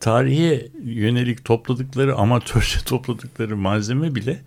tarihe 0.00 0.68
yönelik 0.84 1.44
topladıkları 1.44 2.14
amatörce 2.16 2.80
topladıkları 2.84 3.56
malzeme 3.56 4.14
bile 4.14 4.40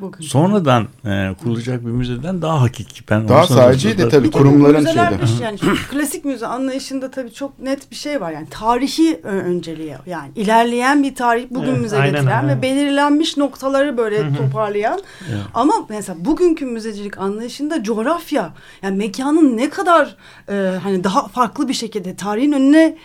Bugün. 0.00 0.24
sonradan 0.24 0.86
e, 1.06 1.34
kurulacak 1.42 1.80
bir 1.86 1.90
müzeden 1.90 2.42
daha 2.42 2.60
hakiki. 2.62 3.02
Ben 3.10 3.28
Daha 3.28 3.46
sadece 3.46 3.98
de 3.98 4.08
tabii 4.08 4.30
kurumların 4.30 4.84
şeyde. 4.84 5.18
yani 5.42 5.58
klasik 5.90 6.24
müze 6.24 6.46
anlayışında 6.46 7.10
tabii 7.10 7.32
çok 7.32 7.58
net 7.60 7.90
bir 7.90 7.96
şey 7.96 8.20
var. 8.20 8.32
Yani 8.32 8.46
tarihi 8.50 9.20
ö- 9.22 9.28
önceliğe 9.28 9.98
yani 10.06 10.30
ilerleyen 10.36 11.02
bir 11.02 11.14
tarih 11.14 11.46
bugün 11.50 11.68
Evet, 11.68 11.80
müze 11.80 11.98
aynen, 11.98 12.14
getiren 12.14 12.42
aynen. 12.42 12.58
ve 12.58 12.62
belirlenmiş 12.62 13.36
noktaları 13.36 13.96
böyle 13.96 14.34
toparlayan. 14.36 15.00
Evet. 15.30 15.40
Ama 15.54 15.74
mesela 15.88 16.24
bugünkü 16.24 16.66
müzecilik 16.66 17.18
anlayışında 17.18 17.82
coğrafya 17.82 18.52
yani 18.82 18.96
mekanın 18.96 19.56
ne 19.56 19.70
kadar 19.70 20.16
e, 20.48 20.78
hani 20.82 21.04
daha 21.04 21.28
farklı 21.28 21.68
bir 21.68 21.74
şekilde 21.74 22.16
tarihin 22.16 22.52
önüne 22.52 22.96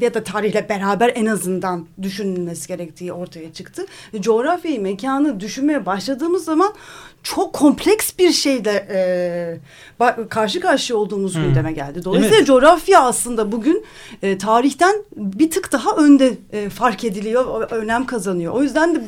ya 0.00 0.14
da 0.14 0.24
tarihle 0.24 0.68
beraber 0.68 1.12
en 1.14 1.26
azından 1.26 1.86
düşünülmesi 2.02 2.68
gerektiği 2.68 3.12
ortaya 3.12 3.52
çıktı. 3.52 3.86
Coğrafyayı, 4.20 4.80
mekanı 4.82 5.40
düşünmeye 5.40 5.86
başladığımız 5.86 6.44
zaman 6.44 6.74
çok 7.22 7.52
kompleks 7.52 8.10
bir 8.18 8.32
şeyle 8.32 8.86
e, 8.90 10.18
karşı 10.28 10.60
karşıya 10.60 10.98
olduğumuz 10.98 11.34
Hmm. 11.34 11.42
gündeme 11.42 11.72
geldi. 11.72 12.04
Dolayısıyla 12.04 12.36
Evet. 12.36 12.46
coğrafya 12.46 13.02
aslında 13.02 13.52
bugün 13.52 13.84
e, 14.22 14.38
tarihten 14.38 14.96
bir 15.16 15.50
tık 15.50 15.72
daha 15.72 15.96
önde 15.96 16.32
e, 16.52 16.68
fark 16.68 17.04
ediliyor, 17.04 17.70
önem 17.70 18.06
kazanıyor. 18.06 18.52
O 18.52 18.62
yüzden 18.62 18.94
de 18.94 19.00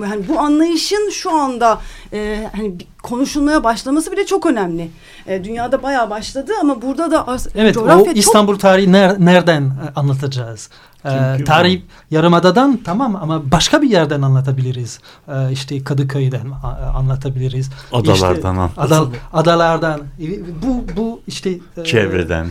hani 0.00 0.28
bu 0.28 0.38
anlayışın 0.38 1.10
şu 1.10 1.30
anda 1.30 1.80
e, 2.12 2.48
hani 2.56 2.74
konuşulmaya 3.04 3.64
başlaması 3.64 4.12
bile 4.12 4.26
çok 4.26 4.46
önemli. 4.46 4.90
E, 5.26 5.44
dünyada 5.44 5.82
bayağı 5.82 6.10
başladı 6.10 6.52
ama 6.60 6.82
burada 6.82 7.10
da 7.10 7.36
Evet 7.54 7.74
coğrafya 7.74 8.02
o 8.02 8.04
çok 8.06 8.16
İstanbul 8.16 8.58
tarihi 8.58 8.86
ner- 8.90 9.24
nereden 9.24 9.62
e, 9.62 9.72
anlatacağız? 9.96 10.68
Ee, 11.04 11.08
Çünkü 11.32 11.44
tarih 11.44 11.80
Yarımada'dan 12.10 12.80
tamam 12.84 13.16
ama 13.16 13.50
başka 13.50 13.82
bir 13.82 13.90
yerden 13.90 14.22
anlatabiliriz. 14.22 15.00
Ee, 15.28 15.32
işte 15.52 15.84
Kadıköy'den 15.84 16.46
a- 16.62 16.98
anlatabiliriz. 16.98 17.70
Adalardan 17.92 18.68
İşte 18.68 18.80
al. 18.80 18.86
adal- 18.86 19.08
adalardan. 19.32 20.00
E, 20.00 20.26
Bu 20.62 20.84
bu 20.96 21.20
işte 21.26 21.50
e, 21.76 21.84
Çevreden. 21.84 22.46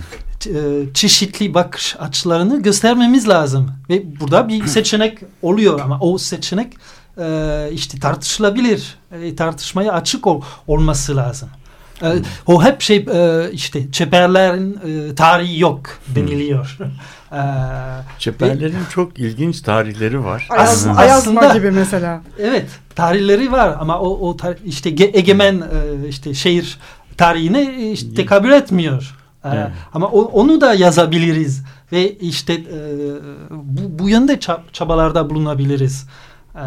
e, 0.47 0.53
çeşitli 0.93 1.53
bakış 1.53 1.95
açılarını 1.99 2.61
göstermemiz 2.61 3.29
lazım. 3.29 3.71
Ve 3.89 4.19
burada 4.19 4.47
bir 4.47 4.65
seçenek 4.67 5.17
oluyor 5.41 5.79
ama 5.79 5.97
o 6.01 6.17
seçenek 6.17 6.73
e, 7.17 7.69
işte 7.71 7.99
tartışılabilir. 7.99 8.95
E, 9.21 9.35
tartışmaya 9.35 9.93
açık 9.93 10.27
ol- 10.27 10.41
olması 10.67 11.15
lazım. 11.15 11.49
E, 12.03 12.13
o 12.45 12.63
hep 12.63 12.81
şey 12.81 12.97
e, 13.13 13.49
işte 13.51 13.91
çeperlerin 13.91 14.79
e, 15.11 15.15
tarihi 15.15 15.59
yok 15.59 15.81
deniliyor. 16.15 16.77
E, 17.33 17.41
Çeperlerin 18.19 18.77
çok 18.93 19.19
ilginç 19.19 19.61
tarihleri 19.61 20.23
var. 20.23 20.47
Ayaz, 20.49 20.69
Aslında- 20.69 20.97
Ayazma 20.99 21.45
gibi 21.53 21.71
mesela. 21.71 22.21
Evet, 22.39 22.65
tarihleri 22.95 23.51
var 23.51 23.75
ama 23.79 23.99
o, 23.99 24.29
o 24.29 24.35
tar- 24.37 24.57
işte 24.65 24.89
ge- 24.89 25.17
egemen 25.17 25.55
e, 25.61 26.07
işte 26.07 26.33
şehir 26.33 26.77
tarihine 27.17 27.61
e, 27.61 27.91
işte 27.91 28.13
tekabül 28.13 28.51
etmiyor. 28.51 29.15
Evet. 29.45 29.67
Ama 29.93 30.07
o- 30.07 30.21
onu 30.25 30.61
da 30.61 30.73
yazabiliriz 30.73 31.63
ve 31.91 32.11
işte 32.17 32.53
e, 32.53 32.77
bu, 33.51 33.99
bu 33.99 34.09
yönde 34.09 34.33
ça- 34.33 34.59
çabalarda 34.73 35.29
bulunabiliriz. 35.29 36.07
E, 36.55 36.63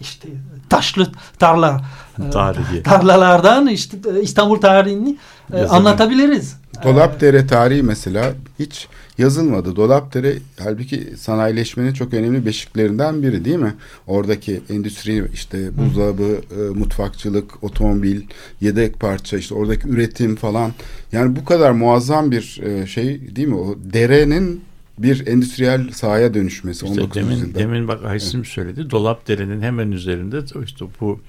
işte 0.00 0.28
taşlı 0.70 1.12
tarla 1.38 1.80
e, 2.26 2.30
Tarihi. 2.30 2.82
tarlalardan 2.82 3.66
işte 3.66 3.96
e, 4.18 4.22
İstanbul 4.22 4.60
tarihini 4.60 5.16
e, 5.52 5.56
Yazabilir. 5.58 5.76
anlatabiliriz. 5.76 6.56
Dolapdere 6.84 7.46
tarihi 7.46 7.82
mesela 7.82 8.32
hiç 8.58 8.88
yazılmadı. 9.18 9.76
Dolapdere 9.76 10.32
halbuki 10.64 11.14
sanayileşmenin 11.18 11.92
çok 11.92 12.14
önemli 12.14 12.46
beşiklerinden 12.46 13.22
biri 13.22 13.44
değil 13.44 13.56
mi? 13.56 13.74
Oradaki 14.06 14.60
endüstri 14.70 15.24
işte 15.34 15.78
buzdolabı, 15.78 16.22
e, 16.50 16.78
mutfakçılık, 16.78 17.64
otomobil, 17.64 18.22
yedek 18.60 19.00
parça 19.00 19.38
işte 19.38 19.54
oradaki 19.54 19.88
üretim 19.88 20.36
falan. 20.36 20.72
Yani 21.12 21.36
bu 21.36 21.44
kadar 21.44 21.70
muazzam 21.70 22.30
bir 22.30 22.60
e, 22.62 22.86
şey 22.86 23.36
değil 23.36 23.48
mi? 23.48 23.54
O 23.56 23.74
derenin 23.84 24.64
bir 24.98 25.26
endüstriyel 25.26 25.90
sahaya 25.90 26.34
dönüşmesi 26.34 26.86
İşte 26.86 27.00
19. 27.00 27.14
demin, 27.14 27.30
yüzyılda. 27.30 27.58
demin 27.58 27.88
bak 27.88 28.04
Aysim 28.04 28.44
söyledi. 28.44 28.90
Dolapdere'nin 28.90 29.62
hemen 29.62 29.92
üzerinde 29.92 30.40
işte 30.64 30.84
bu 31.00 31.20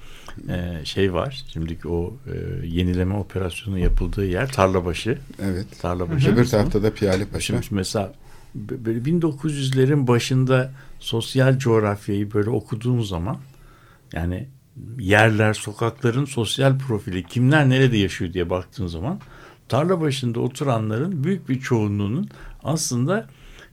e, 0.48 0.84
şey 0.84 1.12
var. 1.14 1.44
Şimdiki 1.52 1.88
o 1.88 2.16
e, 2.26 2.66
yenileme 2.66 3.14
operasyonu 3.14 3.78
yapıldığı 3.78 4.24
yer 4.24 4.52
Tarlabaşı. 4.52 5.18
Evet. 5.42 5.66
Tarlabaşı. 5.80 6.34
Öbür 6.34 6.44
tarafta 6.44 6.82
da 6.82 6.94
Piyale 6.94 7.24
Paşa. 7.24 7.62
Şimdi 7.62 7.74
mesela 7.74 8.12
böyle 8.54 8.98
1900'lerin 8.98 10.06
başında 10.06 10.72
sosyal 11.00 11.58
coğrafyayı 11.58 12.32
böyle 12.34 12.50
okuduğum 12.50 13.04
zaman 13.04 13.36
yani 14.12 14.48
yerler, 14.98 15.54
sokakların 15.54 16.24
sosyal 16.24 16.78
profili, 16.78 17.22
kimler 17.22 17.68
nerede 17.68 17.96
yaşıyor 17.96 18.32
diye 18.32 18.50
baktığın 18.50 18.86
zaman 18.86 19.20
tarla 19.68 20.00
başında 20.00 20.40
oturanların 20.40 21.24
büyük 21.24 21.48
bir 21.48 21.60
çoğunluğunun 21.60 22.28
aslında 22.64 23.28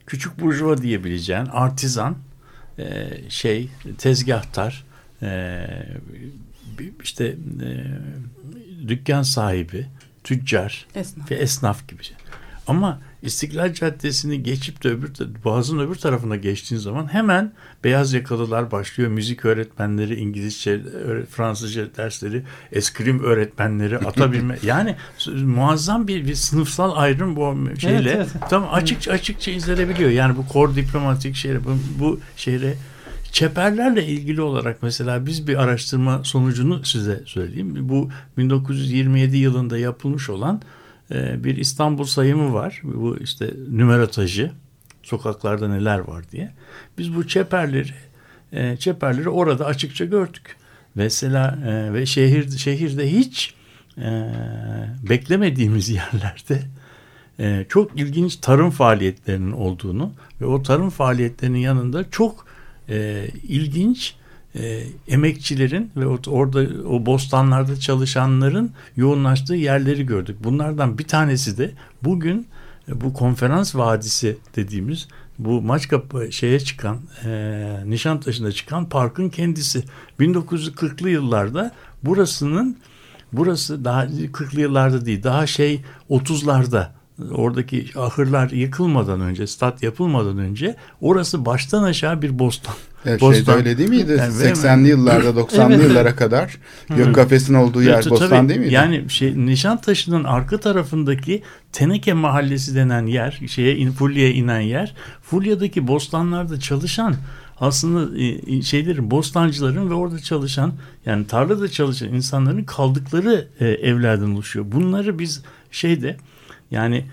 küçük 0.06 0.40
burjuva 0.40 0.82
diyebileceğin 0.82 1.46
artizan, 1.46 2.16
e, 2.78 3.08
şey, 3.28 3.68
tezgahtar, 3.98 4.84
e, 5.22 5.66
işte 7.02 7.24
e, 7.62 7.68
dükkan 8.88 9.22
sahibi, 9.22 9.86
tüccar 10.24 10.86
Esnaf. 10.94 11.30
ve 11.30 11.34
esnaf 11.34 11.88
gibi. 11.88 12.02
Ama 12.66 13.00
İstiklal 13.22 13.72
Caddesi'ni 13.72 14.42
geçip 14.42 14.84
de 14.84 14.88
öbür 14.88 15.12
Boğaz'ın 15.44 15.78
öbür 15.78 15.94
tarafına 15.94 16.36
geçtiğin 16.36 16.80
zaman 16.80 17.12
hemen 17.12 17.52
beyaz 17.84 18.12
yakalılar 18.12 18.70
başlıyor. 18.70 19.10
Müzik 19.10 19.44
öğretmenleri, 19.44 20.14
İngilizce, 20.14 20.80
Fransızca 21.30 21.96
dersleri, 21.96 22.42
eskrim 22.72 23.22
öğretmenleri, 23.22 23.98
ata 23.98 24.32
binme. 24.32 24.58
yani 24.62 24.96
muazzam 25.44 26.08
bir, 26.08 26.26
bir 26.26 26.34
sınıfsal 26.34 26.96
ayrım 26.96 27.36
bu 27.36 27.56
şeyle 27.78 28.10
Evet, 28.10 28.28
evet. 28.34 28.50
tam 28.50 28.68
açıkça 28.72 29.12
açıkça 29.12 29.50
izlenebiliyor. 29.50 30.10
Yani 30.10 30.36
bu 30.36 30.48
kor 30.48 30.76
diplomatik 30.76 31.34
şeyle 31.36 31.64
bu, 31.64 31.78
bu 32.00 32.20
şeyle 32.36 32.76
Çeperlerle 33.36 34.06
ilgili 34.06 34.42
olarak 34.42 34.82
mesela 34.82 35.26
biz 35.26 35.48
bir 35.48 35.62
araştırma 35.62 36.24
sonucunu 36.24 36.84
size 36.84 37.22
söyleyeyim. 37.26 37.88
Bu 37.88 38.10
1927 38.38 39.36
yılında 39.36 39.78
yapılmış 39.78 40.30
olan 40.30 40.62
e, 41.10 41.44
bir 41.44 41.56
İstanbul 41.56 42.04
sayımı 42.04 42.54
var. 42.54 42.80
Bu 42.82 43.18
işte 43.18 43.50
nümerotajı 43.68 44.52
sokaklarda 45.02 45.68
neler 45.68 45.98
var 45.98 46.30
diye. 46.32 46.52
Biz 46.98 47.14
bu 47.14 47.28
çeperleri 47.28 47.94
e, 48.52 48.76
çeperleri 48.76 49.28
orada 49.28 49.66
açıkça 49.66 50.04
gördük. 50.04 50.56
Mesela 50.94 51.58
e, 51.66 51.92
ve 51.92 52.06
şehir 52.06 52.50
şehirde 52.58 53.12
hiç 53.12 53.54
e, 53.98 54.30
beklemediğimiz 55.08 55.88
yerlerde 55.90 56.62
çok 57.68 58.00
ilginç 58.00 58.36
tarım 58.36 58.70
faaliyetlerinin 58.70 59.52
olduğunu 59.52 60.12
ve 60.40 60.46
o 60.46 60.62
tarım 60.62 60.90
faaliyetlerinin 60.90 61.58
yanında 61.58 62.10
çok 62.10 62.46
e, 62.88 63.26
ilginç 63.48 64.14
e, 64.58 64.82
emekçilerin 65.08 65.90
ve 65.96 66.06
orada 66.06 66.86
o 66.88 67.06
bostanlarda 67.06 67.80
çalışanların 67.80 68.70
yoğunlaştığı 68.96 69.54
yerleri 69.54 70.06
gördük. 70.06 70.36
Bunlardan 70.44 70.98
bir 70.98 71.04
tanesi 71.04 71.58
de 71.58 71.72
bugün 72.02 72.46
e, 72.88 73.00
bu 73.00 73.12
konferans 73.12 73.76
vadisi 73.76 74.38
dediğimiz 74.56 75.08
bu 75.38 75.62
Maçkapı 75.62 76.32
şeye 76.32 76.60
çıkan 76.60 76.98
e, 77.24 77.80
Nişantaşı'nda 77.86 78.52
çıkan 78.52 78.88
parkın 78.88 79.28
kendisi 79.28 79.84
1940'lı 80.20 81.10
yıllarda 81.10 81.72
burasının 82.02 82.76
burası 83.32 83.84
daha 83.84 84.04
40'lı 84.04 84.60
yıllarda 84.60 85.06
değil 85.06 85.22
daha 85.22 85.46
şey 85.46 85.82
30'larda 86.10 86.88
oradaki 87.30 87.86
ahırlar 87.96 88.50
yıkılmadan 88.50 89.20
önce 89.20 89.46
stat 89.46 89.82
yapılmadan 89.82 90.38
önce 90.38 90.76
orası 91.00 91.46
baştan 91.46 91.82
aşağı 91.82 92.22
bir 92.22 92.38
bostan. 92.38 92.74
Evet, 93.06 93.20
Bostan. 93.20 93.36
şeyde 93.38 93.52
öyle 93.52 93.78
değil 93.78 93.88
miydi? 93.88 94.16
Yani 94.18 94.32
80'li 94.32 94.88
yıllarda 94.88 95.28
90'lı 95.28 95.74
Evet. 95.74 95.88
yıllara 95.88 96.16
kadar 96.16 96.58
Gök 96.96 97.14
Kafes'in 97.14 97.54
olduğu 97.54 97.82
yer 97.82 97.94
Evet, 97.94 98.10
Bostan 98.10 98.28
tabii. 98.28 98.48
değil 98.48 98.60
miydi? 98.60 98.74
Yani 98.74 99.10
şey 99.10 99.46
Nişantaşı'nın 99.46 100.24
arka 100.24 100.60
tarafındaki 100.60 101.42
Teneke 101.72 102.12
Mahallesi 102.12 102.74
denen 102.74 103.06
yer, 103.06 103.40
şeye 103.46 103.76
in, 103.76 103.92
Fulya'ya 103.92 104.32
inen 104.32 104.60
yer, 104.60 104.94
Fulya'daki 105.22 105.88
bostanlarda 105.88 106.60
çalışan 106.60 107.14
aslında 107.60 108.18
e, 108.18 108.62
şeylerin, 108.62 109.10
bostancıların 109.10 109.90
ve 109.90 109.94
orada 109.94 110.18
çalışan 110.18 110.72
yani 111.06 111.26
tarlada 111.26 111.68
çalışan 111.68 112.08
insanların 112.08 112.64
kaldıkları 112.64 113.48
e, 113.60 113.66
evlerden 113.68 114.30
oluşuyor. 114.30 114.66
Bunları 114.72 115.18
biz 115.18 115.42
şeyde 115.70 116.16
yani 116.70 117.04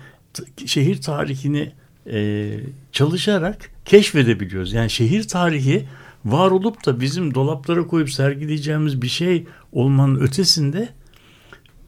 şehir 0.66 1.00
tarihini 1.00 1.72
e, 2.10 2.52
çalışarak 2.92 3.70
keşfedebiliyoruz. 3.84 4.72
Yani 4.72 4.90
şehir 4.90 5.28
tarihi 5.28 5.88
var 6.24 6.50
olup 6.50 6.86
da 6.86 7.00
bizim 7.00 7.34
dolaplara 7.34 7.86
koyup 7.86 8.10
sergileyeceğimiz 8.10 9.02
bir 9.02 9.08
şey 9.08 9.46
olmanın 9.72 10.20
ötesinde 10.20 10.88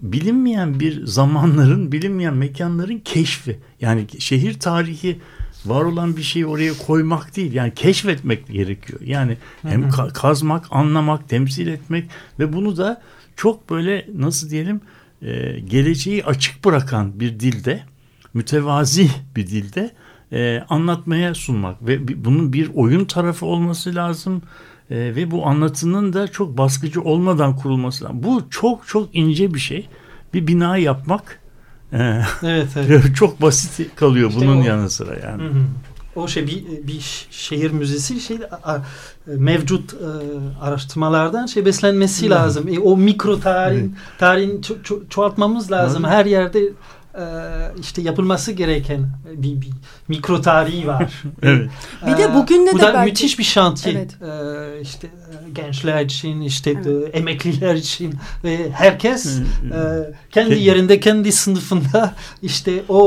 bilinmeyen 0.02 0.80
bir 0.80 1.06
zamanların, 1.06 1.92
bilinmeyen 1.92 2.34
mekanların 2.34 2.98
keşfi. 2.98 3.58
Yani 3.80 4.06
şehir 4.18 4.58
tarihi 4.58 5.18
var 5.66 5.84
olan 5.84 6.16
bir 6.16 6.22
şeyi 6.22 6.46
oraya 6.46 6.72
koymak 6.86 7.36
değil. 7.36 7.52
Yani 7.52 7.74
keşfetmek 7.74 8.46
gerekiyor. 8.48 9.00
Yani 9.04 9.36
hem 9.62 9.82
ka- 9.82 10.12
kazmak, 10.12 10.66
anlamak, 10.70 11.28
temsil 11.28 11.66
etmek 11.66 12.10
ve 12.38 12.52
bunu 12.52 12.76
da 12.76 13.02
çok 13.36 13.70
böyle 13.70 14.06
nasıl 14.14 14.50
diyelim 14.50 14.80
e, 15.22 15.60
geleceği 15.60 16.24
açık 16.24 16.64
bırakan 16.64 17.20
bir 17.20 17.40
dilde, 17.40 17.82
mütevazi 18.34 19.10
bir 19.36 19.46
dilde 19.46 19.90
e, 20.32 20.64
anlatmaya 20.68 21.34
sunmak 21.34 21.86
ve 21.86 22.24
bunun 22.24 22.52
bir 22.52 22.70
oyun 22.74 23.04
tarafı 23.04 23.46
olması 23.46 23.94
lazım. 23.94 24.42
E, 24.90 24.96
ve 24.96 25.30
bu 25.30 25.46
anlatının 25.46 26.12
da 26.12 26.28
çok 26.28 26.58
baskıcı 26.58 27.02
olmadan 27.02 27.56
kurulması 27.56 28.04
lazım. 28.04 28.22
Bu 28.22 28.46
çok 28.50 28.86
çok 28.88 29.14
ince 29.14 29.54
bir 29.54 29.58
şey. 29.58 29.88
Bir 30.34 30.46
bina 30.46 30.76
yapmak 30.76 31.40
e, 31.92 32.20
Evet, 32.42 32.68
evet. 32.76 33.04
çok 33.16 33.42
basit 33.42 33.96
kalıyor 33.96 34.30
İşte 34.30 34.40
bunun 34.46 34.56
o- 34.60 34.64
yanı 34.64 34.90
sıra 34.90 35.14
yani. 35.28 35.42
Hı 35.42 35.46
hı. 35.48 35.62
O 36.16 36.28
şey 36.28 36.46
bir, 36.46 36.64
bir 36.86 37.26
şehir 37.30 37.70
müzesi 37.70 38.20
şey 38.20 38.38
a- 38.64 38.78
mevcut 39.26 39.94
e, 39.94 39.96
araştırmalardan 40.64 41.46
şey 41.46 41.64
beslenmesi 41.64 42.30
lazım. 42.30 42.68
E, 42.68 42.78
o 42.78 42.96
mikro 42.96 43.40
tarihin 43.40 43.96
tarihin 44.18 44.60
ço- 44.60 44.82
ço- 44.82 45.08
çoğaltmamız 45.08 45.72
lazım. 45.72 46.04
Evet. 46.04 46.14
Her 46.14 46.26
yerde 46.26 46.72
işte 47.80 48.02
yapılması 48.02 48.52
gereken 48.52 49.10
bir, 49.36 49.60
bir 49.60 49.70
mikro 50.08 50.40
tarihi 50.40 50.86
var. 50.86 51.22
Evet. 51.42 51.70
Bir 52.06 52.16
de 52.16 52.22
Ee, 52.22 52.34
bugün 52.34 52.66
ne 52.66 52.72
bu 52.72 52.78
de 52.78 52.82
da 52.82 52.94
belki- 52.94 53.10
müthiş 53.10 53.38
bir 53.38 53.44
şantiye. 53.44 53.94
Evet. 53.94 54.16
Ee, 54.22 54.80
işte 54.80 55.06
e, 55.06 55.50
gençler 55.52 56.04
için, 56.04 56.40
işte 56.40 56.70
Evet. 56.70 56.86
e, 57.14 57.18
emekliler 57.18 57.74
için 57.74 58.14
ve 58.44 58.70
herkes 58.72 59.26
e, 59.36 59.40
kendi 60.30 60.54
Ke- 60.54 60.58
yerinde, 60.58 61.00
kendi 61.00 61.32
sınıfında 61.32 62.14
işte 62.42 62.82
o 62.88 62.98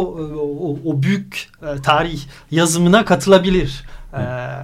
o, 0.61 0.79
o 0.85 1.03
büyük 1.03 1.47
e, 1.61 1.81
tarih 1.81 2.19
yazımına 2.51 3.05
katılabilir. 3.05 3.83
Ee, 4.13 4.17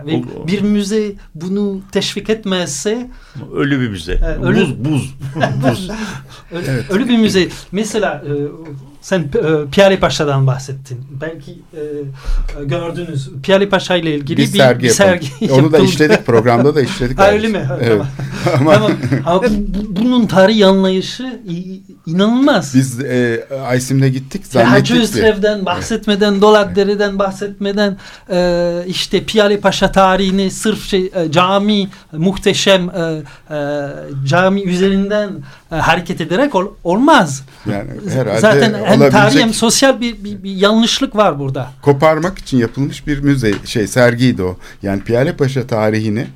ve 0.05 0.15
O- 0.15 0.43
o- 0.43 0.47
bir 0.47 0.61
müze 0.61 1.11
bunu 1.35 1.81
teşvik 1.91 2.29
etmezse 2.29 3.09
Ölü 3.53 3.81
bir 3.81 3.89
müze. 3.89 4.13
Ee, 4.13 4.45
ölü- 4.45 4.85
Buz, 4.85 4.85
buz. 4.93 5.13
buz. 5.69 5.89
Öyle, 6.51 6.71
Evet. 6.71 6.85
öyle 6.89 7.07
bir 7.09 7.17
müze. 7.17 7.47
Mesela 7.71 8.23
e, 8.27 8.31
sen 9.05 9.19
e, 9.19 9.69
Piyale 9.71 9.99
Paşa'dan 9.99 10.47
bahsettin. 10.47 11.05
Belki 11.21 11.51
e, 11.51 12.63
gördünüz. 12.65 13.29
Piyale 13.43 13.69
Paşa 13.69 13.95
ile 13.95 14.15
ilgili 14.15 14.37
Bir, 14.37 14.53
bir, 14.53 14.57
sergi, 14.57 14.83
bir 14.83 14.89
sergi 14.89 15.51
Onu 15.51 15.71
da 15.71 15.79
işledik 15.79 16.25
programda 16.25 16.75
da 16.75 16.81
işledik. 16.81 17.19
Ha, 17.25 17.31
öyle 17.31 17.47
mi? 17.47 17.69
Evet. 17.81 18.01
Tamam. 18.45 18.75
Ama. 18.75 18.89
Ama 19.25 19.43
bu- 19.43 19.95
bunun 19.95 20.27
tarih 20.27 20.67
anlayışı 20.67 21.39
inanılmaz. 22.05 22.75
biz 22.75 22.99
e, 22.99 23.47
Aysim'le 23.67 24.07
gittik 24.07 24.41
Hacı 24.45 24.93
zannettik 24.93 24.95
ki. 24.95 25.01
Ösrev'den 25.01 25.65
bahsetmeden, 25.65 26.41
Dolatdere'den 26.41 27.19
bahsetmeden 27.19 27.97
e, 28.31 28.83
işte 28.87 29.23
Piyale 29.23 29.59
Paşa 29.59 29.91
tarihini 29.91 30.51
sırf 30.51 30.89
şey, 30.89 31.11
e, 31.15 31.31
cami 31.31 31.89
muhteşem 32.11 32.89
e, 32.89 33.21
e, 33.55 33.87
cami 34.27 34.61
üzerinden 34.63 35.31
e, 35.71 35.75
hareket 35.75 36.21
ederek 36.21 36.55
ol- 36.55 36.71
olmaz. 36.83 37.43
Yani 37.71 37.89
herhalde 38.13 38.39
Zaten 38.39 38.73
hem 38.73 38.81
olabilecek 38.81 39.11
tarihi 39.11 39.39
hem 39.39 39.53
sosyal 39.53 40.01
bir, 40.01 40.23
bir, 40.23 40.43
bir 40.43 40.51
yanlışlık 40.55 41.15
var 41.15 41.39
burada. 41.39 41.69
koparmak 41.81 42.37
için 42.37 42.57
yapılmış 42.57 43.07
bir 43.07 43.19
müze 43.19 43.53
şey 43.65 43.87
sergiydi 43.87 44.43
o. 44.43 44.57
Yani 44.83 45.01
Piyale 45.01 45.35
Paşa 45.37 45.67
tarihini 45.67 46.27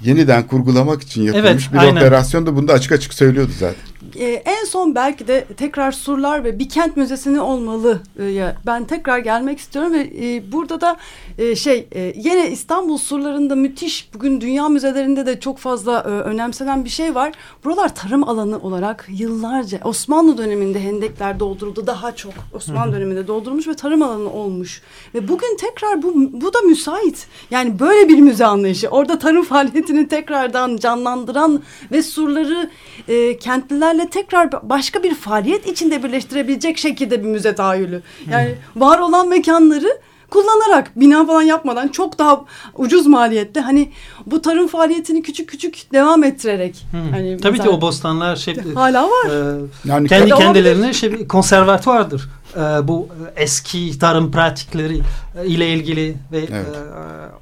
yeniden 0.00 0.42
kurgulamak 0.46 1.02
için 1.02 1.22
yapılmış 1.22 1.46
Evet, 1.48 1.72
bir 1.72 1.78
aynen. 1.78 1.96
operasyon 1.96 2.46
da 2.46 2.56
bunu 2.56 2.68
da 2.68 2.72
açık 2.72 2.92
açık 2.92 3.14
söylüyordu 3.14 3.52
zaten. 3.58 3.76
Ee, 4.18 4.24
en 4.44 4.64
son 4.64 4.94
belki 4.94 5.28
de 5.28 5.44
tekrar 5.56 5.92
surlar 5.92 6.44
ve 6.44 6.58
bir 6.58 6.68
kent 6.68 6.96
müzesini 6.96 7.40
olmalı. 7.40 8.02
Ee, 8.18 8.24
ya 8.24 8.56
ben 8.66 8.84
tekrar 8.84 9.18
gelmek 9.18 9.58
istiyorum 9.58 9.92
ve 9.92 10.00
e, 10.00 10.52
burada 10.52 10.80
da 10.80 10.96
e, 11.38 11.56
şey 11.56 11.88
e, 11.94 12.12
yine 12.16 12.50
İstanbul 12.50 12.98
surlarında 12.98 13.54
müthiş 13.54 14.08
bugün 14.14 14.40
dünya 14.40 14.68
müzelerinde 14.68 15.26
de 15.26 15.40
çok 15.40 15.58
fazla 15.58 15.98
e, 16.00 16.08
önemsenen 16.08 16.84
bir 16.84 16.90
şey 16.90 17.14
var. 17.14 17.32
Buralar 17.64 17.94
tarım 17.94 18.28
alanı 18.28 18.58
olarak 18.58 19.06
yıllarca 19.08 19.80
Osmanlı 19.84 20.38
döneminde 20.38 20.80
hendekler 20.80 21.40
dolduruldu 21.40 21.86
daha 21.86 22.16
çok 22.16 22.32
Osmanlı 22.54 22.92
döneminde 22.92 23.26
doldurulmuş 23.26 23.68
ve 23.68 23.74
tarım 23.74 24.02
alanı 24.02 24.32
olmuş. 24.32 24.82
Ve 25.14 25.28
bugün 25.28 25.56
tekrar 25.56 26.02
bu 26.02 26.12
bu 26.14 26.54
da 26.54 26.60
müsait. 26.60 27.26
Yani 27.50 27.78
böyle 27.78 28.08
bir 28.08 28.18
müze 28.18 28.46
anlayışı. 28.46 28.88
Orada 28.88 29.18
tarım 29.18 29.44
faaliyetini 29.52 30.08
tekrardan 30.08 30.76
canlandıran 30.76 31.62
ve 31.92 32.02
surları 32.02 32.70
e, 33.08 33.36
kentlilerle 33.38 34.08
tekrar 34.08 34.46
ba- 34.46 34.68
başka 34.68 35.02
bir 35.02 35.14
faaliyet 35.14 35.66
içinde 35.66 36.02
birleştirebilecek 36.02 36.78
şekilde 36.78 37.20
bir 37.22 37.28
müze 37.28 37.54
tahayyülü. 37.54 38.02
Yani 38.30 38.54
var 38.76 38.98
olan 38.98 39.28
mekanları 39.28 39.98
kullanarak 40.32 41.00
bina 41.00 41.26
falan 41.26 41.42
yapmadan 41.42 41.88
çok 41.88 42.18
daha 42.18 42.44
ucuz 42.76 43.06
maliyette 43.06 43.60
hani 43.60 43.90
bu 44.26 44.42
tarım 44.42 44.68
faaliyetini 44.68 45.22
küçük 45.22 45.48
küçük 45.48 45.92
devam 45.92 46.24
ettirerek. 46.24 46.86
Hani 47.10 47.36
Tabii 47.36 47.56
ki 47.56 47.58
mesela- 47.62 47.76
o 47.76 47.80
bostanlar 47.80 48.36
şey 48.36 48.56
hala 48.74 49.04
var. 49.04 49.54
e, 49.54 49.60
Yani 49.84 50.08
kendi 50.08 50.30
kendilerine 50.34 50.92
şey 50.92 51.26
konservatuvardır. 51.28 52.28
E, 52.56 52.88
bu 52.88 53.08
e, 53.36 53.42
eski 53.42 53.98
tarım 53.98 54.30
pratikleri 54.30 55.00
e, 55.42 55.46
ile 55.46 55.72
ilgili 55.74 56.14
ve 56.32 56.38
Evet. 56.38 56.52
e, 56.52 56.70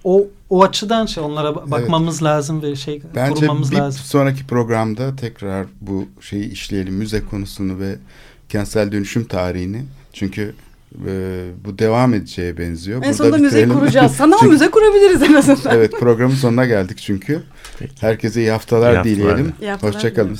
o 0.05 0.26
o 0.51 0.62
açıdan 0.62 1.07
şey 1.07 1.22
onlara 1.24 1.49
ba- 1.49 1.70
bakmamız 1.70 2.22
lazım 2.22 2.62
ve 2.62 2.76
şey 2.76 3.03
Bence 3.14 3.34
kurmamız 3.41 3.70
bir 3.72 3.76
lazım. 3.76 4.03
sonraki 4.05 4.47
programda 4.47 5.16
tekrar 5.16 5.66
bu 5.80 6.05
şeyi 6.20 6.53
işleyelim. 6.53 6.95
Müze 6.95 7.24
konusunu 7.24 7.78
ve 7.78 7.97
kentsel 8.49 8.93
dönüşüm 8.93 9.24
tarihini. 9.24 9.84
Çünkü 10.12 10.55
e, 11.07 11.49
bu 11.64 11.78
devam 11.78 12.14
edeceğe 12.14 12.59
benziyor. 12.59 12.97
en 12.99 13.03
Burada 13.03 13.14
sonunda 13.14 13.36
müzeyi 13.38 13.68
kuracağız. 13.68 14.12
Sanal 14.12 14.36
Çünkü- 14.41 14.53
müze 14.53 14.70
kurabiliriz 14.70 15.22
en 15.22 15.34
azından. 15.34 15.76
Evet 15.76 15.93
programın 16.01 16.34
sonuna 16.34 16.64
geldik 16.66 16.99
çünkü. 16.99 17.43
Peki. 17.78 17.93
Herkese 18.01 18.41
iyi 18.41 18.51
haftalar 18.51 18.93
İyi 18.93 18.97
haftalar. 18.97 19.05
dileyelim. 19.16 19.53
İyi 19.61 19.70
haftalar 19.70 19.95
Hoşçakalın. 19.95 20.38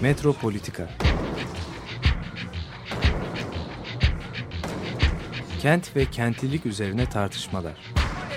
Metropolitika 0.00 0.88
Kent 5.62 5.96
ve 5.96 6.04
kentlilik 6.06 6.66
üzerine 6.66 7.06
tartışmalar. 7.06 7.72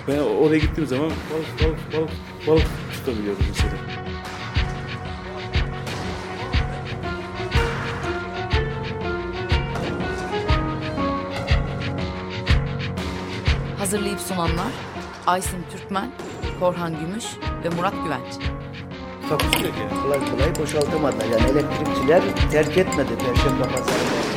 Ben 0.07 0.19
oraya 0.19 0.57
gittiğim 0.57 0.89
zaman 0.89 1.05
balık 1.09 1.63
balık 1.63 1.93
balık 1.93 2.09
balık 2.47 2.67
tutabiliyordum 2.93 3.45
mesela. 3.49 3.73
Hazırlayıp 13.77 14.19
sunanlar 14.19 14.71
Aysin 15.27 15.65
Türkmen, 15.71 16.11
Korhan 16.59 16.99
Gümüş 16.99 17.25
ve 17.63 17.69
Murat 17.69 17.93
Güvenç. 18.03 18.33
Yani. 19.29 20.01
Kolay 20.03 20.19
kolay 20.19 20.55
boşaltamadılar. 20.59 21.25
Yani 21.25 21.51
elektrikçiler 21.51 22.21
terk 22.51 22.77
etmedi 22.77 23.09
Perşembe 23.17 23.63
Pazarı 23.63 24.36